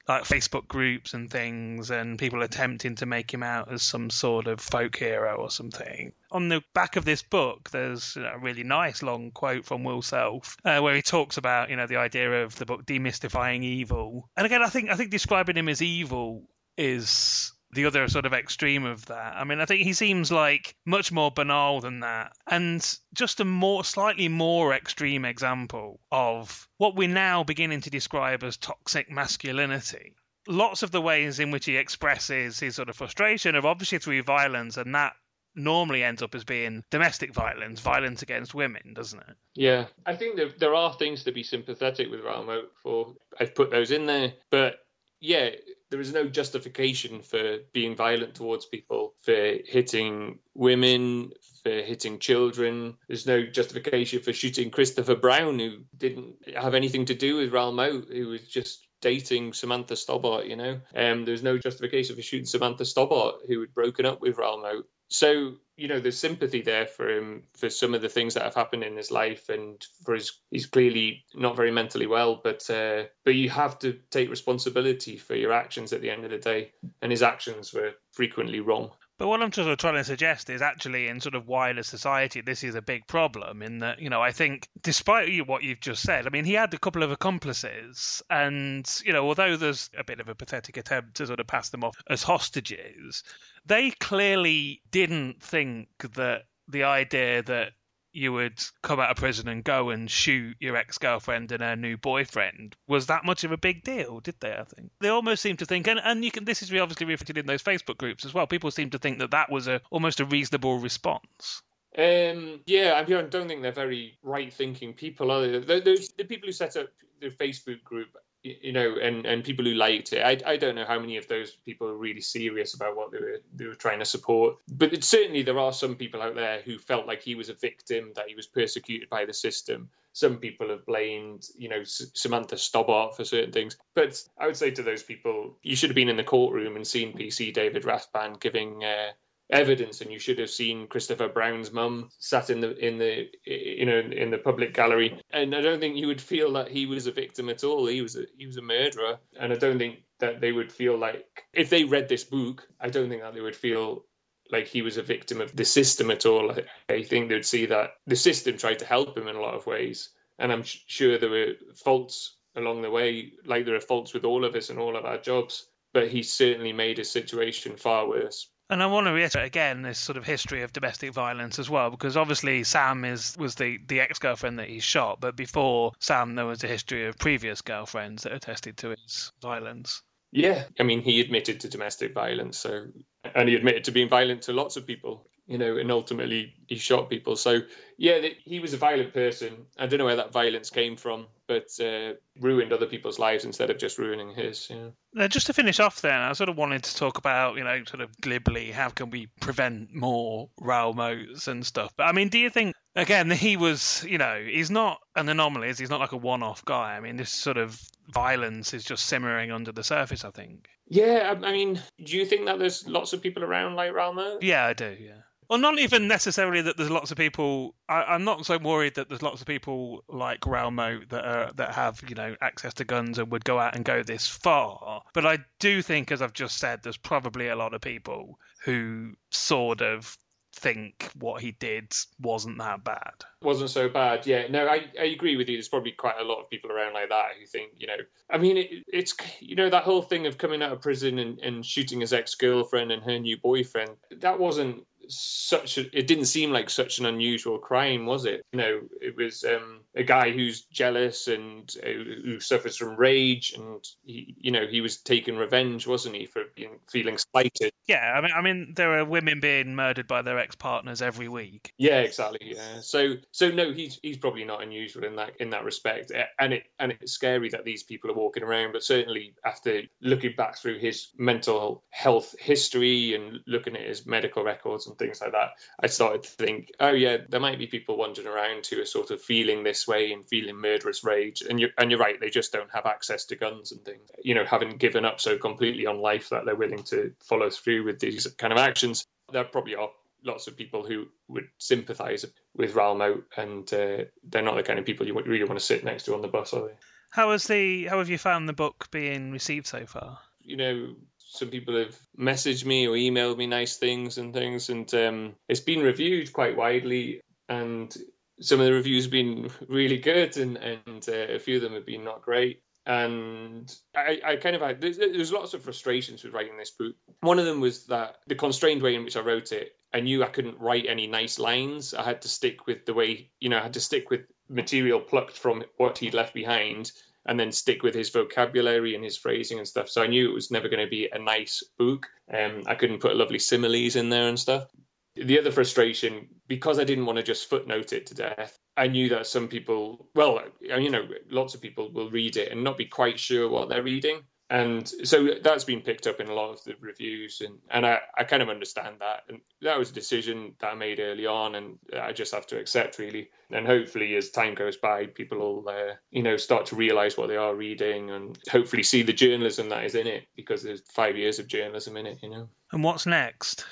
like 0.09 0.24
Facebook 0.24 0.66
groups 0.66 1.14
and 1.14 1.30
things, 1.30 1.90
and 1.90 2.18
people 2.18 2.42
attempting 2.42 2.96
to 2.96 3.07
make 3.07 3.32
him 3.32 3.42
out 3.42 3.72
as 3.72 3.82
some 3.82 4.11
sort 4.11 4.46
of 4.46 4.61
folk 4.61 4.96
hero 4.96 5.36
or 5.36 5.50
something. 5.50 6.12
On 6.32 6.48
the 6.48 6.62
back 6.74 6.96
of 6.96 7.05
this 7.05 7.22
book, 7.22 7.70
there's 7.70 8.16
a 8.16 8.38
really 8.38 8.64
nice 8.64 9.03
long 9.03 9.30
quote 9.30 9.64
from 9.64 9.84
Will 9.84 10.03
Self, 10.03 10.57
uh, 10.64 10.80
where 10.80 10.96
he 10.96 11.03
talks 11.03 11.36
about 11.36 11.70
you 11.70 11.76
know 11.76 11.86
the 11.86 11.96
idea 11.96 12.44
of 12.44 12.57
the 12.57 12.66
book 12.66 12.84
demystifying 12.84 13.62
evil. 13.62 14.28
And 14.36 14.44
again, 14.44 14.62
I 14.62 14.68
think 14.68 14.90
I 14.90 14.96
think 14.96 15.11
describing 15.11 15.57
him 15.57 15.68
as 15.68 15.80
evil 15.80 16.42
is 16.76 17.53
the 17.72 17.86
other 17.86 18.06
sort 18.08 18.26
of 18.26 18.34
extreme 18.34 18.84
of 18.84 19.06
that. 19.06 19.34
I 19.36 19.44
mean, 19.44 19.60
I 19.60 19.64
think 19.64 19.82
he 19.82 19.92
seems 19.92 20.30
like 20.30 20.74
much 20.84 21.10
more 21.10 21.30
banal 21.30 21.80
than 21.80 22.00
that, 22.00 22.32
and 22.46 22.86
just 23.14 23.40
a 23.40 23.44
more, 23.44 23.84
slightly 23.84 24.28
more 24.28 24.74
extreme 24.74 25.24
example 25.24 26.00
of 26.10 26.68
what 26.76 26.96
we're 26.96 27.08
now 27.08 27.44
beginning 27.44 27.80
to 27.82 27.90
describe 27.90 28.44
as 28.44 28.56
toxic 28.56 29.10
masculinity. 29.10 30.14
Lots 30.48 30.82
of 30.82 30.90
the 30.90 31.00
ways 31.00 31.38
in 31.38 31.50
which 31.50 31.66
he 31.66 31.76
expresses 31.76 32.58
his 32.58 32.74
sort 32.76 32.88
of 32.88 32.96
frustration 32.96 33.56
are 33.56 33.66
obviously 33.66 33.98
through 33.98 34.22
violence, 34.22 34.76
and 34.76 34.94
that 34.94 35.14
normally 35.54 36.02
ends 36.02 36.22
up 36.22 36.34
as 36.34 36.44
being 36.44 36.82
domestic 36.90 37.32
violence, 37.32 37.80
violence 37.80 38.22
against 38.22 38.54
women, 38.54 38.94
doesn't 38.94 39.20
it? 39.20 39.36
Yeah, 39.54 39.86
I 40.06 40.16
think 40.16 40.36
there, 40.36 40.50
there 40.58 40.74
are 40.74 40.94
things 40.94 41.24
to 41.24 41.32
be 41.32 41.42
sympathetic 41.42 42.10
with 42.10 42.24
Moat 42.24 42.72
for. 42.82 43.14
I've 43.38 43.54
put 43.54 43.70
those 43.70 43.90
in 43.90 44.06
there, 44.06 44.32
but 44.50 44.80
yeah, 45.20 45.50
there 45.93 46.01
is 46.01 46.14
no 46.14 46.26
justification 46.26 47.20
for 47.20 47.59
being 47.74 47.95
violent 47.95 48.34
towards 48.34 48.64
people, 48.64 49.12
for 49.20 49.59
hitting 49.66 50.38
women, 50.55 51.32
for 51.62 51.70
hitting 51.70 52.18
children. 52.18 52.97
There's 53.09 53.26
no 53.26 53.45
justification 53.45 54.22
for 54.22 54.32
shooting 54.32 54.70
Christopher 54.70 55.16
Brown, 55.16 55.59
who 55.59 55.82
didn't 55.95 56.36
have 56.57 56.74
anything 56.74 57.05
to 57.05 57.14
do 57.14 57.36
with 57.36 57.53
Raoul 57.53 57.72
Moat, 57.72 58.09
who 58.11 58.28
was 58.28 58.40
just 58.49 58.86
dating 59.03 59.53
Samantha 59.53 59.95
Stobbart, 59.95 60.47
you 60.47 60.57
know. 60.57 60.80
Um, 60.97 61.26
there's 61.26 61.43
no 61.43 61.59
justification 61.59 62.16
for 62.16 62.22
shooting 62.22 62.47
Samantha 62.47 62.86
Stobbart, 62.86 63.43
who 63.47 63.61
had 63.61 63.74
broken 63.74 64.07
up 64.07 64.22
with 64.22 64.38
Raoul 64.38 64.62
Moat. 64.62 64.88
So 65.09 65.57
you 65.83 65.89
know, 65.89 65.99
there's 65.99 66.16
sympathy 66.16 66.62
there 66.62 66.87
for 66.87 67.11
him 67.11 67.43
for 67.55 67.68
some 67.68 67.93
of 67.93 68.03
the 68.03 68.09
things 68.09 68.35
that 68.35 68.45
have 68.45 68.55
happened 68.55 68.85
in 68.85 68.97
his 68.97 69.11
life, 69.11 69.49
and 69.49 69.85
for 70.05 70.14
his 70.14 70.30
he's 70.53 70.66
clearly 70.66 71.24
not 71.35 71.57
very 71.57 71.72
mentally 71.72 72.07
well. 72.07 72.41
But 72.43 72.70
uh, 72.70 73.05
but 73.24 73.35
you 73.35 73.51
have 73.51 73.80
to 73.80 73.99
take 74.11 74.30
responsibility 74.30 75.16
for 75.16 75.35
your 75.35 75.53
actions 75.53 75.93
at 75.93 76.01
the 76.01 76.11
end 76.11 76.24
of 76.24 76.30
the 76.30 76.39
day, 76.39 76.70
and 77.03 77.11
his 77.11 77.22
actions 77.22 77.74
were 77.74 77.95
frequently 78.12 78.61
wrong. 78.61 78.93
But 79.18 79.28
what 79.28 79.43
I'm 79.43 79.53
sort 79.53 79.68
of 79.68 79.78
trying 79.78 79.95
to 79.95 80.05
suggest 80.05 80.51
is 80.51 80.62
actually 80.62 81.07
in 81.07 81.20
sort 81.20 81.37
of 81.37 81.47
wider 81.47 81.85
society, 81.85 82.41
this 82.41 82.64
is 82.64 82.74
a 82.74 82.83
big 82.83 83.07
problem 83.07 83.62
in 83.62 83.78
that, 83.78 84.01
you 84.01 84.11
know, 84.11 84.20
I 84.20 84.33
think 84.33 84.68
despite 84.83 85.47
what 85.47 85.62
you've 85.62 85.78
just 85.78 86.03
said, 86.03 86.26
I 86.26 86.30
mean, 86.30 86.45
he 86.45 86.55
had 86.55 86.74
a 86.74 86.78
couple 86.78 87.05
of 87.05 87.12
accomplices 87.12 88.20
and, 88.30 88.85
you 89.05 89.12
know, 89.12 89.28
although 89.28 89.57
there's 89.57 89.91
a 89.97 90.03
bit 90.03 90.18
of 90.18 90.28
a 90.28 90.35
pathetic 90.35 90.76
attempt 90.76 91.14
to 91.18 91.26
sort 91.28 91.39
of 91.39 91.47
pass 91.47 91.68
them 91.68 91.85
off 91.85 91.95
as 92.11 92.24
hostages, 92.24 93.22
they 93.66 93.90
clearly 93.90 94.82
didn't 94.90 95.42
think 95.42 95.88
that 96.14 96.42
the 96.68 96.84
idea 96.84 97.42
that 97.42 97.72
you 98.12 98.32
would 98.32 98.62
come 98.82 99.00
out 99.00 99.10
of 99.10 99.16
prison 99.16 99.48
and 99.48 99.64
go 99.64 99.90
and 99.90 100.10
shoot 100.10 100.56
your 100.60 100.76
ex 100.76 100.98
girlfriend 100.98 101.50
and 101.50 101.62
her 101.62 101.76
new 101.76 101.96
boyfriend 101.96 102.76
was 102.86 103.06
that 103.06 103.24
much 103.24 103.44
of 103.44 103.52
a 103.52 103.56
big 103.56 103.82
deal, 103.82 104.20
did 104.20 104.34
they? 104.40 104.52
I 104.52 104.64
think 104.64 104.90
they 105.00 105.08
almost 105.08 105.42
seem 105.42 105.56
to 105.58 105.66
think, 105.66 105.86
and, 105.86 106.00
and 106.02 106.24
you 106.24 106.30
can. 106.30 106.44
This 106.44 106.62
is 106.62 106.72
obviously 106.72 107.06
reflected 107.06 107.38
in 107.38 107.46
those 107.46 107.62
Facebook 107.62 107.96
groups 107.96 108.24
as 108.24 108.34
well. 108.34 108.46
People 108.46 108.70
seem 108.70 108.90
to 108.90 108.98
think 108.98 109.18
that 109.20 109.30
that 109.30 109.50
was 109.50 109.66
a 109.66 109.80
almost 109.90 110.20
a 110.20 110.24
reasonable 110.26 110.78
response. 110.78 111.62
Um, 111.96 112.60
yeah, 112.66 112.94
I 112.96 113.04
don't 113.04 113.48
think 113.48 113.62
they're 113.62 113.72
very 113.72 114.18
right-thinking 114.22 114.94
people. 114.94 115.30
Are 115.30 115.46
they? 115.46 115.80
Those 115.80 116.08
the 116.10 116.24
people 116.24 116.46
who 116.46 116.52
set 116.52 116.76
up 116.76 116.88
the 117.20 117.28
Facebook 117.28 117.82
group 117.84 118.08
you 118.43 118.72
know, 118.72 118.97
and, 119.01 119.24
and 119.24 119.45
people 119.45 119.64
who 119.64 119.74
liked 119.74 120.12
it. 120.12 120.20
I, 120.20 120.53
I 120.53 120.57
don't 120.57 120.74
know 120.74 120.84
how 120.84 120.99
many 120.99 121.16
of 121.16 121.28
those 121.28 121.53
people 121.53 121.88
are 121.88 121.97
really 121.97 122.20
serious 122.20 122.74
about 122.74 122.97
what 122.97 123.12
they 123.12 123.18
were 123.18 123.40
they 123.55 123.66
were 123.66 123.74
trying 123.74 124.01
to 124.01 124.05
support. 124.05 124.57
But 124.68 124.93
it, 124.93 125.05
certainly 125.05 125.43
there 125.43 125.59
are 125.59 125.72
some 125.72 125.95
people 125.95 126.20
out 126.22 126.34
there 126.34 126.61
who 126.62 126.78
felt 126.78 127.07
like 127.07 127.22
he 127.22 127.34
was 127.34 127.49
a 127.49 127.55
victim, 127.55 128.12
that 128.16 128.28
he 128.28 128.34
was 128.34 128.47
persecuted 128.47 129.09
by 129.09 129.24
the 129.24 129.32
system. 129.32 129.88
Some 130.12 130.38
people 130.38 130.68
have 130.70 130.84
blamed, 130.86 131.47
you 131.57 131.68
know, 131.68 131.80
S- 131.80 132.11
Samantha 132.14 132.59
Stobbart 132.59 133.16
for 133.16 133.24
certain 133.24 133.53
things. 133.53 133.76
But 133.95 134.22
I 134.38 134.47
would 134.47 134.57
say 134.57 134.70
to 134.72 134.82
those 134.82 135.03
people, 135.03 135.57
you 135.62 135.76
should 135.76 135.90
have 135.90 135.97
been 135.97 136.09
in 136.09 136.16
the 136.16 136.24
courtroom 136.24 136.76
and 136.76 136.86
seen 136.86 137.16
PC 137.16 137.55
David 137.55 137.84
Rathband 137.84 138.40
giving 138.40 138.82
uh, 138.84 139.12
evidence, 139.53 140.00
and 140.00 140.11
you 140.11 140.18
should 140.18 140.38
have 140.38 140.50
seen 140.50 140.88
Christopher 140.88 141.28
Brown's 141.28 141.72
mum 141.72 142.11
sat 142.18 142.50
in 142.50 142.61
the 142.61 142.76
in 142.84 142.98
the 142.98 143.28
you 143.44 143.86
know 143.86 143.98
in 143.98 144.30
the 144.30 144.38
public 144.38 144.74
gallery. 144.74 145.20
And 145.30 145.55
I 145.55 145.61
don't 145.61 145.78
think 145.78 145.96
you 145.96 146.07
would 146.09 146.20
feel 146.20 146.53
that 146.55 146.68
he 146.68 146.86
was 146.86 147.07
a 147.07 147.12
victim 147.12 147.48
at 147.48 147.62
all. 147.62 147.86
He 147.86 148.03
was 148.03 148.16
a 148.16 148.24
he 148.36 148.46
was 148.46 148.57
a 148.57 148.62
murderer, 148.62 149.18
and 149.38 149.53
I 149.53 149.57
don't 149.57 149.78
think 149.78 150.00
that 150.18 150.40
they 150.40 150.53
would 150.53 150.72
feel 150.72 150.96
like 150.96 151.44
if 151.53 151.70
they 151.70 151.84
read 151.84 152.09
this 152.09 152.24
book, 152.24 152.66
I 152.80 152.88
don't 152.88 153.09
think 153.09 153.22
that 153.22 153.34
they 153.34 153.40
would 153.40 153.57
feel 153.57 154.05
like 154.50 154.66
he 154.66 154.82
was 154.82 154.96
a 154.96 155.03
victim 155.03 155.40
of 155.40 155.55
the 155.57 155.64
system 155.64 156.11
at 156.11 156.26
all. 156.26 156.55
I 156.88 157.03
think 157.03 157.28
they'd 157.28 157.44
see 157.44 157.66
that 157.66 157.94
the 158.07 158.16
system 158.16 158.57
tried 158.57 158.78
to 158.80 158.84
help 158.84 159.16
him 159.16 159.28
in 159.28 159.36
a 159.36 159.40
lot 159.40 159.55
of 159.55 159.66
ways, 159.66 160.11
and 160.38 160.53
I'm 160.53 160.64
sure 160.64 161.18
there 161.18 161.30
were 161.30 161.55
faults 161.74 162.36
along 162.57 162.82
the 162.82 162.90
way, 162.90 163.32
like 163.46 163.64
there 163.64 163.76
are 163.76 163.80
faults 163.80 164.12
with 164.12 164.24
all 164.24 164.44
of 164.44 164.55
us 164.55 164.70
and 164.70 164.78
all 164.78 164.96
of 164.96 165.05
our 165.05 165.18
jobs. 165.18 165.68
But 165.94 166.09
he 166.09 166.22
certainly 166.22 166.72
made 166.72 166.96
his 166.96 167.11
situation 167.11 167.76
far 167.76 168.09
worse. 168.09 168.48
And 168.72 168.82
I 168.82 168.86
want 168.86 169.06
to 169.06 169.12
reiterate 169.12 169.44
again 169.44 169.82
this 169.82 169.98
sort 169.98 170.16
of 170.16 170.24
history 170.24 170.62
of 170.62 170.72
domestic 170.72 171.12
violence 171.12 171.58
as 171.58 171.68
well, 171.68 171.90
because 171.90 172.16
obviously 172.16 172.64
Sam 172.64 173.04
is 173.04 173.36
was 173.38 173.54
the, 173.54 173.78
the 173.86 174.00
ex 174.00 174.18
girlfriend 174.18 174.58
that 174.58 174.68
he 174.70 174.80
shot, 174.80 175.20
but 175.20 175.36
before 175.36 175.92
Sam 176.00 176.36
there 176.36 176.46
was 176.46 176.64
a 176.64 176.68
history 176.68 177.06
of 177.06 177.18
previous 177.18 177.60
girlfriends 177.60 178.22
that 178.22 178.32
attested 178.32 178.78
to 178.78 178.88
his 178.96 179.30
violence. 179.42 180.02
Yeah, 180.30 180.64
I 180.80 180.84
mean 180.84 181.02
he 181.02 181.20
admitted 181.20 181.60
to 181.60 181.68
domestic 181.68 182.14
violence, 182.14 182.56
so 182.56 182.86
and 183.34 183.46
he 183.46 183.56
admitted 183.56 183.84
to 183.84 183.90
being 183.90 184.08
violent 184.08 184.40
to 184.44 184.54
lots 184.54 184.78
of 184.78 184.86
people 184.86 185.28
you 185.47 185.59
know, 185.59 185.76
and 185.76 185.90
ultimately 185.90 186.55
he 186.66 186.76
shot 186.76 187.11
people. 187.11 187.36
So 187.36 187.61
yeah, 187.99 188.20
he 188.45 188.61
was 188.61 188.72
a 188.72 188.76
violent 188.76 189.12
person. 189.12 189.66
I 189.78 189.86
don't 189.86 189.99
know 189.99 190.05
where 190.05 190.16
that 190.16 190.32
violence 190.32 190.70
came 190.70 190.97
from, 190.97 191.26
but 191.47 191.68
uh, 191.80 192.14
ruined 192.40 192.72
other 192.72 192.86
people's 192.86 193.18
lives 193.18 193.45
instead 193.45 193.70
of 193.70 193.78
just 193.78 193.99
ruining 193.99 194.34
his. 194.34 194.68
Yeah. 194.70 194.88
Now, 195.14 195.28
just 195.28 195.47
to 195.47 195.53
finish 195.53 195.78
off, 195.78 196.01
then 196.01 196.14
I 196.14 196.32
sort 196.32 196.49
of 196.49 196.57
wanted 196.57 196.84
to 196.84 196.97
talk 196.97 197.18
about, 197.18 197.57
you 197.57 197.64
know, 197.64 197.82
sort 197.84 198.01
of 198.01 198.18
glibly, 198.20 198.70
how 198.70 198.88
can 198.88 199.11
we 199.11 199.28
prevent 199.40 199.95
more 199.95 200.49
Raoul 200.61 200.95
Moats 200.95 201.49
and 201.49 201.66
stuff. 201.66 201.93
But 201.97 202.05
I 202.05 202.12
mean, 202.12 202.28
do 202.28 202.38
you 202.38 202.51
think 202.51 202.74
again 202.95 203.30
he 203.30 203.57
was, 203.57 204.05
you 204.09 204.18
know, 204.18 204.43
he's 204.45 204.70
not 204.70 205.01
an 205.16 205.28
anomaly. 205.28 205.68
He's 205.68 205.90
not 205.90 206.01
like 206.01 206.12
a 206.12 206.16
one-off 206.16 206.64
guy. 206.64 206.97
I 206.97 207.01
mean, 207.01 207.16
this 207.16 207.30
sort 207.30 207.57
of 207.57 207.80
violence 208.09 208.74
is 208.74 208.84
just 208.84 209.07
simmering 209.07 209.51
under 209.51 209.72
the 209.72 209.84
surface. 209.84 210.24
I 210.24 210.30
think. 210.30 210.68
Yeah, 210.88 211.34
I 211.43 211.53
mean, 211.53 211.80
do 212.05 212.16
you 212.16 212.26
think 212.26 212.47
that 212.47 212.59
there's 212.59 212.86
lots 212.86 213.12
of 213.12 213.22
people 213.22 213.45
around 213.45 213.76
like 213.76 213.93
Raoul 213.93 214.12
Moat? 214.12 214.43
Yeah, 214.43 214.66
I 214.66 214.72
do. 214.72 214.97
Yeah. 214.99 215.22
Well, 215.53 215.61
not 215.61 215.78
even 215.78 216.09
necessarily 216.09 216.62
that 216.62 216.78
there's 216.78 216.88
lots 216.88 217.11
of 217.11 217.18
people. 217.18 217.74
I, 217.86 218.14
am 218.14 218.24
not 218.24 218.46
so 218.46 218.57
worried 218.57 218.94
that 218.94 219.11
there's 219.11 219.20
lots 219.20 219.42
of 219.42 219.46
people 219.46 220.03
like 220.09 220.46
Raoul 220.46 220.70
Moat 220.70 221.11
that 221.11 221.26
are, 221.26 221.53
that 221.57 221.74
have 221.74 222.03
you 222.09 222.14
know 222.14 222.34
access 222.40 222.72
to 222.72 222.86
guns 222.86 223.18
and 223.18 223.30
would 223.30 223.44
go 223.44 223.59
out 223.59 223.76
and 223.76 223.84
go 223.84 224.03
this 224.03 224.26
far. 224.26 225.03
But 225.12 225.26
I 225.26 225.40
do 225.61 225.82
think, 225.82 226.11
as 226.11 226.22
I've 226.22 226.32
just 226.32 226.57
said, 226.57 226.80
there's 226.82 226.96
probably 226.96 227.48
a 227.48 227.55
lot 227.55 227.74
of 227.74 227.82
people 227.82 228.38
who 228.64 229.12
sort 229.30 229.82
of 229.82 230.16
think 230.55 231.11
what 231.18 231.42
he 231.42 231.53
did 231.53 231.92
wasn't 232.18 232.57
that 232.59 232.82
bad. 232.82 233.12
Wasn't 233.42 233.68
so 233.68 233.90
bad, 233.90 234.26
yeah. 234.26 234.46
No, 234.48 234.66
I, 234.66 234.86
I 234.98 235.05
agree 235.05 235.36
with 235.36 235.48
you. 235.48 235.57
There's 235.57 235.68
probably 235.68 235.92
quite 235.92 236.18
a 236.20 236.24
lot 236.24 236.40
of 236.40 236.48
people 236.48 236.70
around 236.70 236.92
like 236.94 237.09
that 237.09 237.32
who 237.38 237.46
think, 237.46 237.72
you 237.76 237.86
know, 237.86 237.96
I 238.30 238.38
mean, 238.38 238.57
it, 238.59 238.70
it's, 238.86 239.14
you 239.40 239.57
know, 239.57 239.70
that 239.70 239.84
whole 239.84 240.03
thing 240.03 240.26
of 240.26 240.38
coming 240.38 240.62
out 240.62 240.72
of 240.72 240.80
prison 240.80 241.18
and, 241.18 241.38
and 241.40 241.64
shooting 241.64 242.00
his 242.00 242.12
ex 242.12 242.34
girlfriend 242.34 242.92
and 242.92 243.03
her 243.03 243.18
new 243.18 243.38
boyfriend, 243.38 243.92
that 244.20 244.38
wasn't 244.38 244.84
such 245.12 245.78
a, 245.78 245.96
it 245.96 246.06
didn't 246.06 246.26
seem 246.26 246.50
like 246.50 246.70
such 246.70 246.98
an 246.98 247.06
unusual 247.06 247.58
crime, 247.58 248.06
was 248.06 248.24
it? 248.24 248.44
You 248.52 248.58
know, 248.58 248.80
it 249.00 249.16
was 249.16 249.44
um, 249.44 249.80
a 249.94 250.02
guy 250.02 250.30
who's 250.30 250.62
jealous 250.62 251.28
and 251.28 251.72
uh, 251.82 251.88
who 252.24 252.40
suffers 252.40 252.76
from 252.76 252.96
rage, 252.96 253.52
and 253.56 253.84
he, 254.04 254.34
you 254.38 254.50
know, 254.50 254.66
he 254.66 254.80
was 254.80 254.98
taking 254.98 255.36
revenge, 255.36 255.86
wasn't 255.86 256.16
he, 256.16 256.26
for 256.26 256.44
being 256.54 256.78
feeling 256.90 257.18
slighted? 257.18 257.72
Yeah, 257.86 258.14
I 258.16 258.20
mean, 258.20 258.30
I 258.34 258.40
mean, 258.40 258.72
there 258.76 258.98
are 258.98 259.04
women 259.04 259.40
being 259.40 259.74
murdered 259.74 260.06
by 260.06 260.22
their 260.22 260.38
ex 260.38 260.54
partners 260.54 261.02
every 261.02 261.28
week. 261.28 261.72
Yeah, 261.78 262.00
exactly. 262.00 262.54
Yeah, 262.54 262.80
so 262.80 263.14
so 263.32 263.50
no, 263.50 263.72
he's 263.72 263.98
he's 264.02 264.18
probably 264.18 264.44
not 264.44 264.62
unusual 264.62 265.04
in 265.04 265.16
that 265.16 265.32
in 265.40 265.50
that 265.50 265.64
respect, 265.64 266.12
and 266.38 266.52
it 266.52 266.64
and 266.78 266.92
it's 266.92 267.12
scary 267.12 267.48
that 267.50 267.64
these 267.64 267.82
people 267.82 268.10
are 268.10 268.14
walking 268.14 268.42
around, 268.42 268.72
but 268.72 268.82
certainly 268.82 269.34
after 269.44 269.82
looking 270.00 270.34
back 270.36 270.56
through 270.56 270.78
his 270.78 271.08
mental 271.18 271.84
health 271.90 272.34
history 272.38 273.14
and 273.14 273.40
looking 273.46 273.76
at 273.76 273.86
his 273.86 274.06
medical 274.06 274.44
records 274.44 274.86
and 274.86 274.96
things 275.03 275.20
like 275.20 275.32
that, 275.32 275.50
I 275.80 275.86
started 275.86 276.22
to 276.22 276.30
think, 276.30 276.70
oh 276.80 276.92
yeah, 276.92 277.18
there 277.28 277.40
might 277.40 277.59
be 277.59 277.66
people 277.66 277.96
wandering 277.96 278.26
around 278.26 278.66
who 278.66 278.80
are 278.80 278.86
sort 278.86 279.11
of 279.11 279.20
feeling 279.20 279.62
this 279.62 279.86
way 279.86 280.12
and 280.12 280.26
feeling 280.28 280.57
murderous 280.57 281.05
rage. 281.05 281.42
And 281.42 281.61
you're, 281.61 281.70
and 281.78 281.90
you're 281.90 282.00
right, 282.00 282.18
they 282.20 282.30
just 282.30 282.53
don't 282.53 282.72
have 282.72 282.86
access 282.86 283.24
to 283.26 283.36
guns 283.36 283.72
and 283.72 283.84
things. 283.84 284.09
You 284.22 284.34
know, 284.34 284.44
having 284.44 284.76
given 284.76 285.05
up 285.05 285.20
so 285.20 285.36
completely 285.36 285.86
on 285.86 285.98
life 285.98 286.30
that 286.30 286.44
they're 286.44 286.57
willing 286.57 286.84
to 286.84 287.12
follow 287.22 287.50
through 287.50 287.84
with 287.84 287.98
these 287.98 288.26
kind 288.38 288.53
of 288.53 288.59
actions. 288.59 289.05
There 289.32 289.44
probably 289.44 289.76
are 289.76 289.90
lots 290.24 290.46
of 290.46 290.57
people 290.57 290.86
who 290.86 291.07
would 291.28 291.48
sympathise 291.59 292.24
with 292.57 292.74
Raoul 292.74 292.96
Moat, 292.96 293.26
and 293.36 293.72
uh, 293.72 294.05
they're 294.24 294.42
not 294.42 294.57
the 294.57 294.62
kind 294.62 294.78
of 294.78 294.84
people 294.84 295.07
you 295.07 295.14
really 295.14 295.44
want 295.44 295.59
to 295.59 295.64
sit 295.64 295.84
next 295.84 296.05
to 296.05 296.14
on 296.14 296.22
the 296.22 296.28
bus, 296.28 296.53
are 296.53 296.68
they? 296.68 296.74
How 297.11 297.30
has 297.32 297.44
the 297.44 297.86
how 297.86 297.98
have 297.98 298.09
you 298.09 298.18
found 298.18 298.48
the 298.48 298.55
book 298.55 298.88
being 298.90 299.32
received 299.32 299.66
so 299.66 299.84
far? 299.84 300.18
You 300.40 300.57
know, 300.57 300.94
some 301.33 301.49
people 301.49 301.76
have 301.76 301.99
messaged 302.18 302.66
me 302.66 302.87
or 302.87 302.95
emailed 302.95 303.39
me 303.39 303.47
nice 303.47 303.78
things 303.78 304.18
and 304.18 304.35
things, 304.35 304.68
and 304.68 304.93
um, 304.95 305.35
it's 305.49 305.61
been 305.61 305.80
reviewed 305.80 306.30
quite 306.30 306.59
widely. 306.59 307.22
And 307.49 307.95
some 308.39 308.61
of 308.61 308.66
the 308.66 308.72
reviews 308.72 309.05
have 309.05 309.12
been 309.12 309.51
really 309.66 309.97
good, 309.97 310.37
and 310.37 310.59
and 310.59 311.09
uh, 311.09 311.33
a 311.33 311.39
few 311.39 311.57
of 311.57 311.62
them 311.62 311.72
have 311.72 311.87
been 311.87 312.05
not 312.05 312.20
great. 312.20 312.62
And 312.85 313.74
I, 313.97 314.20
I 314.24 314.37
kind 314.37 314.57
of 314.57 314.61
had 314.61 314.83
there's, 314.83 314.99
there's 314.99 315.33
lots 315.33 315.55
of 315.55 315.62
frustrations 315.62 316.22
with 316.22 316.35
writing 316.35 316.59
this 316.59 316.72
book. 316.72 316.95
One 317.20 317.39
of 317.39 317.47
them 317.47 317.61
was 317.61 317.87
that 317.87 318.16
the 318.26 318.35
constrained 318.35 318.83
way 318.83 318.95
in 318.95 319.05
which 319.05 319.16
I 319.16 319.20
wrote 319.20 319.53
it, 319.53 319.76
I 319.95 320.01
knew 320.01 320.22
I 320.22 320.28
couldn't 320.28 320.61
write 320.61 320.85
any 320.87 321.07
nice 321.07 321.39
lines. 321.39 321.95
I 321.95 322.03
had 322.03 322.20
to 322.22 322.28
stick 322.28 322.66
with 322.66 322.85
the 322.85 322.95
way 322.95 323.30
you 323.41 323.49
know 323.49 323.59
I 323.59 323.62
had 323.62 323.74
to 323.74 323.80
stick 323.80 324.11
with 324.11 324.26
material 324.51 325.01
plucked 325.01 325.39
from 325.39 325.64
what 325.78 325.97
he'd 325.97 326.12
left 326.12 326.35
behind 326.35 326.93
and 327.26 327.38
then 327.38 327.52
stick 327.52 327.82
with 327.82 327.94
his 327.94 328.10
vocabulary 328.10 328.94
and 328.94 329.04
his 329.04 329.16
phrasing 329.16 329.58
and 329.58 329.68
stuff. 329.68 329.88
So 329.88 330.02
I 330.02 330.06
knew 330.06 330.30
it 330.30 330.34
was 330.34 330.50
never 330.50 330.68
going 330.68 330.84
to 330.84 330.90
be 330.90 331.08
a 331.12 331.18
nice 331.18 331.62
book. 331.78 332.06
Um, 332.32 332.62
I 332.66 332.74
couldn't 332.74 333.00
put 333.00 333.16
lovely 333.16 333.38
similes 333.38 333.96
in 333.96 334.08
there 334.08 334.28
and 334.28 334.38
stuff. 334.38 334.66
The 335.14 335.38
other 335.38 335.52
frustration, 335.52 336.28
because 336.48 336.78
I 336.78 336.84
didn't 336.84 337.06
want 337.06 337.18
to 337.18 337.22
just 337.22 337.50
footnote 337.50 337.92
it 337.92 338.06
to 338.06 338.14
death, 338.14 338.58
I 338.76 338.86
knew 338.86 339.10
that 339.10 339.26
some 339.26 339.48
people, 339.48 340.08
well, 340.14 340.40
you 340.60 340.90
know, 340.90 341.06
lots 341.30 341.54
of 341.54 341.60
people 341.60 341.92
will 341.92 342.10
read 342.10 342.38
it 342.38 342.50
and 342.50 342.64
not 342.64 342.78
be 342.78 342.86
quite 342.86 343.20
sure 343.20 343.48
what 343.48 343.68
they're 343.68 343.82
reading 343.82 344.22
and 344.53 344.86
so 344.86 345.28
that's 345.42 345.64
been 345.64 345.80
picked 345.80 346.07
up 346.07 346.20
in 346.20 346.28
a 346.28 346.34
lot 346.34 346.50
of 346.50 346.62
the 346.64 346.74
reviews 346.78 347.40
and, 347.40 347.59
and 347.70 347.86
I, 347.86 348.00
I 348.18 348.24
kind 348.24 348.42
of 348.42 348.50
understand 348.50 348.96
that. 349.00 349.22
And 349.26 349.40
that 349.62 349.78
was 349.78 349.90
a 349.90 349.94
decision 349.94 350.55
that 350.61 350.72
i 350.72 350.74
made 350.74 351.00
early 351.00 351.24
on 351.24 351.55
and 351.55 351.78
i 351.98 352.12
just 352.12 352.34
have 352.34 352.46
to 352.48 352.59
accept 352.61 352.98
really. 352.98 353.30
And 353.50 353.66
hopefully 353.66 354.14
as 354.14 354.28
time 354.28 354.55
goes 354.55 354.76
by 354.76 355.07
people 355.07 355.38
will 355.38 355.68
uh, 355.70 355.94
you 356.11 356.22
know 356.22 356.36
start 356.36 356.66
to 356.66 356.76
realize 356.76 357.16
what 357.16 357.28
they 357.28 357.36
are 357.36 357.55
reading 357.55 358.11
and 358.11 358.38
hopefully 358.50 358.82
see 358.82 359.00
the 359.03 359.14
journalism 359.14 359.70
that 359.70 359.86
is 359.86 359.94
in 359.94 360.07
it 360.07 360.26
because 360.36 360.62
there's 360.62 360.82
five 360.92 361.16
years 361.16 361.38
of 361.38 361.46
journalism 361.46 361.96
in 361.96 362.07
it 362.07 362.18
you 362.22 362.28
know. 362.28 362.50
And 362.72 362.84
what's 362.84 363.07
next? 363.07 363.64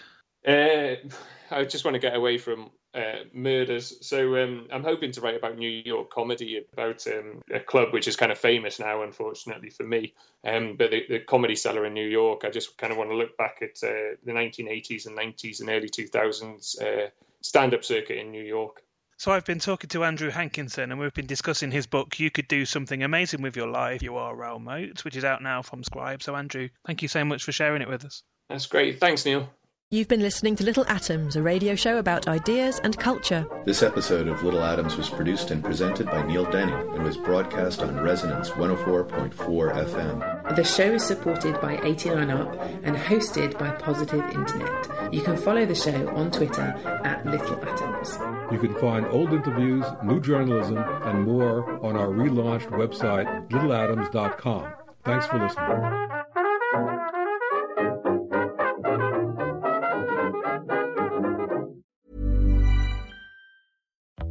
Uh, 0.49 0.95
i 1.51 1.65
just 1.65 1.85
want 1.85 1.95
to 1.95 1.99
get 1.99 2.17
away 2.17 2.39
from 2.39 2.71
uh, 2.95 3.25
murders. 3.33 3.97
So 4.01 4.43
um, 4.43 4.67
I'm 4.73 4.85
hoping 4.85 5.13
to 5.13 5.21
write 5.21 5.37
about 5.37 5.57
New 5.57 5.71
York 5.71 6.11
comedy, 6.11 6.65
about 6.73 7.07
um, 7.07 7.43
a 7.53 7.61
club 7.61 7.93
which 7.93 8.09
is 8.09 8.17
kind 8.17 8.33
of 8.33 8.39
famous 8.39 8.79
now, 8.79 9.03
unfortunately 9.03 9.71
for 9.71 9.85
me. 9.85 10.15
Um, 10.45 10.77
but 10.77 10.91
the, 10.91 11.05
the, 11.09 11.21
comedy 11.21 11.55
cellar 11.55 11.87
in 11.87 11.95
New 11.95 12.09
York, 12.09 12.45
I 12.45 12.51
just 12.51 12.77
kind 12.79 12.93
of 12.93 12.99
want 12.99 13.11
to 13.11 13.17
look 13.17 13.37
back 13.37 13.59
at 13.63 13.83
uh, 13.87 14.17
the 14.25 14.33
1980s 14.33 15.07
and 15.07 15.17
90s 15.17 15.61
and 15.61 15.69
early 15.69 15.89
2000s 15.89 16.83
uh, 16.83 17.11
stand-up 17.43 17.85
circuit 17.85 18.19
in 18.19 18.31
New 18.31 18.43
York. 18.43 18.83
So 19.19 19.33
I've 19.33 19.45
been 19.45 19.59
talking 19.59 19.89
to 19.91 20.05
Andrew 20.05 20.31
Hankinson, 20.31 20.91
and 20.91 20.99
we've 20.99 21.13
been 21.13 21.27
discussing 21.27 21.71
his 21.71 21.87
book. 21.87 22.19
You 22.19 22.31
could 22.31 22.49
do 22.49 22.65
something 22.65 23.03
amazing 23.03 23.43
with 23.43 23.55
your 23.55 23.69
life. 23.69 24.03
You 24.03 24.17
are 24.17 24.35
Raoul 24.35 24.61
Moat, 24.61 25.05
which 25.05 25.15
is 25.15 25.25
out 25.25 25.43
now 25.43 25.61
from 25.61 25.85
Scribe. 25.85 26.23
So 26.23 26.35
Andrew, 26.35 26.71
thank 26.87 27.03
you 27.03 27.09
so 27.09 27.23
much 27.23 27.45
for 27.45 27.53
sharing 27.53 27.83
it 27.83 27.89
with 27.89 28.07
us. 28.07 28.23
That's 28.49 28.67
great. 28.67 28.99
Thanks, 28.99 29.27
Neil. 29.27 29.51
You've 29.93 30.07
been 30.07 30.23
listening 30.23 30.55
to 30.55 30.63
Little 30.63 30.87
Atoms, 30.87 31.35
a 31.35 31.43
radio 31.43 31.75
show 31.75 31.99
about 31.99 32.29
ideas 32.29 32.79
and 32.85 32.97
culture. 32.97 33.45
This 33.65 33.83
episode 33.83 34.29
of 34.29 34.41
Little 34.45 34.63
Atoms 34.63 34.97
was 34.97 35.11
produced 35.11 35.51
and 35.51 35.65
presented 35.65 36.07
by 36.07 36.25
Neil 36.25 36.49
Denny 36.49 36.71
and 36.71 37.03
was 37.03 37.17
broadcast 37.17 37.83
on 37.83 37.99
Resonance 37.99 38.51
104.4 38.51 39.35
FM. 39.35 40.55
The 40.55 40.63
show 40.63 40.93
is 40.93 41.03
supported 41.03 41.61
by 41.61 41.81
89 41.83 42.31
Up 42.31 42.55
and 42.85 42.95
hosted 42.95 43.59
by 43.59 43.73
Positive 43.73 44.23
Internet. 44.31 45.13
You 45.13 45.23
can 45.23 45.37
follow 45.37 45.67
the 45.67 45.75
show 45.75 46.09
on 46.11 46.31
Twitter 46.31 46.73
at 46.87 47.27
Little 47.27 47.61
Atoms. 47.69 48.17
You 48.53 48.61
can 48.61 48.77
find 48.77 49.07
old 49.07 49.33
interviews, 49.33 49.85
new 50.05 50.21
journalism, 50.21 50.79
and 50.79 51.25
more 51.25 51.85
on 51.85 51.97
our 51.97 52.11
relaunched 52.11 52.71
website, 52.71 53.49
littleatoms.com. 53.49 54.73
Thanks 55.03 55.27
for 55.27 55.41
listening. 55.41 57.10